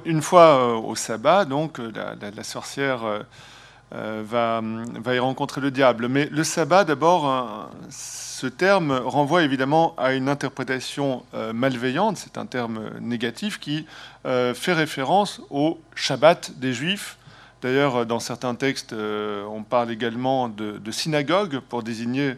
une 0.06 0.22
fois 0.22 0.58
euh, 0.58 0.76
au 0.76 0.96
sabbat, 0.96 1.44
donc, 1.44 1.78
euh, 1.80 1.92
la, 2.22 2.44
sorcière 2.44 3.04
euh, 3.04 4.24
va, 4.26 4.62
va, 4.64 5.16
y 5.16 5.20
rencontrer 5.20 5.60
le 5.60 5.72
diable. 5.72 6.08
Mais 6.08 6.30
le 6.32 6.44
sabbat, 6.46 6.86
d'abord, 6.86 7.70
ce 7.90 8.48
terme 8.48 8.94
renvoie 8.94 9.44
évidemment 9.44 9.94
à 9.98 10.14
une 10.14 10.30
interprétation 10.30 11.24
malveillante, 11.54 12.18
c'est 12.18 12.38
un 12.38 12.46
terme 12.46 12.92
négatif 13.02 13.60
qui 13.60 13.86
fait 14.24 14.74
référence 14.74 15.42
au 15.52 15.80
Shabbat 15.94 16.58
des 16.58 16.74
Juifs. 16.74 17.18
D'ailleurs, 17.62 18.08
dans 18.08 18.20
certains 18.20 18.56
textes, 18.56 18.94
on 18.94 19.62
parle 19.62 19.92
également 19.92 20.50
de, 20.50 20.92
synagogue 20.92 21.60
pour 21.60 21.84
désigner 21.84 22.36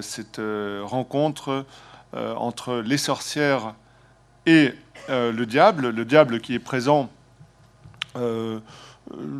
cette 0.00 0.40
rencontre 0.84 1.64
entre 2.14 2.76
les 2.76 2.98
sorcières 2.98 3.74
et 4.46 4.72
le 5.08 5.44
diable, 5.44 5.90
le 5.90 6.04
diable 6.04 6.40
qui 6.40 6.54
est 6.54 6.58
présent 6.58 7.10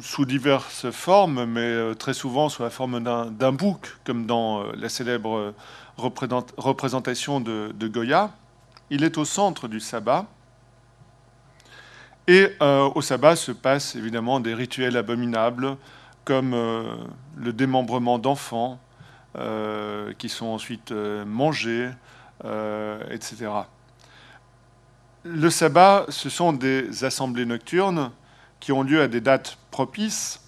sous 0.00 0.24
diverses 0.24 0.90
formes, 0.90 1.44
mais 1.44 1.61
euh, 1.61 1.94
très 1.94 2.14
souvent 2.14 2.48
sous 2.48 2.62
la 2.62 2.70
forme 2.70 3.00
d'un 3.02 3.52
bouc, 3.52 3.98
comme 4.04 4.26
dans 4.26 4.62
euh, 4.62 4.72
la 4.76 4.88
célèbre 4.88 5.54
représentation 5.96 7.40
de, 7.40 7.88
Goya. 7.88 8.30
Il 8.90 9.04
est 9.04 9.18
au 9.18 9.24
centre 9.24 9.68
du 9.68 9.80
sabbat. 9.80 10.26
Et 12.26 12.48
euh, 12.62 12.90
au 12.94 13.02
sabbat 13.02 13.36
se 13.36 13.52
passent 13.52 13.96
évidemment 13.96 14.40
des 14.40 14.54
rituels 14.54 14.96
abominables, 14.96 15.76
comme 16.24 16.52
le 16.52 17.52
démembrement 17.52 18.18
d'enfants, 18.18 18.78
qui 20.18 20.28
sont 20.28 20.46
ensuite 20.46 20.92
mangés, 20.92 21.90
etc. 23.11 23.48
Le 25.22 25.50
sabbat, 25.50 26.06
ce 26.08 26.30
sont 26.30 26.54
des 26.54 27.04
assemblées 27.04 27.44
nocturnes 27.44 28.10
qui 28.58 28.72
ont 28.72 28.82
lieu 28.82 29.02
à 29.02 29.08
des 29.08 29.20
dates 29.20 29.58
propices. 29.70 30.40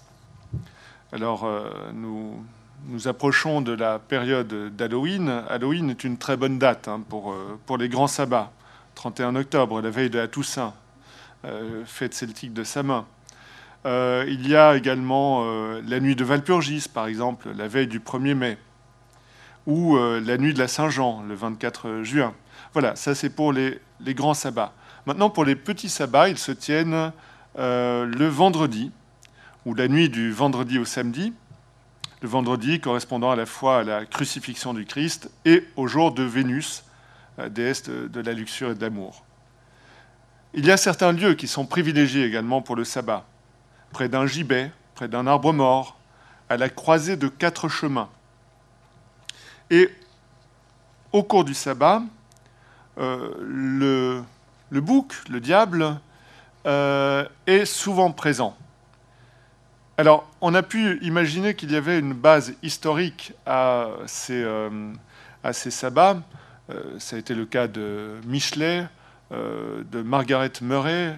Alors, 1.11 1.43
euh, 1.43 1.69
nous 1.93 2.43
nous 2.87 3.07
approchons 3.07 3.61
de 3.61 3.71
la 3.71 3.99
période 3.99 4.75
d'Halloween. 4.75 5.43
Halloween 5.47 5.91
est 5.91 6.03
une 6.03 6.17
très 6.17 6.37
bonne 6.37 6.57
date 6.57 6.87
hein, 6.87 7.03
pour, 7.07 7.33
euh, 7.33 7.59
pour 7.67 7.77
les 7.77 7.87
grands 7.87 8.07
sabbats. 8.07 8.51
31 8.95 9.35
octobre, 9.35 9.79
la 9.79 9.91
veille 9.91 10.09
de 10.09 10.17
la 10.17 10.27
Toussaint, 10.27 10.73
euh, 11.45 11.83
fête 11.85 12.15
celtique 12.15 12.53
de 12.53 12.63
sa 12.63 12.81
main. 12.81 13.05
il 13.85 14.47
y 14.47 14.55
a 14.55 14.75
également 14.75 15.45
la 15.81 15.99
nuit 15.99 16.15
de 16.15 16.23
Valpurgis, 16.23 16.87
par 16.91 17.05
exemple, 17.05 17.49
la 17.55 17.67
veille 17.67 17.87
du 17.87 17.99
1er 17.99 18.33
mai, 18.33 18.57
ou 19.67 19.97
la 19.97 20.37
nuit 20.37 20.53
de 20.53 20.59
la 20.59 20.69
Saint-Jean, 20.69 21.21
le 21.27 21.35
24 21.35 22.01
juin. 22.01 22.33
Voilà, 22.73 22.95
ça 22.95 23.13
c'est 23.13 23.29
pour 23.29 23.53
les, 23.53 23.79
grands 24.01 24.33
sabbats. 24.33 24.73
Maintenant, 25.05 25.29
pour 25.29 25.45
les 25.45 25.55
petits 25.55 25.89
sabbats, 25.89 26.29
ils 26.29 26.37
se 26.37 26.51
tiennent 26.51 27.11
euh, 27.57 28.05
le 28.05 28.27
vendredi, 28.27 28.91
ou 29.65 29.75
la 29.75 29.87
nuit 29.87 30.09
du 30.09 30.31
vendredi 30.31 30.79
au 30.79 30.85
samedi, 30.85 31.33
le 32.21 32.27
vendredi 32.27 32.79
correspondant 32.79 33.31
à 33.31 33.35
la 33.35 33.45
fois 33.45 33.79
à 33.79 33.83
la 33.83 34.05
crucifixion 34.05 34.73
du 34.73 34.85
Christ 34.85 35.29
et 35.45 35.63
au 35.75 35.87
jour 35.87 36.13
de 36.13 36.23
Vénus, 36.23 36.83
euh, 37.39 37.47
déesse 37.47 37.83
de 37.83 38.21
la 38.21 38.33
luxure 38.33 38.71
et 38.71 38.75
de 38.75 38.81
l'amour. 38.81 39.23
Il 40.55 40.65
y 40.65 40.71
a 40.71 40.77
certains 40.77 41.11
lieux 41.11 41.35
qui 41.35 41.47
sont 41.47 41.65
privilégiés 41.65 42.25
également 42.25 42.61
pour 42.61 42.75
le 42.75 42.83
sabbat, 42.83 43.25
près 43.91 44.09
d'un 44.09 44.25
gibet, 44.25 44.71
près 44.95 45.07
d'un 45.07 45.27
arbre 45.27 45.53
mort, 45.53 45.97
à 46.49 46.57
la 46.57 46.69
croisée 46.69 47.17
de 47.17 47.27
quatre 47.27 47.69
chemins. 47.69 48.09
Et 49.69 49.89
au 51.11 51.23
cours 51.23 51.43
du 51.43 51.53
sabbat, 51.53 52.03
le, 52.97 54.21
le 54.69 54.81
bouc, 54.81 55.13
le 55.29 55.39
diable, 55.39 55.99
euh, 56.65 57.25
est 57.45 57.65
souvent 57.65 58.11
présent. 58.11 58.55
Alors, 59.97 60.31
on 60.39 60.55
a 60.55 60.63
pu 60.63 60.97
imaginer 61.01 61.55
qu'il 61.55 61.71
y 61.71 61.75
avait 61.75 61.99
une 61.99 62.13
base 62.13 62.55
historique 62.63 63.33
à 63.45 63.89
ces, 64.05 64.41
euh, 64.41 64.93
à 65.43 65.51
ces 65.51 65.71
sabbats. 65.71 66.21
Euh, 66.69 66.97
ça 66.99 67.17
a 67.17 67.19
été 67.19 67.35
le 67.35 67.45
cas 67.45 67.67
de 67.67 68.15
Michelet, 68.25 68.87
de 69.31 70.01
Margaret 70.03 70.51
Murray 70.61 71.17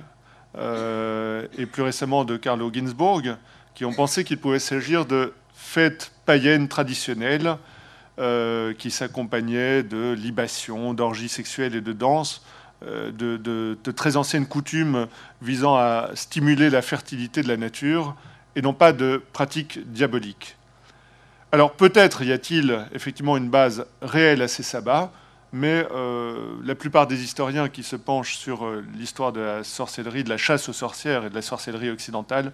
et 0.56 1.66
plus 1.66 1.84
récemment 1.84 2.24
de 2.24 2.38
Carlo 2.38 2.72
Ginzburg, 2.74 3.36
qui 3.74 3.84
ont 3.84 3.92
pensé 3.92 4.24
qu'il 4.24 4.38
pouvait 4.38 4.60
s'agir 4.60 5.06
de 5.06 5.34
fêtes 5.54 6.14
païennes 6.26 6.70
traditionnelles 6.70 7.58
qui 8.18 8.92
s'accompagnaient 8.92 9.84
de 9.84 10.14
libations, 10.14 10.94
d'orgies 10.94 11.30
sexuelles 11.30 11.76
et 11.76 11.82
de 11.82 11.94
danses 11.94 12.42
euh, 12.84 13.12
de, 13.12 13.92
très 13.94 14.18
anciennes 14.18 14.46
coutumes 14.46 15.08
visant 15.42 15.76
à 15.76 16.10
stimuler 16.14 16.70
la 16.70 16.82
fertilité 16.82 17.42
de 17.42 17.48
la 17.48 17.56
nature 17.56 18.16
et 18.56 18.62
non 18.62 18.74
pas 18.74 18.92
de 18.92 19.24
pratiques 19.32 19.80
diaboliques. 19.92 20.58
Alors 21.54 21.72
peut-être 21.72 22.22
y 22.22 22.34
a-t-il 22.34 22.86
effectivement 22.94 23.38
une 23.38 23.50
base 23.50 23.86
réelle 24.02 24.42
à 24.42 24.50
ces 24.50 24.62
sabbats, 24.62 25.12
mais 25.54 25.88
euh, 25.92 26.58
la 26.64 26.76
plupart 26.76 27.08
des 27.08 27.24
historiens 27.24 27.70
qui 27.70 27.82
se 27.82 27.96
penchent 27.96 28.36
sur 28.36 28.66
euh, 28.66 28.84
l'histoire 28.94 29.32
de 29.32 29.40
la 29.40 29.64
sorcellerie, 29.64 30.26
de 30.26 30.30
la 30.30 30.38
chasse 30.38 30.68
aux 30.68 30.74
sorcières 30.74 31.26
et 31.26 31.30
de 31.30 31.36
la 31.36 31.42
sorcellerie 31.42 31.90
occidentale 31.90 32.52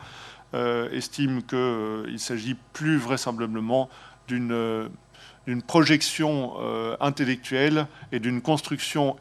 estiment 0.91 1.39
qu'il 1.39 2.19
s'agit 2.19 2.57
plus 2.73 2.97
vraisemblablement 2.97 3.89
d'une 4.27 4.89
projection 5.65 6.53
intellectuelle 6.99 7.87
et 8.11 8.19
d'une 8.19 8.41
construction 8.41 9.17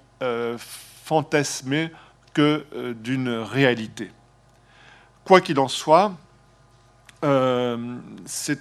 fantasmé 1.11 1.91
que 2.35 2.65
euh, 2.75 2.95
d'une 2.95 3.29
réalité. 3.29 4.13
Quoi 5.25 5.41
qu'il 5.41 5.59
en 5.59 5.69
soit, 5.69 6.13
euh, 7.25 7.97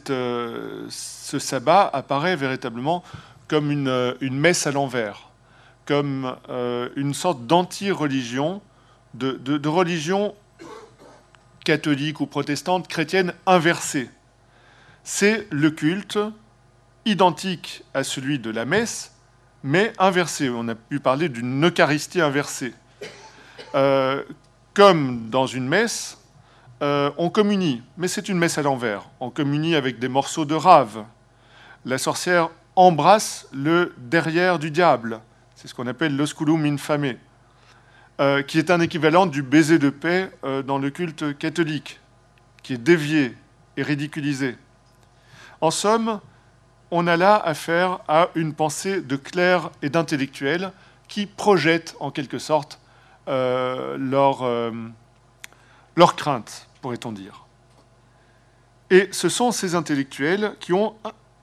euh, 0.10 0.86
ce 0.90 1.40
sabbat 1.40 1.90
apparaît 1.94 2.36
véritablement 2.36 3.03
comme 3.48 3.72
une, 3.72 4.19
messe 4.31 4.68
à 4.68 4.72
l'envers, 4.72 5.30
comme 5.86 6.36
une 6.95 7.14
sorte 7.15 7.48
d'anti-religion, 7.48 8.61
de, 9.15 9.31
de, 9.31 9.69
religion 9.69 10.36
catholique 11.65 12.19
ou 12.19 12.27
protestante, 12.27 12.88
chrétienne 12.88 13.34
inversée. 13.48 14.10
C'est 15.03 15.48
le 15.49 15.72
culte 15.72 16.19
identique 17.05 17.84
à 17.93 18.03
celui 18.03 18.39
de 18.39 18.49
la 18.49 18.65
messe, 18.65 19.13
mais 19.63 19.93
inversé. 19.99 20.49
On 20.49 20.67
a 20.67 20.76
pu 20.76 20.99
parler 20.99 21.30
d'une 21.30 21.65
Eucharistie 21.65 22.21
inversée. 22.21 22.73
comme 24.73 25.30
dans 25.30 25.47
une 25.47 25.67
messe, 25.67 26.17
on 26.81 27.30
communie, 27.30 27.81
mais 27.97 28.07
c'est 28.07 28.30
une 28.30 28.38
messe 28.38 28.57
à 28.57 28.61
l'envers. 28.61 29.09
On 29.19 29.30
communie 29.30 29.76
avec 29.76 29.99
des 29.99 30.07
morceaux 30.07 30.45
de 30.45 30.55
rave. 30.55 31.03
La 31.85 31.97
sorcière 31.97 32.49
embrasse 32.76 33.47
le 33.51 33.93
derrière 33.97 34.57
du 34.57 34.71
diable. 34.71 35.19
C'est 35.55 35.67
ce 35.67 35.76
qu'on 35.76 35.88
appelle 35.88 36.15
l'osculum 36.15 36.63
infame, 36.65 37.15
euh, 38.21 38.41
qui 38.41 38.57
est 38.57 38.71
un 38.71 38.80
équivalent 38.80 39.26
du 39.26 39.43
baiser 39.43 39.80
de 39.80 39.89
paix 39.89 40.31
euh, 40.45 40.63
dans 40.63 40.77
le 40.77 40.89
culte 40.89 41.38
catholique, 41.38 41.99
qui 42.63 42.73
est 42.73 42.77
dévié 42.77 43.35
et 43.76 43.84
ridiculisé. 43.84 44.55
En 45.59 45.71
somme, 45.71 46.21
on 46.91 47.07
a 47.07 47.17
là 47.17 47.35
affaire 47.35 47.99
à 48.07 48.29
une 48.35 48.53
pensée 48.53 49.01
de 49.01 49.15
clerc 49.15 49.71
et 49.81 49.89
d'intellectuels 49.89 50.71
qui 51.07 51.25
projettent 51.25 51.95
en 51.99 52.11
quelque 52.11 52.39
sorte 52.39 52.79
euh, 53.27 53.97
leur, 53.97 54.43
leur 55.95 56.15
crainte, 56.15 56.67
pourrait-on 56.81 57.11
dire. 57.11 57.45
Et 58.89 59.07
ce 59.11 59.29
sont 59.29 59.51
ces 59.51 59.75
intellectuels 59.75 60.55
qui 60.59 60.73
ont 60.73 60.95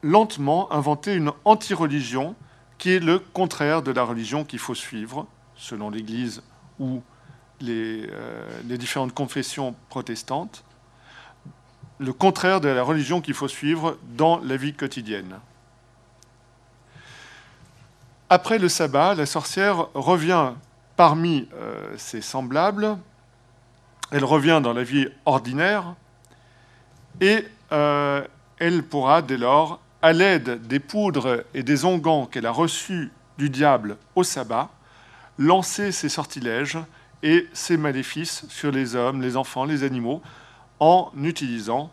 lentement 0.03 0.73
inventé 0.73 1.15
une 1.15 1.33
anti-religion 1.45 2.35
qui 2.79 2.91
est 2.91 3.01
le 3.01 3.19
contraire 3.19 3.83
de 3.83 3.91
la 3.91 4.03
religion 4.03 4.45
qu'il 4.45 4.59
faut 4.59 4.75
suivre, 4.75 5.27
selon 5.57 5.91
l'Église 5.91 6.43
ou 6.79 7.03
les, 7.61 8.07
euh, 8.11 8.61
les, 8.69 8.77
différentes 8.77 9.15
confessions 9.15 9.75
protestantes, 9.89 10.63
le 11.99 12.13
contraire 12.13 12.61
de 12.61 12.69
la 12.69 12.83
religion 12.83 13.21
qu'il 13.21 13.35
faut 13.35 13.49
suivre 13.49 13.99
dans 14.17 14.39
la 14.39 14.57
vie 14.57 14.75
quotidienne. 14.75 15.39
Après 18.29 18.59
le 18.59 18.69
sabbat, 18.69 19.15
la 19.15 19.27
sorcière 19.27 19.87
revient 19.95 20.53
parmi 20.97 21.49
euh, 21.55 21.95
ses 21.97 22.21
semblables, 22.21 22.99
elle 24.11 24.25
revient 24.25 24.61
dans 24.63 24.73
la 24.73 24.83
vie 24.83 25.09
ordinaire, 25.25 25.95
et 27.21 27.47
euh, 27.73 28.23
elle 28.59 28.83
pourra 28.83 29.23
dès 29.23 29.37
lors 29.37 29.81
à 30.03 30.13
l'aide 30.13 30.67
des 30.67 30.81
poudres 30.81 31.45
et 31.55 31.63
des 31.63 31.85
onguents 31.85 32.27
qu'elle 32.27 32.47
a 32.47 32.51
reçus 32.51 33.11
du 33.39 33.51
diable 33.51 33.97
au 34.15 34.23
sabbat, 34.23 34.71
lancer 35.39 35.93
ses 35.93 36.09
sortilèges 36.09 36.79
et 37.23 37.47
ses 37.53 37.77
maléfices 37.77 38.45
sur 38.49 38.71
les 38.71 38.97
hommes, 38.97 39.23
les 39.23 39.37
enfants, 39.37 39.65
les 39.65 39.85
animaux, 39.85 40.23
en 40.81 41.11
utilisant 41.23 41.91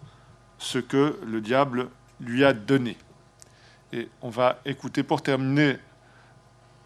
ce 0.57 0.79
que 0.79 1.19
le 1.25 1.41
diable 1.41 1.89
lui 2.19 2.43
a 2.45 2.53
donné. 2.53 2.97
Et 3.91 4.09
on 4.21 4.29
va 4.29 4.59
écouter 4.65 5.03
pour 5.03 5.21
terminer 5.21 5.77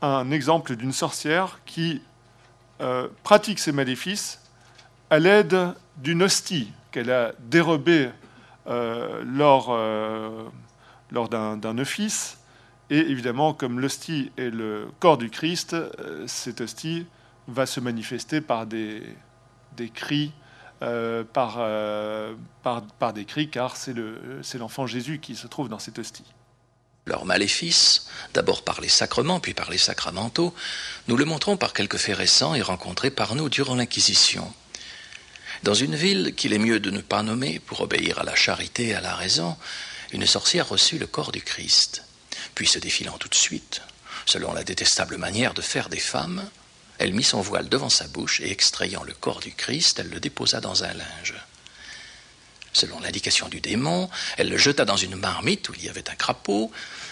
un 0.02 0.30
exemple 0.32 0.76
d'une 0.76 0.92
sorcière 0.92 1.60
qui 1.66 2.02
euh, 2.82 3.08
pratique 3.24 3.60
ses 3.60 3.72
maléfices 3.72 4.42
à 5.10 5.20
l'aide 5.20 5.58
d'une 5.98 6.24
hostie 6.24 6.72
qu'elle 6.92 7.10
a 7.10 7.32
dérobée 7.40 8.10
euh, 8.68 9.24
lors 9.26 9.68
euh, 9.70 10.44
d'un 11.12 11.78
office. 11.78 12.38
Et 12.90 13.00
évidemment, 13.00 13.54
comme 13.54 13.80
l'hostie 13.80 14.32
est 14.38 14.50
le 14.50 14.88
corps 15.00 15.18
du 15.18 15.30
Christ, 15.30 15.76
cette 16.26 16.62
hostie 16.62 17.06
va 17.48 17.66
se 17.66 17.80
manifester 17.80 18.42
par 18.42 18.66
des, 18.66 19.04
des 19.76 19.90
cris, 19.90 20.32
euh, 20.84 21.24
par, 21.24 21.56
euh, 21.58 22.36
par, 22.64 23.14
des 23.14 23.26
cris, 23.26 23.50
car 23.50 23.76
c'est 23.78 24.58
l'enfant 24.58 24.86
Jésus 24.86 25.20
qui 25.20 25.36
se 25.36 25.48
trouve 25.48 25.70
dans 25.70 25.80
cette 25.80 25.98
hostie. 25.98 26.26
Leur 27.08 27.26
maléfice, 27.26 28.08
d'abord 28.34 28.64
par 28.64 28.82
les 28.82 28.90
sacrements, 28.90 29.40
puis 29.40 29.54
par 29.54 29.72
les 29.72 29.78
sacramentaux, 29.78 30.54
nous 31.08 31.18
le 31.18 31.26
montrons 31.26 31.58
par 31.58 31.74
quelques 31.74 31.98
faits 31.98 32.18
récents 32.18 32.54
et 32.54 32.62
rencontrés 32.62 33.10
par 33.10 33.34
nous 33.34 33.50
durant 33.50 33.76
l'Inquisition. 33.76 34.54
Dans 35.64 35.74
une 35.74 35.96
ville 35.96 36.36
qu'il 36.36 36.54
est 36.54 36.60
mieux 36.60 36.80
de 36.80 36.92
ne 36.92 37.02
pas 37.02 37.24
nommer 37.24 37.60
pour 37.60 37.82
obéir 37.82 38.20
à 38.20 38.24
la 38.24 38.36
charité 38.36 38.90
et 38.90 38.94
à 38.94 39.02
la 39.02 39.16
raison, 39.16 39.58
une 40.12 40.28
sorcière 40.28 40.70
reçut 40.70 41.00
le 41.00 41.08
corps 41.08 41.32
du 41.32 41.42
Christ. 41.42 42.04
Puis 42.54 42.68
se 42.68 42.78
défilant 42.78 43.18
tout 43.18 43.30
de 43.30 43.36
suite, 43.36 43.82
selon 44.26 44.54
la 44.54 44.64
détestable 44.64 45.18
manière 45.18 45.54
de 45.54 45.62
faire 45.62 45.90
des 45.90 46.00
femmes, 46.00 46.48
elle 47.00 47.14
mit 47.14 47.24
son 47.24 47.42
voile 47.42 47.70
devant 47.70 47.90
sa 47.90 48.08
bouche 48.08 48.42
et 48.42 48.52
extrayant 48.52 49.04
le 49.04 49.14
corps 49.14 49.40
du 49.40 49.52
Christ, 49.52 50.00
elle 50.00 50.10
le 50.10 50.20
déposa 50.20 50.62
dans 50.62 50.84
un 50.84 50.94
linge. 50.94 51.36
Selon 52.74 53.00
l'indication 53.00 53.50
du 53.50 53.60
démon, 53.60 54.10
elle 54.38 54.50
le 54.50 54.58
jeta 54.58 54.86
dans 54.86 54.98
une 54.98 55.16
marmite 55.16 55.70
où 55.70 55.74
il 55.76 55.86
y 55.86 55.90
avait 55.90 56.10
un 56.10 56.16
crapaud, 56.16 56.72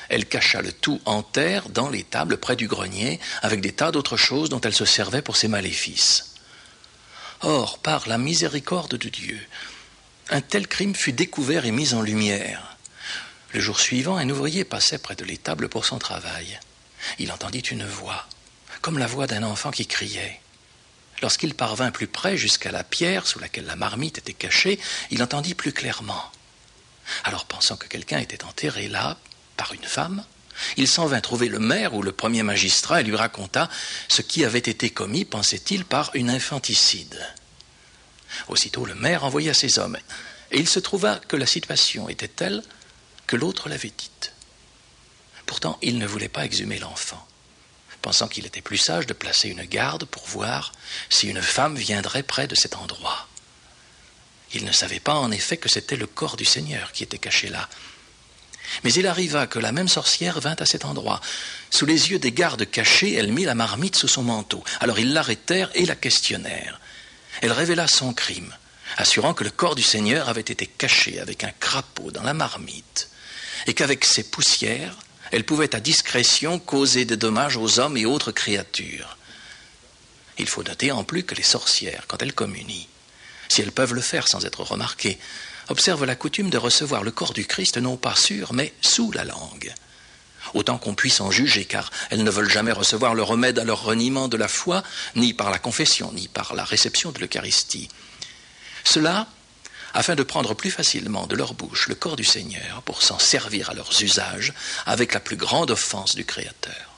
elle 0.10 0.28
cacha 0.28 0.62
le 0.62 0.72
tout 0.72 1.02
en 1.06 1.24
terre 1.24 1.70
dans 1.70 1.90
l'étable 1.90 2.38
près 2.38 2.56
du 2.56 2.68
grenier, 2.68 3.20
avec 3.42 3.62
des 3.62 3.72
tas 3.72 3.92
d'autres 3.92 4.18
choses 4.18 4.50
dont 4.50 4.62
elle 4.62 4.76
se 4.76 4.86
servait 4.86 5.24
pour 5.24 5.38
ses 5.38 5.48
maléfices. 5.48 6.36
Or, 7.42 7.80
par 7.80 8.08
la 8.08 8.18
miséricorde 8.18 8.96
de 8.96 9.10
Dieu, 9.10 9.40
un 10.30 10.42
tel 10.42 10.68
crime 10.68 10.96
fut 10.96 11.14
découvert 11.14 11.66
et 11.66 11.72
mis 11.72 11.94
en 11.94 12.02
lumière. 12.02 12.78
Le 13.54 13.60
jour 13.60 13.80
suivant, 13.80 14.18
un 14.18 14.30
ouvrier 14.30 14.66
passait 14.66 14.98
près 14.98 15.16
de 15.16 15.26
l'étable 15.26 15.70
pour 15.70 15.86
son 15.86 15.98
travail. 15.98 16.60
Il 17.20 17.32
entendit 17.32 17.60
une 17.60 17.86
voix, 17.86 18.28
comme 18.86 19.00
la 19.00 19.08
voix 19.08 19.26
d'un 19.26 19.42
enfant 19.42 19.72
qui 19.72 19.88
criait. 19.88 20.40
Lorsqu'il 21.24 21.56
parvint 21.56 21.90
plus 21.90 22.06
près 22.06 22.38
jusqu'à 22.38 22.70
la 22.70 22.84
pierre 22.84 23.26
sous 23.26 23.40
laquelle 23.40 23.66
la 23.66 23.76
marmite 23.76 24.20
était 24.20 24.32
cachée, 24.32 24.80
il 25.10 25.24
entendit 25.24 25.56
plus 25.56 25.74
clairement. 25.74 26.24
Alors 27.24 27.46
pensant 27.46 27.78
que 27.78 27.88
quelqu'un 27.88 28.20
était 28.20 28.44
enterré 28.44 28.88
là, 28.88 29.18
par 29.58 29.74
une 29.74 29.82
femme, 29.82 30.24
il 30.78 30.88
s'en 30.88 31.08
vint 31.08 31.20
trouver 31.20 31.48
le 31.48 31.58
maire 31.58 31.96
ou 31.96 32.04
le 32.04 32.12
premier 32.12 32.44
magistrat 32.44 33.02
et 33.02 33.04
lui 33.04 33.16
raconta 33.16 33.72
ce 34.08 34.22
qui 34.22 34.46
avait 34.46 34.60
été 34.60 34.92
commis, 34.92 35.26
pensait-il, 35.26 35.84
par 35.84 36.12
une 36.14 36.30
infanticide. 36.30 37.20
Aussitôt 38.50 38.86
le 38.86 38.94
maire 38.94 39.24
envoya 39.24 39.56
ses 39.56 39.80
hommes, 39.80 39.98
et 40.52 40.60
il 40.60 40.70
se 40.70 40.80
trouva 40.80 41.20
que 41.28 41.38
la 41.38 41.48
situation 41.48 42.08
était 42.08 42.28
telle 42.28 42.62
que 43.26 43.36
l'autre 43.36 43.68
l'avait 43.68 43.92
dite. 43.98 44.34
Pourtant, 45.48 45.80
il 45.82 45.98
ne 45.98 46.06
voulait 46.06 46.30
pas 46.30 46.46
exhumer 46.46 46.78
l'enfant, 46.78 47.26
pensant 48.06 48.28
qu'il 48.28 48.46
était 48.46 48.62
plus 48.62 48.78
sage 48.78 49.08
de 49.08 49.14
placer 49.14 49.50
une 49.50 49.64
garde 49.64 50.06
pour 50.06 50.28
voir 50.28 50.74
si 51.10 51.28
une 51.28 51.42
femme 51.42 51.76
viendrait 51.76 52.22
près 52.22 52.46
de 52.46 52.54
cet 52.54 52.76
endroit. 52.76 53.28
Il 54.54 54.64
ne 54.64 54.72
savait 54.72 55.00
pas 55.00 55.16
en 55.16 55.32
effet 55.32 55.58
que 55.58 55.70
c'était 55.70 55.96
le 55.96 56.06
corps 56.06 56.38
du 56.38 56.46
Seigneur 56.46 56.92
qui 56.92 57.02
était 57.02 57.18
caché 57.18 57.50
là. 57.50 57.68
Mais 58.84 58.94
il 58.94 59.08
arriva 59.08 59.48
que 59.48 59.58
la 59.58 59.72
même 59.72 59.88
sorcière 59.88 60.40
vint 60.40 60.56
à 60.60 60.68
cet 60.68 60.86
endroit. 60.86 61.20
Sous 61.72 61.88
les 61.88 62.12
yeux 62.12 62.20
des 62.20 62.32
gardes 62.32 62.70
cachés, 62.70 63.16
elle 63.16 63.32
mit 63.32 63.44
la 63.44 63.56
marmite 63.56 63.96
sous 63.96 64.08
son 64.08 64.22
manteau. 64.22 64.64
Alors 64.82 65.00
ils 65.00 65.12
l'arrêtèrent 65.12 65.72
et 65.74 65.88
la 65.88 65.96
questionnèrent. 65.96 66.80
Elle 67.42 67.54
révéla 67.54 67.88
son 67.88 68.14
crime, 68.14 68.56
assurant 68.98 69.34
que 69.34 69.44
le 69.44 69.50
corps 69.50 69.74
du 69.74 69.82
Seigneur 69.82 70.30
avait 70.30 70.42
été 70.42 70.68
caché 70.68 71.20
avec 71.20 71.44
un 71.44 71.54
crapaud 71.60 72.12
dans 72.12 72.22
la 72.22 72.36
marmite 72.36 73.10
et 73.66 73.74
qu'avec 73.74 74.06
ces 74.06 74.30
poussières, 74.30 74.96
elle 75.32 75.44
pouvait 75.44 75.76
à 75.76 75.80
discrétion 75.80 76.60
causer 76.60 77.06
des 77.06 77.18
dommages 77.18 77.58
aux 77.58 77.80
hommes 77.80 77.98
et 77.98 78.06
autres 78.06 78.32
créatures. 78.32 79.18
Il 80.38 80.48
faut 80.48 80.64
noter 80.64 80.92
en 80.92 81.04
plus 81.04 81.24
que 81.24 81.36
les 81.36 81.44
sorcières, 81.44 82.06
quand 82.08 82.22
elles 82.22 82.34
communient, 82.34 82.88
si 83.48 83.62
elles 83.62 83.72
peuvent 83.72 83.94
le 83.94 84.02
faire 84.02 84.28
sans 84.28 84.46
être 84.46 84.64
remarquées, 84.64 85.18
observent 85.70 86.06
la 86.06 86.16
coutume 86.16 86.50
de 86.50 86.58
recevoir 86.58 87.04
le 87.04 87.12
corps 87.12 87.34
du 87.34 87.46
Christ 87.46 87.78
non 87.78 87.98
pas 87.98 88.16
sur, 88.16 88.54
mais 88.54 88.74
sous 88.82 89.12
la 89.12 89.24
langue. 89.24 89.74
Autant 90.54 90.78
qu'on 90.78 90.94
puisse 90.94 91.22
en 91.22 91.32
juger, 91.32 91.66
car 91.66 91.90
elles 92.12 92.24
ne 92.24 92.30
veulent 92.30 92.52
jamais 92.52 92.72
recevoir 92.72 93.16
le 93.16 93.24
remède 93.24 93.58
à 93.58 93.64
leur 93.64 93.84
reniement 93.84 94.28
de 94.28 94.38
la 94.38 94.48
foi, 94.48 94.84
ni 95.16 95.34
par 95.34 95.50
la 95.50 95.58
confession, 95.58 96.12
ni 96.14 96.28
par 96.28 96.54
la 96.54 96.64
réception 96.64 97.12
de 97.12 97.20
l'Eucharistie. 97.20 97.90
Cela 98.84 99.28
afin 99.96 100.16
de 100.16 100.24
prendre 100.24 100.54
plus 100.54 100.72
facilement 100.72 101.26
de 101.26 101.36
leur 101.36 101.54
bouche 101.54 101.88
le 101.88 101.96
corps 101.96 102.18
du 102.18 102.26
Seigneur 102.26 102.82
pour 102.84 103.02
s'en 103.02 103.18
servir 103.18 103.70
à 103.70 103.74
leurs 103.74 104.04
usages 104.04 104.54
avec 104.86 105.14
la 105.14 105.22
plus 105.22 105.38
grande 105.38 105.72
offense 105.72 106.16
du 106.16 106.26
Créateur. 106.26 106.92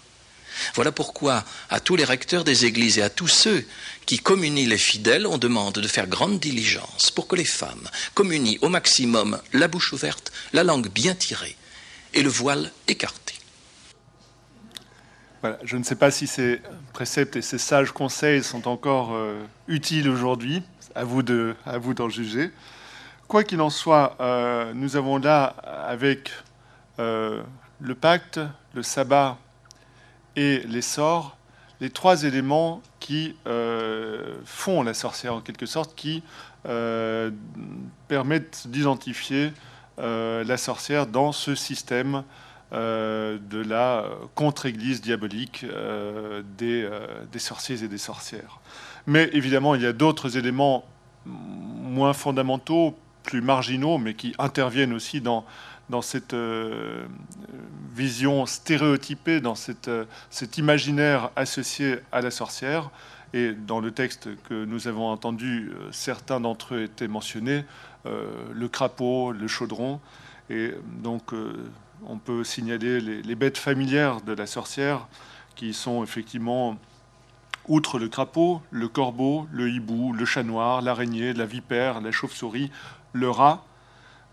Voilà 0.74 0.92
pourquoi 0.92 1.46
à 1.70 1.80
tous 1.80 1.96
les 1.96 2.04
recteurs 2.04 2.44
des 2.44 2.66
églises 2.66 2.98
et 2.98 3.04
à 3.04 3.12
tous 3.12 3.28
ceux 3.28 3.64
qui 4.08 4.18
communient 4.18 4.66
les 4.66 4.80
fidèles, 4.80 5.28
on 5.28 5.38
demande 5.38 5.76
de 5.76 5.88
faire 5.88 6.08
grande 6.08 6.40
diligence 6.40 7.12
pour 7.12 7.28
que 7.28 7.36
les 7.36 7.46
femmes 7.46 7.88
communient 8.16 8.58
au 8.62 8.70
maximum 8.70 9.40
la 9.54 9.68
bouche 9.68 9.94
ouverte, 9.94 10.32
la 10.52 10.64
langue 10.64 10.90
bien 10.90 11.14
tirée 11.14 11.56
et 12.16 12.24
le 12.24 12.30
voile 12.30 12.72
écarté. 12.88 13.36
je 15.64 15.78
ne 15.78 15.84
sais 15.84 15.96
pas 15.96 16.10
si 16.10 16.26
ces 16.26 16.60
préceptes 16.94 17.36
et 17.36 17.44
ces 17.44 17.60
sages 17.60 17.92
conseils 17.92 18.44
sont 18.44 18.68
encore 18.68 19.14
euh, 19.14 19.40
utiles 19.68 20.10
aujourd'hui. 20.10 20.64
À 20.96 21.04
vous 21.04 21.22
d'en 21.22 22.10
juger. 22.10 22.50
Quoi 23.28 23.44
qu'il 23.44 23.60
en 23.60 23.70
soit, 23.70 24.16
euh, 24.22 24.72
nous 24.74 24.96
avons 24.96 25.18
là, 25.18 25.48
avec 25.88 26.32
euh, 26.98 27.44
le 27.82 27.94
pacte, 27.94 28.40
le 28.74 28.82
sabbat 28.84 29.38
et 30.38 30.60
les 30.60 30.82
sorts, 30.82 31.36
les 31.82 31.90
trois 31.90 32.24
éléments 32.24 32.82
qui 33.02 33.36
euh, 33.46 34.38
font 34.46 34.82
la 34.82 34.94
sorcière 34.94 35.34
en 35.34 35.42
quelque 35.42 35.66
sorte, 35.66 35.94
qui 35.96 36.24
permettent 38.08 38.68
d'identifier 38.68 39.54
la 39.98 40.58
sorcière 40.58 41.08
dans 41.08 41.32
ce 41.32 41.56
système 41.56 42.24
de 42.74 43.64
la 43.66 44.04
contre-église 44.36 45.00
diabolique 45.00 45.66
des, 46.58 46.90
des, 47.32 47.40
sorciers 47.40 47.86
et 47.86 47.88
des 47.88 47.98
sorcières. 47.98 48.60
Mais 49.06 49.30
évidemment, 49.32 49.76
il 49.76 49.82
y 49.82 49.86
a 49.86 49.94
d'autres 49.94 50.38
éléments 50.38 50.84
moins 51.26 52.12
fondamentaux, 52.12 52.98
plus 53.28 53.42
marginaux, 53.42 53.98
mais 53.98 54.14
qui 54.14 54.34
interviennent 54.40 54.94
aussi 54.94 55.20
dans, 55.20 55.46
dans 55.90 56.02
cette 56.02 56.34
euh, 56.34 57.06
vision 57.94 58.46
stéréotypée, 58.46 59.42
dans 59.42 59.54
cette, 59.54 59.90
euh, 59.90 60.06
cet 60.30 60.58
imaginaire 60.58 61.30
associé 61.36 61.98
à 62.12 62.22
la 62.22 62.32
sorcière. 62.32 62.90
Et 63.34 63.52
dans 63.52 63.82
le 63.82 63.92
texte 63.92 64.30
que 64.48 64.64
nous 64.66 64.88
avons 64.88 65.10
entendu, 65.10 65.70
euh, 65.74 65.90
certains 65.92 66.40
d'entre 66.40 66.76
eux 66.76 66.84
étaient 66.84 67.08
mentionnés, 67.08 67.64
le 68.54 68.70
crapaud, 68.70 69.34
le 69.34 69.50
chaudron. 69.50 70.00
Et 70.50 70.74
donc, 71.04 71.34
on 72.06 72.18
peut 72.18 72.46
signaler 72.46 73.02
les, 73.02 73.22
les, 73.22 73.36
bêtes 73.36 73.58
familières 73.58 74.22
de 74.22 74.32
la 74.32 74.48
sorcière, 74.48 75.10
qui 75.58 75.74
sont 75.74 76.06
effectivement, 76.06 76.78
outre 77.68 78.00
le 78.00 78.08
crapaud, 78.08 78.62
le 78.72 78.88
corbeau, 78.88 79.46
le 79.52 79.70
hibou, 79.70 80.14
le 80.14 80.24
chat 80.24 80.44
noir, 80.44 80.82
l'araignée, 80.82 81.34
la 81.34 81.46
vipère, 81.46 82.00
la 82.00 82.14
chauve-souris, 82.14 82.72
le 83.18 83.30
rat, 83.30 83.64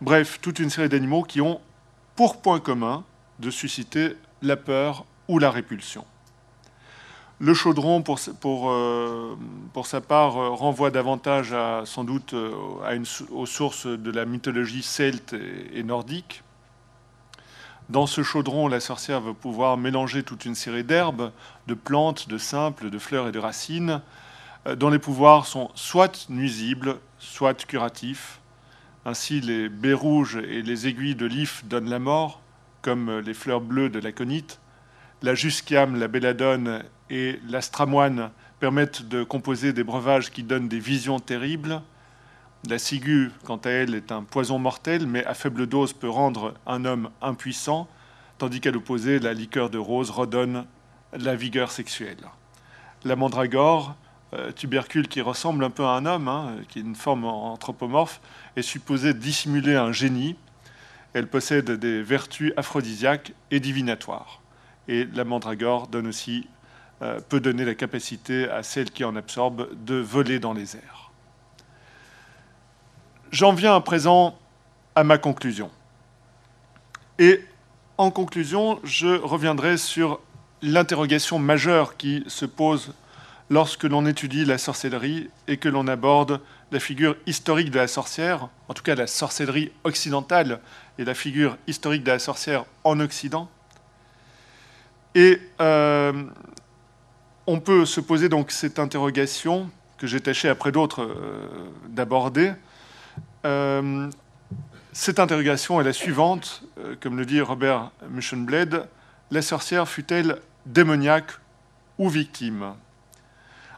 Bref, 0.05 0.39
toute 0.43 0.59
une 0.59 0.69
série 0.69 0.91
d'animaux 0.91 1.23
qui 1.23 1.41
ont 1.41 1.63
pour 2.15 2.43
point 2.43 2.61
commun 2.61 3.05
de 3.39 3.51
susciter 3.51 4.17
la 4.43 4.57
peur 4.57 5.07
ou 5.29 5.39
la 5.39 5.51
répulsion. 5.51 6.05
Le 7.39 7.55
chaudron, 7.55 8.03
pour, 8.03 8.19
euh, 8.71 9.37
sa 9.85 10.01
part, 10.03 10.37
euh, 10.37 10.51
renvoie 10.51 10.91
davantage 10.91 11.55
sans 11.85 12.05
doute 12.05 12.35
euh, 12.35 12.53
aux 13.31 13.47
sources 13.47 13.87
de 13.87 14.11
la 14.11 14.27
mythologie 14.27 14.83
celte 14.83 15.35
et, 15.73 15.83
nordique. 15.83 16.43
Dans 17.89 18.07
ce 18.07 18.23
chaudron, 18.23 18.69
la 18.69 18.81
sorcière 18.81 19.23
va 19.23 19.33
pouvoir 19.33 19.79
mélanger 19.79 20.23
toute 20.23 20.45
une 20.45 20.55
série 20.55 20.85
d'herbes, 20.85 21.33
de 21.67 21.75
plantes, 21.75 22.29
de 22.29 22.37
simples, 22.37 22.91
de 22.91 22.99
fleurs 22.99 23.29
et 23.29 23.33
de 23.33 23.39
racines, 23.39 24.03
dont 24.77 24.91
les 24.91 24.99
pouvoirs 24.99 25.47
sont 25.47 25.71
soit 25.75 26.29
nuisibles, 26.29 26.99
soit 27.19 27.67
curatifs, 27.67 28.41
ainsi, 29.05 29.41
les 29.41 29.69
baies 29.69 29.93
rouges 29.93 30.37
et 30.37 30.63
les 30.63 30.87
aiguilles 30.87 31.15
de 31.15 31.27
l'if 31.27 31.65
donnent 31.67 31.91
la 31.91 31.99
mort, 31.99 32.41
comme 32.81 33.19
les 33.19 33.35
fleurs 33.35 33.61
bleues 33.61 33.91
de 33.91 33.99
la 33.99 34.13
conite. 34.13 34.61
La 35.23 35.35
jusquiame, 35.35 35.97
la 35.97 36.09
belladone 36.09 36.83
et 37.11 37.39
l'astramoine 37.49 38.31
permettent 38.61 39.07
de 39.07 39.23
composer 39.23 39.73
des 39.73 39.85
breuvages 39.85 40.31
qui 40.31 40.43
donnent 40.43 40.69
des 40.69 40.81
visions 40.81 41.21
terribles. 41.21 41.83
La 42.69 42.79
ciguë, 42.79 43.31
quant 43.45 43.59
à 43.59 43.71
elle, 43.71 43.95
est 43.95 44.11
un 44.11 44.23
poison 44.23 44.59
mortel, 44.59 45.07
mais 45.07 45.25
à 45.27 45.35
faible 45.35 45.67
dose 45.67 45.93
peut 45.93 46.09
rendre 46.09 46.55
un 46.67 46.87
homme 46.87 47.11
impuissant, 47.21 47.89
tandis 48.39 48.61
qu'à 48.61 48.71
l'opposé, 48.71 49.19
la 49.19 49.35
liqueur 49.35 49.69
de 49.69 49.77
rose 49.77 50.11
redonne 50.11 50.65
la 51.13 51.37
vigueur 51.37 51.71
sexuelle. 51.71 52.25
La 53.05 53.17
mandragore, 53.17 53.97
euh, 54.35 54.51
tubercule 54.51 55.07
qui 55.09 55.21
ressemble 55.21 55.63
un 55.63 55.71
peu 55.71 55.85
à 55.85 55.91
un 55.91 56.07
homme, 56.07 56.27
hein, 56.27 56.57
qui 56.69 56.79
est 56.79 56.83
une 56.83 56.97
forme 56.97 57.25
anthropomorphe, 57.25 58.21
est 58.57 58.63
supposée 58.63 59.15
dissimuler 59.15 59.77
un 59.77 59.93
génie. 59.93 60.37
Elle 61.13 61.29
possède 61.29 61.71
des 61.71 62.03
vertus 62.03 62.53
aphrodisiaques 62.57 63.33
et 63.51 63.61
divinatoires. 63.61 64.41
Et 64.89 65.05
la 65.15 65.25
mandragore 65.25 65.87
donne 65.87 66.07
aussi, 66.07 66.49
euh, 67.03 67.21
peut 67.29 67.41
donner 67.41 67.65
la 67.65 67.75
capacité 67.75 68.49
à 68.49 68.63
celle 68.63 68.91
qui 68.91 69.05
en 69.05 69.17
absorbe 69.17 69.69
de 69.85 69.95
voler 69.95 70.39
dans 70.39 70.53
les 70.53 70.77
airs. 70.77 71.13
J'en 73.31 73.53
viens 73.53 73.75
à 73.75 73.81
présent 73.81 74.39
à 74.95 75.05
ma 75.05 75.19
conclusion. 75.19 75.71
Et 77.19 77.41
en 77.99 78.11
conclusion, 78.11 78.81
je 78.85 79.21
reviendrai 79.21 79.77
sur 79.77 80.21
l'interrogation 80.63 81.39
majeure 81.39 81.97
qui 81.97 82.25
se 82.27 82.45
pose 82.45 82.93
lorsque 83.51 83.85
l'on 83.85 84.07
étudie 84.07 84.45
la 84.45 84.59
sorcellerie 84.59 85.31
et 85.47 85.59
que 85.59 85.69
l'on 85.69 85.87
aborde 85.87 86.41
la 86.75 86.81
figure 86.81 87.15
historique 87.25 87.71
de 87.71 87.79
la 87.79 87.87
sorcière, 87.87 88.49
en 88.69 88.75
tout 88.75 88.83
cas 88.83 88.97
la 88.97 89.07
sorcellerie 89.07 89.71
occidentale 89.85 90.59
et 90.99 91.05
la 91.05 91.15
figure 91.15 91.57
historique 91.69 92.03
de 92.03 92.11
la 92.11 92.19
sorcière 92.19 92.65
en 92.83 92.99
Occident. 92.99 93.49
Et 95.15 95.41
euh, 95.61 96.25
on 97.47 97.61
peut 97.61 97.87
se 97.87 98.01
poser 98.01 98.29
donc 98.29 98.51
cette 98.51 98.81
interrogation 98.81 99.71
que 99.99 100.09
j'ai 100.09 100.21
tâché 100.21 100.49
après 100.49 100.73
d'autres 100.73 101.05
euh, 101.05 101.47
d'aborder. 101.91 102.53
Euh, 103.47 104.11
cette 104.93 105.21
interrogation 105.21 105.81
est 105.81 105.85
la 105.85 105.93
suivante, 105.93 106.65
comme 107.01 107.17
le 107.17 107.25
dit 107.25 107.41
Robert 107.41 107.93
Muschenbled, 108.11 108.89
la 109.31 109.43
sorcière 109.43 109.89
fut-elle 109.89 110.41
démoniaque 110.67 111.31
ou 111.99 112.09
victime? 112.09 112.75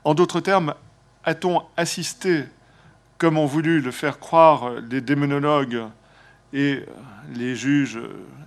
En 0.04 0.14
d'autres 0.14 0.40
termes, 0.40 0.74
a-t-on 1.24 1.62
assisté, 1.76 2.44
comme 3.18 3.38
ont 3.38 3.46
voulu 3.46 3.80
le 3.80 3.90
faire 3.90 4.18
croire 4.18 4.72
les 4.90 5.00
démonologues 5.00 5.84
et 6.52 6.84
les 7.34 7.56
juges 7.56 8.00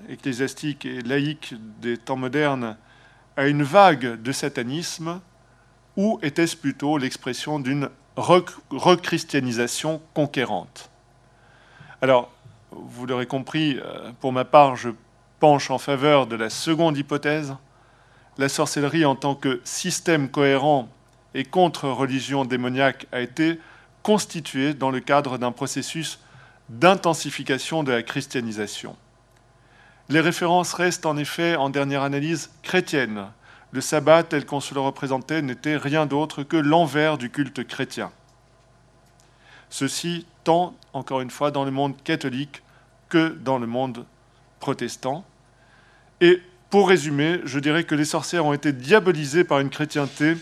ecclésiastiques 0.09 0.85
et 0.85 1.01
laïcs 1.01 1.55
des 1.81 1.97
temps 1.97 2.15
modernes, 2.15 2.77
à 3.37 3.47
une 3.47 3.63
vague 3.63 4.21
de 4.21 4.31
satanisme, 4.31 5.21
ou 5.95 6.19
était-ce 6.21 6.57
plutôt 6.57 6.97
l'expression 6.97 7.59
d'une 7.59 7.89
rechristianisation 8.15 10.01
conquérante? 10.13 10.89
Alors, 12.01 12.31
vous 12.71 13.05
l'aurez 13.05 13.25
compris, 13.25 13.79
pour 14.19 14.33
ma 14.33 14.45
part, 14.45 14.75
je 14.75 14.89
penche 15.39 15.71
en 15.71 15.77
faveur 15.77 16.27
de 16.27 16.35
la 16.35 16.49
seconde 16.49 16.97
hypothèse, 16.97 17.55
la 18.37 18.49
sorcellerie 18.49 19.05
en 19.05 19.15
tant 19.15 19.35
que 19.35 19.61
système 19.63 20.29
cohérent 20.29 20.89
et 21.33 21.43
contre-religion 21.43 22.45
démoniaque 22.45 23.07
a 23.11 23.21
été 23.21 23.59
constituée 24.03 24.73
dans 24.73 24.91
le 24.91 24.99
cadre 24.99 25.37
d'un 25.37 25.51
processus 25.51 26.19
d'intensification 26.69 27.83
de 27.83 27.91
la 27.91 28.03
christianisation. 28.03 28.95
Les 30.07 30.19
références 30.19 30.73
restent 30.73 31.05
en 31.05 31.17
effet, 31.17 31.55
en 31.55 31.69
dernière 31.69 32.03
analyse, 32.03 32.51
chrétiennes. 32.63 33.27
Le 33.71 33.81
sabbat 33.81 34.23
tel 34.23 34.45
qu'on 34.45 34.59
se 34.59 34.73
le 34.73 34.79
représentait 34.79 35.41
n'était 35.41 35.77
rien 35.77 36.05
d'autre 36.05 36.43
que 36.43 36.57
l'envers 36.57 37.17
du 37.17 37.29
culte 37.29 37.65
chrétien. 37.67 38.11
Ceci 39.69 40.25
tant, 40.43 40.75
encore 40.93 41.21
une 41.21 41.29
fois, 41.29 41.51
dans 41.51 41.63
le 41.63 41.71
monde 41.71 41.95
catholique 42.03 42.63
que 43.07 43.29
dans 43.29 43.59
le 43.59 43.67
monde 43.67 44.05
protestant. 44.59 45.25
Et 46.21 46.41
pour 46.69 46.89
résumer, 46.89 47.41
je 47.45 47.59
dirais 47.59 47.83
que 47.83 47.95
les 47.95 48.05
sorcières 48.05 48.45
ont 48.45 48.53
été 48.53 48.73
diabolisées 48.73 49.43
par 49.43 49.59
une 49.59 49.69
chrétienté 49.69 50.37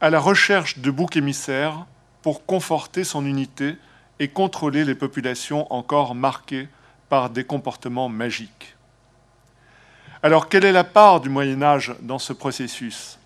à 0.00 0.10
la 0.10 0.20
recherche 0.20 0.78
de 0.78 0.90
boucs 0.90 1.16
émissaires 1.16 1.86
pour 2.22 2.44
conforter 2.46 3.04
son 3.04 3.24
unité 3.24 3.76
et 4.18 4.28
contrôler 4.28 4.84
les 4.84 4.94
populations 4.94 5.72
encore 5.72 6.14
marquées 6.14 6.68
par 7.08 7.30
des 7.30 7.44
comportements 7.44 8.08
magiques. 8.08 8.76
Alors, 10.22 10.48
quelle 10.48 10.66
est 10.66 10.72
la 10.72 10.84
part 10.84 11.20
du 11.20 11.30
Moyen 11.30 11.62
Âge 11.62 11.94
dans 12.00 12.18
ce 12.18 12.34
processus? 12.34 13.18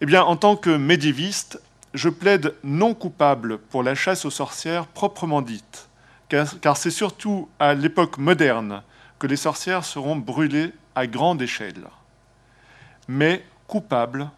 Eh 0.00 0.06
bien, 0.06 0.22
en 0.22 0.36
tant 0.36 0.54
que 0.54 0.76
médiéviste, 0.76 1.60
je 1.94 2.10
plaide 2.10 2.54
non 2.62 2.94
coupable 2.94 3.58
pour 3.58 3.82
la 3.82 3.94
chasse 3.94 4.26
aux 4.26 4.30
sorcières 4.30 4.86
proprement 4.86 5.40
dite, 5.40 5.88
car 6.28 6.76
c'est 6.76 6.90
surtout 6.90 7.48
à 7.58 7.72
l'époque 7.72 8.18
moderne 8.18 8.82
que 9.18 9.26
les 9.26 9.36
sorcières 9.36 9.84
seront 9.84 10.16
brûlées 10.16 10.72
à 10.94 11.06
grande 11.06 11.40
échelle, 11.40 11.88
mais 13.08 13.42
coupable 13.66 14.30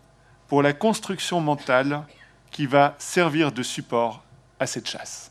pour 0.46 0.62
la 0.62 0.72
construction 0.72 1.40
mentale 1.40 2.04
qui 2.50 2.66
va 2.66 2.94
servir 2.98 3.52
de 3.52 3.62
support 3.62 4.22
à 4.58 4.66
cette 4.66 4.88
chasse. 4.88 5.30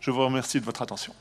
Je 0.00 0.10
vous 0.10 0.24
remercie 0.24 0.60
de 0.60 0.64
votre 0.64 0.82
attention. 0.82 1.12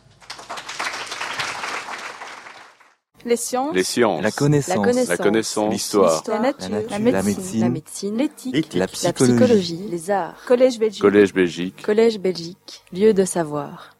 Les 3.25 3.37
sciences. 3.37 3.75
La 4.21 4.31
connaissance. 4.31 5.07
La 5.07 5.17
connaissance. 5.17 5.73
L'histoire. 5.73 6.23
La, 6.27 6.39
nature. 6.39 6.69
La 6.91 6.99
médecine. 6.99 8.17
L'éthique. 8.17 8.73
La, 8.75 8.87
psychologie. 8.87 9.87
Les 9.89 10.11
arts. 10.11 10.35
Collège 10.45 10.77
Belgique. 10.77 11.01
Collège 11.01 11.33
Belgique. 11.33 11.81
Collège 11.81 12.19
Belgique. 12.19 12.83
Lieu 12.93 13.15
de 13.15 13.25
savoir. 13.25 13.94